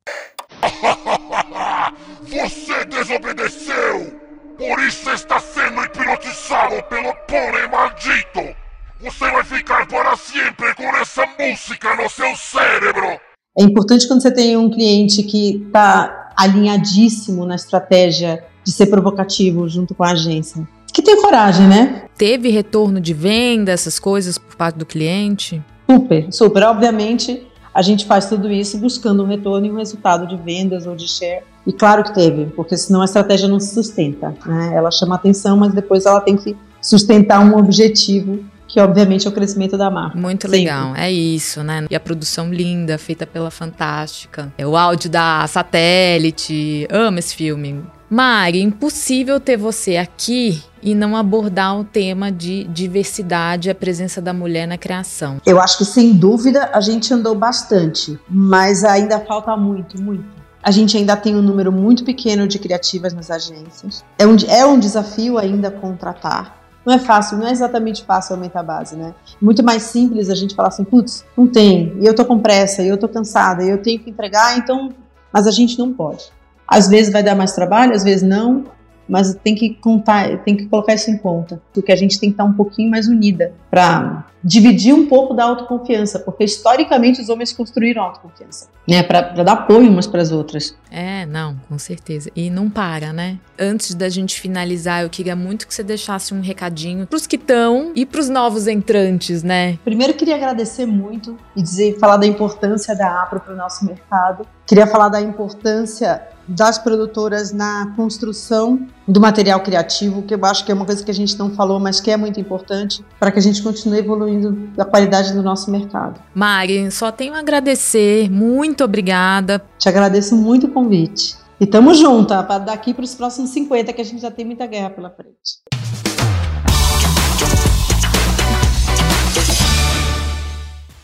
Você 2.22 2.84
desobedeceu! 2.86 4.18
Por 4.56 4.82
isso 4.82 5.10
está 5.10 5.38
sendo 5.38 5.84
hipnotizado 5.84 6.82
pelo 6.84 7.14
pônei 7.26 7.68
maldito! 7.68 8.56
Você 9.02 9.30
vai 9.30 9.44
ficar 9.44 9.86
para 9.88 10.16
sempre 10.16 10.74
com 10.74 10.84
essa 10.96 11.26
música 11.38 11.94
no 11.96 12.08
seu 12.08 12.34
cérebro! 12.34 13.20
É 13.58 13.62
importante 13.62 14.08
quando 14.08 14.22
você 14.22 14.32
tem 14.32 14.56
um 14.56 14.70
cliente 14.70 15.22
que 15.22 15.62
está 15.66 16.32
alinhadíssimo 16.34 17.44
na 17.44 17.56
estratégia 17.56 18.42
de 18.64 18.72
ser 18.72 18.86
provocativo 18.86 19.68
junto 19.68 19.94
com 19.94 20.04
a 20.04 20.12
agência 20.12 20.66
que 21.00 21.02
tem 21.02 21.20
coragem, 21.20 21.66
né? 21.66 22.04
Teve 22.16 22.50
retorno 22.50 23.00
de 23.00 23.14
venda, 23.14 23.72
essas 23.72 23.98
coisas 23.98 24.36
por 24.36 24.54
parte 24.56 24.76
do 24.76 24.84
cliente? 24.84 25.62
Super, 25.90 26.32
super. 26.32 26.62
Obviamente, 26.64 27.46
a 27.74 27.82
gente 27.82 28.04
faz 28.04 28.28
tudo 28.28 28.50
isso 28.50 28.78
buscando 28.78 29.24
um 29.24 29.26
retorno 29.26 29.66
e 29.66 29.70
um 29.72 29.76
resultado 29.76 30.26
de 30.26 30.36
vendas 30.36 30.86
ou 30.86 30.94
de 30.94 31.08
share. 31.08 31.42
E 31.66 31.72
claro 31.72 32.04
que 32.04 32.14
teve, 32.14 32.46
porque 32.46 32.76
senão 32.76 33.02
a 33.02 33.04
estratégia 33.04 33.48
não 33.48 33.58
se 33.58 33.74
sustenta. 33.74 34.34
Né? 34.46 34.72
Ela 34.74 34.90
chama 34.90 35.16
atenção, 35.16 35.56
mas 35.56 35.74
depois 35.74 36.06
ela 36.06 36.20
tem 36.20 36.36
que 36.36 36.56
sustentar 36.80 37.40
um 37.40 37.56
objetivo 37.58 38.44
que 38.68 38.78
obviamente 38.78 39.26
é 39.26 39.30
o 39.30 39.32
crescimento 39.32 39.76
da 39.76 39.90
marca. 39.90 40.16
Muito 40.16 40.42
Sempre. 40.42 40.58
legal, 40.60 40.94
é 40.94 41.10
isso, 41.10 41.60
né? 41.64 41.86
E 41.90 41.94
a 41.96 41.98
produção 41.98 42.54
linda, 42.54 42.96
feita 42.98 43.26
pela 43.26 43.50
Fantástica. 43.50 44.52
É 44.56 44.64
o 44.64 44.76
áudio 44.76 45.10
da 45.10 45.44
Satélite. 45.48 46.86
Amo 46.88 47.18
esse 47.18 47.34
filme. 47.34 47.82
Mari, 48.10 48.60
impossível 48.60 49.38
ter 49.38 49.56
você 49.56 49.96
aqui 49.96 50.60
e 50.82 50.96
não 50.96 51.16
abordar 51.16 51.78
o 51.78 51.84
tema 51.84 52.32
de 52.32 52.64
diversidade, 52.64 53.70
a 53.70 53.74
presença 53.74 54.20
da 54.20 54.32
mulher 54.32 54.66
na 54.66 54.76
criação. 54.76 55.40
Eu 55.46 55.60
acho 55.60 55.78
que 55.78 55.84
sem 55.84 56.12
dúvida 56.12 56.70
a 56.72 56.80
gente 56.80 57.14
andou 57.14 57.36
bastante, 57.36 58.18
mas 58.28 58.82
ainda 58.82 59.20
falta 59.20 59.56
muito, 59.56 60.02
muito. 60.02 60.24
A 60.60 60.72
gente 60.72 60.96
ainda 60.96 61.16
tem 61.16 61.36
um 61.36 61.40
número 61.40 61.70
muito 61.70 62.02
pequeno 62.02 62.48
de 62.48 62.58
criativas 62.58 63.14
nas 63.14 63.30
agências. 63.30 64.04
É 64.18 64.26
um, 64.26 64.34
é 64.48 64.66
um 64.66 64.80
desafio 64.80 65.38
ainda 65.38 65.70
contratar. 65.70 66.58
Não 66.84 66.92
é 66.92 66.98
fácil, 66.98 67.38
não 67.38 67.46
é 67.46 67.52
exatamente 67.52 68.02
fácil 68.02 68.34
aumentar 68.34 68.60
a 68.60 68.64
base, 68.64 68.96
né? 68.96 69.14
Muito 69.40 69.62
mais 69.62 69.84
simples 69.84 70.28
a 70.28 70.34
gente 70.34 70.56
falar 70.56 70.68
assim, 70.68 70.82
putz, 70.82 71.24
não 71.36 71.46
tem, 71.46 71.96
e 72.00 72.06
eu 72.06 72.14
tô 72.14 72.24
com 72.24 72.40
pressa, 72.40 72.82
e 72.82 72.88
eu 72.88 72.98
tô 72.98 73.08
cansada, 73.08 73.62
e 73.62 73.68
eu 73.68 73.78
tenho 73.78 74.00
que 74.00 74.10
entregar, 74.10 74.58
então. 74.58 74.88
Mas 75.32 75.46
a 75.46 75.52
gente 75.52 75.78
não 75.78 75.92
pode. 75.92 76.24
Às 76.70 76.88
vezes 76.88 77.12
vai 77.12 77.22
dar 77.22 77.34
mais 77.34 77.52
trabalho, 77.52 77.92
às 77.92 78.04
vezes 78.04 78.22
não, 78.22 78.64
mas 79.10 79.34
tem 79.42 79.56
que 79.56 79.74
contar, 79.74 80.38
tem 80.44 80.56
que 80.56 80.66
colocar 80.66 80.94
isso 80.94 81.10
em 81.10 81.18
conta, 81.18 81.60
porque 81.74 81.90
a 81.90 81.96
gente 81.96 82.20
tem 82.20 82.30
que 82.30 82.34
estar 82.34 82.44
um 82.44 82.52
pouquinho 82.52 82.88
mais 82.88 83.08
unida 83.08 83.52
para 83.68 84.24
dividir 84.42 84.94
um 84.94 85.06
pouco 85.06 85.34
da 85.34 85.44
autoconfiança, 85.44 86.18
porque 86.20 86.44
historicamente 86.44 87.20
os 87.20 87.28
homens 87.28 87.52
construíram 87.52 88.02
autoconfiança, 88.02 88.68
né, 88.88 89.02
para 89.02 89.20
dar 89.42 89.52
apoio 89.52 89.90
umas 89.90 90.06
para 90.06 90.22
as 90.22 90.30
outras. 90.30 90.76
É, 90.90 91.26
não, 91.26 91.56
com 91.68 91.76
certeza. 91.76 92.30
E 92.36 92.48
não 92.48 92.70
para, 92.70 93.12
né? 93.12 93.38
Antes 93.58 93.94
da 93.94 94.08
gente 94.08 94.40
finalizar, 94.40 95.02
eu 95.02 95.10
queria 95.10 95.34
muito 95.34 95.66
que 95.66 95.74
você 95.74 95.82
deixasse 95.82 96.32
um 96.32 96.40
recadinho 96.40 97.06
pros 97.06 97.26
que 97.26 97.36
estão 97.36 97.92
e 97.94 98.06
pros 98.06 98.28
novos 98.28 98.68
entrantes, 98.68 99.42
né? 99.42 99.76
Primeiro 99.84 100.14
queria 100.14 100.36
agradecer 100.36 100.86
muito 100.86 101.36
e 101.56 101.62
dizer, 101.62 101.98
falar 101.98 102.16
da 102.16 102.26
importância 102.26 102.96
da 102.96 103.22
APRO 103.22 103.40
para 103.40 103.54
o 103.54 103.56
nosso 103.56 103.84
mercado. 103.84 104.46
Queria 104.66 104.86
falar 104.86 105.08
da 105.08 105.20
importância 105.20 106.22
das 106.50 106.78
produtoras 106.78 107.52
na 107.52 107.92
construção 107.94 108.86
do 109.06 109.20
material 109.20 109.60
criativo, 109.60 110.22
que 110.22 110.34
eu 110.34 110.44
acho 110.44 110.64
que 110.64 110.72
é 110.72 110.74
uma 110.74 110.84
coisa 110.84 111.04
que 111.04 111.10
a 111.10 111.14
gente 111.14 111.38
não 111.38 111.50
falou, 111.50 111.78
mas 111.78 112.00
que 112.00 112.10
é 112.10 112.16
muito 112.16 112.40
importante 112.40 113.04
para 113.18 113.30
que 113.30 113.38
a 113.38 113.42
gente 113.42 113.62
continue 113.62 113.98
evoluindo 113.98 114.68
a 114.76 114.84
qualidade 114.84 115.32
do 115.32 115.42
nosso 115.42 115.70
mercado. 115.70 116.20
Mari, 116.34 116.90
só 116.90 117.12
tenho 117.12 117.34
a 117.34 117.38
agradecer, 117.38 118.28
muito 118.28 118.82
obrigada. 118.82 119.62
Te 119.78 119.88
agradeço 119.88 120.36
muito 120.36 120.66
o 120.66 120.70
convite. 120.70 121.36
E 121.60 121.66
tamo 121.66 121.94
junto, 121.94 122.28
tá? 122.28 122.42
para 122.42 122.58
daqui 122.58 122.92
para 122.92 123.04
os 123.04 123.14
próximos 123.14 123.50
50, 123.50 123.92
que 123.92 124.00
a 124.00 124.04
gente 124.04 124.20
já 124.20 124.30
tem 124.30 124.44
muita 124.44 124.66
guerra 124.66 124.90
pela 124.90 125.10
frente. 125.10 125.60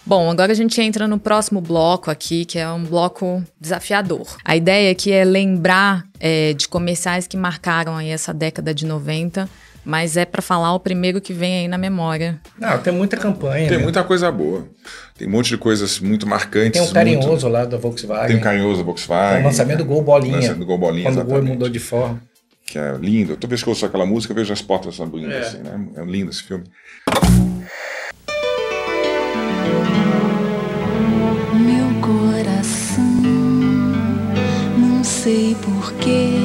Bom, 0.07 0.30
agora 0.30 0.52
a 0.52 0.54
gente 0.54 0.80
entra 0.80 1.09
no 1.09 1.18
próximo 1.18 1.61
bloco 1.61 2.12
aqui, 2.12 2.44
que 2.44 2.61
é 2.61 2.68
um 2.70 2.84
bloco 2.84 3.42
desafiador. 3.61 4.36
A 4.44 4.54
ideia 4.54 4.92
aqui 4.92 5.11
é 5.11 5.24
lembrar 5.24 6.04
é, 6.20 6.52
de 6.52 6.68
comerciais 6.68 7.26
que 7.26 7.36
marcaram 7.36 7.96
aí 7.96 8.11
essa 8.11 8.32
década 8.32 8.72
de 8.72 8.86
90, 8.86 9.48
mas 9.84 10.16
é 10.16 10.24
para 10.24 10.40
falar 10.40 10.72
o 10.74 10.78
primeiro 10.78 11.20
que 11.20 11.32
vem 11.32 11.59
aí 11.59 11.68
na 11.68 11.76
memória. 11.76 12.40
Não, 12.57 12.78
tem 12.78 12.92
muita 12.92 13.16
campanha. 13.16 13.68
Tem 13.68 13.78
né? 13.78 13.82
muita 13.82 14.04
coisa 14.04 14.30
boa. 14.30 14.68
Tem 15.18 15.26
um 15.26 15.30
monte 15.32 15.48
de 15.48 15.59
coisas 15.59 15.98
muito 15.98 16.24
marcantes. 16.24 16.80
Tem 16.80 16.88
um 16.88 16.92
carinhoso 16.92 17.28
muito... 17.28 17.48
lá 17.48 17.64
da 17.64 17.76
Volkswagen. 17.76 18.28
Tem 18.28 18.36
um 18.36 18.40
carinhoso 18.40 18.78
da 18.78 18.84
Volkswagen. 18.84 19.34
Tem 19.34 19.42
o 19.42 19.46
lançamento 19.46 19.78
do 19.78 19.84
Gol 19.86 20.02
Bolinha. 20.02 20.36
Lançamento 20.36 20.59
do 20.61 20.66
Gol 20.66 20.78
Bolinha, 20.78 21.02
Quando 21.02 21.14
exatamente. 21.14 21.42
o 21.42 21.44
Gol 21.46 21.52
mudou 21.52 21.68
de 21.68 21.80
forma. 21.80 22.22
Que 22.64 22.78
é 22.78 22.96
lindo. 23.00 23.36
Toda 23.36 23.48
vez 23.48 23.61
que 23.61 23.68
eu 23.68 23.72
ouço 23.72 23.84
aquela 23.84 24.07
música, 24.07 24.32
eu 24.32 24.36
vejo 24.36 24.52
as 24.52 24.62
portas 24.62 24.96
bonitas 24.98 25.34
É. 25.34 25.40
assim, 25.40 25.59
né? 25.59 25.88
É 25.96 26.04
lindo 26.04 26.30
esse 26.30 26.44
filme. 26.44 26.64
Sei 35.27 35.57
porquê, 35.57 36.39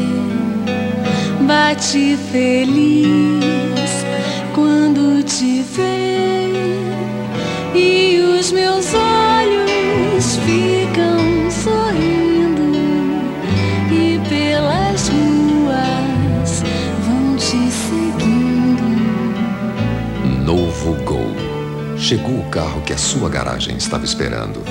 bate 1.41 2.17
feliz 2.31 3.85
quando 4.55 5.21
te 5.21 5.61
vê 5.61 6.49
e 7.75 8.19
os 8.39 8.51
meus 8.51 8.87
olhos 8.95 10.35
ficam 10.37 11.51
sorrindo 11.51 12.75
e 13.91 14.19
pelas 14.27 15.09
ruas 15.09 16.63
vão 17.05 17.35
te 17.35 17.69
seguindo. 17.69 18.83
Novo 20.43 20.95
Gol. 21.03 21.35
Chegou 21.99 22.39
o 22.39 22.49
carro 22.49 22.81
que 22.81 22.93
a 22.93 22.97
sua 22.97 23.29
garagem 23.29 23.77
estava 23.77 24.05
esperando. 24.05 24.63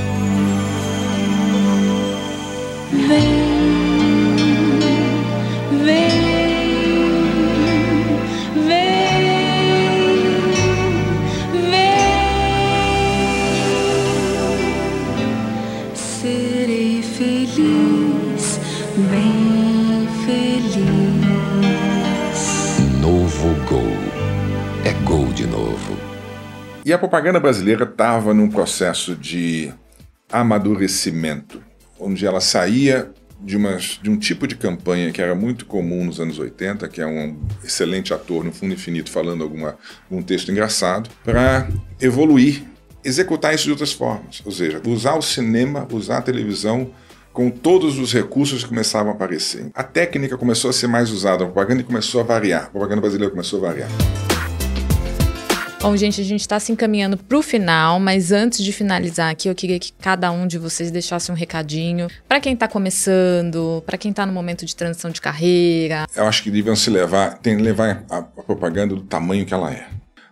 E 26.90 26.92
a 26.92 26.98
propaganda 26.98 27.38
brasileira 27.38 27.84
estava 27.84 28.34
num 28.34 28.50
processo 28.50 29.14
de 29.14 29.72
amadurecimento, 30.28 31.62
onde 32.00 32.26
ela 32.26 32.40
saía 32.40 33.12
de, 33.40 33.56
de 34.02 34.10
um 34.10 34.18
tipo 34.18 34.44
de 34.44 34.56
campanha 34.56 35.12
que 35.12 35.22
era 35.22 35.32
muito 35.32 35.66
comum 35.66 36.04
nos 36.04 36.18
anos 36.18 36.40
80, 36.40 36.88
que 36.88 37.00
é 37.00 37.06
um 37.06 37.38
excelente 37.62 38.12
ator 38.12 38.42
no 38.42 38.50
fundo 38.50 38.74
infinito 38.74 39.08
falando 39.08 39.44
alguma, 39.44 39.76
algum 40.10 40.20
texto 40.20 40.50
engraçado, 40.50 41.08
para 41.22 41.68
evoluir, 42.00 42.64
executar 43.04 43.54
isso 43.54 43.66
de 43.66 43.70
outras 43.70 43.92
formas. 43.92 44.42
Ou 44.44 44.50
seja, 44.50 44.82
usar 44.84 45.14
o 45.14 45.22
cinema, 45.22 45.86
usar 45.92 46.18
a 46.18 46.22
televisão 46.22 46.90
com 47.32 47.50
todos 47.50 48.00
os 48.00 48.12
recursos 48.12 48.64
que 48.64 48.68
começavam 48.68 49.12
a 49.12 49.14
aparecer. 49.14 49.70
A 49.76 49.84
técnica 49.84 50.36
começou 50.36 50.68
a 50.68 50.72
ser 50.72 50.88
mais 50.88 51.12
usada, 51.12 51.44
a 51.44 51.46
propaganda 51.46 51.84
começou 51.84 52.20
a 52.20 52.24
variar, 52.24 52.64
a 52.64 52.70
propaganda 52.70 53.00
brasileira 53.00 53.30
começou 53.30 53.64
a 53.64 53.68
variar. 53.68 54.29
Bom, 55.82 55.96
gente, 55.96 56.20
a 56.20 56.24
gente 56.24 56.42
está 56.42 56.60
se 56.60 56.70
encaminhando 56.70 57.16
para 57.16 57.38
o 57.38 57.42
final, 57.42 57.98
mas 57.98 58.32
antes 58.32 58.62
de 58.62 58.70
finalizar 58.70 59.30
aqui, 59.30 59.48
eu 59.48 59.54
queria 59.54 59.78
que 59.78 59.90
cada 59.94 60.30
um 60.30 60.46
de 60.46 60.58
vocês 60.58 60.90
deixasse 60.90 61.32
um 61.32 61.34
recadinho 61.34 62.06
para 62.28 62.38
quem 62.38 62.52
está 62.52 62.68
começando, 62.68 63.82
para 63.86 63.96
quem 63.96 64.10
está 64.10 64.26
no 64.26 64.32
momento 64.32 64.66
de 64.66 64.76
transição 64.76 65.10
de 65.10 65.22
carreira. 65.22 66.06
Eu 66.14 66.26
acho 66.26 66.42
que 66.42 66.50
deviam 66.50 66.76
se 66.76 66.90
levar, 66.90 67.38
tem 67.38 67.56
levar 67.56 68.04
a, 68.10 68.18
a 68.18 68.22
propaganda 68.22 68.94
do 68.94 69.00
tamanho 69.00 69.46
que 69.46 69.54
ela 69.54 69.72
é. 69.72 69.88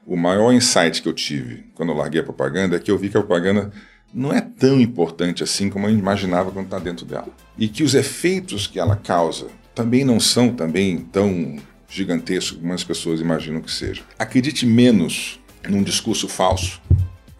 O 0.07 0.19
maior 0.19 0.53
insight 0.53 1.01
que 1.01 1.09
eu 1.09 1.15
tive 1.15 1.65
quando 1.75 1.93
eu 1.93 1.97
larguei 1.97 2.21
a 2.21 2.25
propaganda 2.25 2.77
é 2.77 2.79
que 2.79 2.91
eu 2.91 2.99
vi 2.99 3.09
que 3.09 3.17
a 3.17 3.23
propaganda 3.23 3.73
não 4.13 4.31
é 4.31 4.43
tão 4.43 4.79
importante 4.79 5.43
assim 5.43 5.71
como 5.71 5.87
eu 5.87 5.91
imaginava 5.91 6.51
quando 6.51 6.67
está 6.67 6.79
dentro 6.79 7.07
dela. 7.07 7.29
E 7.57 7.69
que 7.69 7.83
os 7.83 7.95
efeitos 7.95 8.67
que 8.67 8.79
ela 8.79 8.97
causa 8.97 9.47
também 9.75 10.05
não 10.05 10.21
são 10.21 10.51
também 10.53 10.99
tão 10.99 11.57
gigantescos 11.89 12.59
como 12.59 12.73
as 12.73 12.85
pessoas 12.85 13.21
imaginam 13.21 13.61
que 13.61 13.71
seja. 13.71 14.03
Acredite 14.19 14.67
menos 14.67 15.41
num 15.69 15.83
discurso 15.83 16.29
falso. 16.29 16.81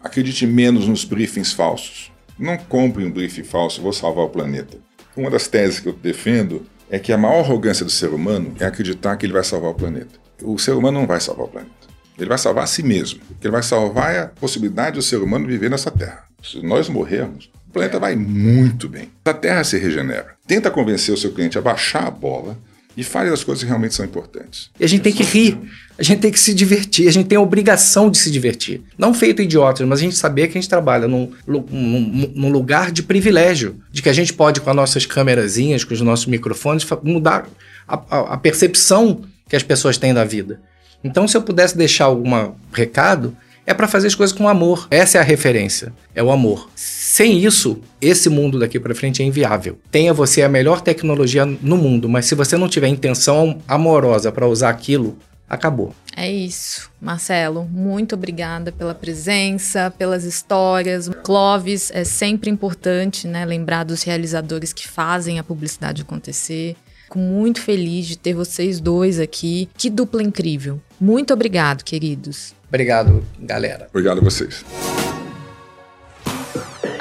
Acredite 0.03 0.45
menos 0.47 0.87
nos 0.87 1.03
briefings 1.03 1.53
falsos. 1.53 2.11
Não 2.37 2.57
compre 2.57 3.03
um 3.03 3.11
briefing 3.11 3.43
falso, 3.43 3.81
vou 3.81 3.93
salvar 3.93 4.25
o 4.25 4.29
planeta. 4.29 4.77
Uma 5.15 5.29
das 5.29 5.47
teses 5.47 5.79
que 5.79 5.89
eu 5.89 5.93
defendo 5.93 6.65
é 6.89 6.97
que 6.97 7.11
a 7.11 7.17
maior 7.17 7.43
arrogância 7.43 7.85
do 7.85 7.91
ser 7.91 8.09
humano 8.09 8.55
é 8.59 8.65
acreditar 8.65 9.15
que 9.17 9.25
ele 9.25 9.33
vai 9.33 9.43
salvar 9.43 9.71
o 9.71 9.75
planeta. 9.75 10.19
O 10.41 10.57
ser 10.57 10.71
humano 10.71 10.99
não 10.99 11.07
vai 11.07 11.19
salvar 11.19 11.45
o 11.45 11.49
planeta. 11.49 11.71
Ele 12.17 12.29
vai 12.29 12.37
salvar 12.37 12.63
a 12.63 12.67
si 12.67 12.81
mesmo. 12.81 13.19
Ele 13.41 13.51
vai 13.51 13.61
salvar 13.61 14.15
é 14.15 14.19
a 14.19 14.27
possibilidade 14.27 14.95
do 14.95 15.01
ser 15.01 15.17
humano 15.17 15.47
viver 15.47 15.69
nessa 15.69 15.91
Terra. 15.91 16.25
Se 16.41 16.61
nós 16.65 16.89
morrermos, 16.89 17.49
o 17.67 17.71
planeta 17.71 17.99
vai 17.99 18.15
muito 18.15 18.87
bem. 18.87 19.09
A 19.25 19.33
Terra 19.33 19.63
se 19.63 19.77
regenera. 19.77 20.35
Tenta 20.47 20.71
convencer 20.71 21.13
o 21.13 21.17
seu 21.17 21.31
cliente 21.33 21.57
a 21.57 21.61
baixar 21.61 22.07
a 22.07 22.11
bola 22.11 22.57
e 22.99 23.03
fale 23.03 23.29
as 23.29 23.45
coisas 23.45 23.63
que 23.63 23.67
realmente 23.67 23.95
são 23.95 24.05
importantes. 24.05 24.69
E 24.77 24.83
a 24.83 24.87
gente 24.87 25.01
tem 25.01 25.13
que 25.13 25.23
rir, 25.23 25.57
a 25.97 26.03
gente 26.03 26.19
tem 26.19 26.29
que 26.29 26.39
se 26.39 26.53
divertir, 26.53 27.07
a 27.07 27.11
gente 27.11 27.27
tem 27.27 27.37
a 27.37 27.41
obrigação 27.41 28.11
de 28.11 28.17
se 28.17 28.29
divertir. 28.29 28.81
Não 28.97 29.13
feito 29.13 29.41
idiotas, 29.41 29.87
mas 29.87 29.99
a 29.99 30.01
gente 30.01 30.17
saber 30.17 30.47
que 30.47 30.57
a 30.57 30.61
gente 30.61 30.69
trabalha 30.69 31.07
num, 31.07 31.31
num, 31.47 32.31
num 32.35 32.49
lugar 32.51 32.91
de 32.91 33.01
privilégio, 33.01 33.77
de 33.89 34.01
que 34.01 34.09
a 34.09 34.13
gente 34.13 34.33
pode, 34.33 34.59
com 34.59 34.69
as 34.69 34.75
nossas 34.75 35.05
câmerazinhas, 35.05 35.85
com 35.85 35.93
os 35.93 36.01
nossos 36.01 36.25
microfones, 36.25 36.85
mudar 37.01 37.47
a, 37.87 37.95
a, 37.95 38.19
a 38.33 38.37
percepção 38.37 39.21
que 39.47 39.55
as 39.55 39.63
pessoas 39.63 39.97
têm 39.97 40.13
da 40.13 40.25
vida. 40.25 40.59
Então, 41.01 41.25
se 41.25 41.37
eu 41.37 41.41
pudesse 41.41 41.77
deixar 41.77 42.05
algum 42.05 42.51
recado, 42.73 43.33
é 43.69 43.73
para 43.75 43.87
fazer 43.87 44.07
as 44.07 44.15
coisas 44.15 44.35
com 44.35 44.49
amor. 44.49 44.87
Essa 44.89 45.19
é 45.19 45.21
a 45.21 45.23
referência, 45.23 45.93
é 46.15 46.23
o 46.23 46.31
amor. 46.31 46.71
Sem 46.75 47.37
isso, 47.45 47.79
esse 48.01 48.27
mundo 48.27 48.57
daqui 48.57 48.79
para 48.79 48.95
frente 48.95 49.21
é 49.21 49.25
inviável. 49.25 49.77
Tenha 49.91 50.11
você 50.11 50.41
a 50.41 50.49
melhor 50.49 50.81
tecnologia 50.81 51.45
no 51.45 51.77
mundo, 51.77 52.09
mas 52.09 52.25
se 52.25 52.33
você 52.33 52.57
não 52.57 52.67
tiver 52.67 52.87
intenção 52.87 53.61
amorosa 53.67 54.31
para 54.31 54.47
usar 54.47 54.69
aquilo, 54.69 55.15
acabou. 55.47 55.93
É 56.17 56.31
isso. 56.31 56.89
Marcelo, 56.99 57.63
muito 57.65 58.15
obrigada 58.15 58.71
pela 58.71 58.95
presença, 58.95 59.93
pelas 59.95 60.23
histórias. 60.23 61.07
Clóvis, 61.23 61.91
é 61.93 62.03
sempre 62.03 62.49
importante, 62.49 63.27
né, 63.27 63.45
lembrar 63.45 63.83
dos 63.83 64.01
realizadores 64.01 64.73
que 64.73 64.87
fazem 64.87 65.37
a 65.37 65.43
publicidade 65.43 66.01
acontecer. 66.01 66.75
Fico 67.03 67.19
muito 67.19 67.61
feliz 67.61 68.07
de 68.07 68.17
ter 68.17 68.33
vocês 68.33 68.79
dois 68.79 69.19
aqui. 69.19 69.69
Que 69.77 69.91
dupla 69.91 70.23
incrível. 70.23 70.81
Muito 70.99 71.33
obrigado, 71.33 71.83
queridos. 71.83 72.53
Obrigado, 72.67 73.23
galera. 73.39 73.87
Obrigado 73.89 74.19
a 74.19 74.21
vocês. 74.21 74.65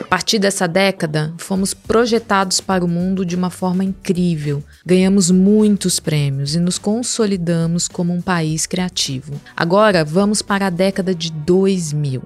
A 0.01 0.05
partir 0.09 0.39
dessa 0.39 0.67
década, 0.67 1.35
fomos 1.37 1.75
projetados 1.75 2.63
para 2.63 2.83
o 2.83 2.89
mundo 2.89 3.27
de 3.27 3.37
uma 3.37 3.51
forma 3.51 3.85
incrível. 3.85 4.65
Ganhamos 4.87 5.31
muitos 5.31 6.01
prêmios 6.01 6.55
e 6.55 6.61
nos 6.61 6.79
consolidamos 6.79 7.89
como 7.89 8.15
um 8.15 8.23
país 8.23 8.67
criativo. 8.67 9.39
Agora, 9.55 10.05
vamos 10.07 10.41
para 10.41 10.69
a 10.69 10.71
década 10.71 11.15
de 11.15 11.31
2000. 11.31 12.23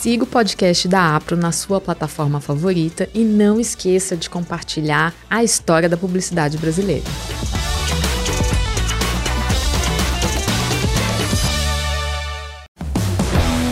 Siga 0.00 0.24
o 0.24 0.26
podcast 0.26 0.88
da 0.88 1.14
Apro 1.14 1.36
na 1.36 1.52
sua 1.52 1.80
plataforma 1.80 2.40
favorita 2.40 3.08
e 3.14 3.22
não 3.22 3.60
esqueça 3.60 4.16
de 4.16 4.30
compartilhar 4.30 5.14
a 5.28 5.44
história 5.44 5.88
da 5.88 5.96
publicidade 5.96 6.56
brasileira. 6.56 7.04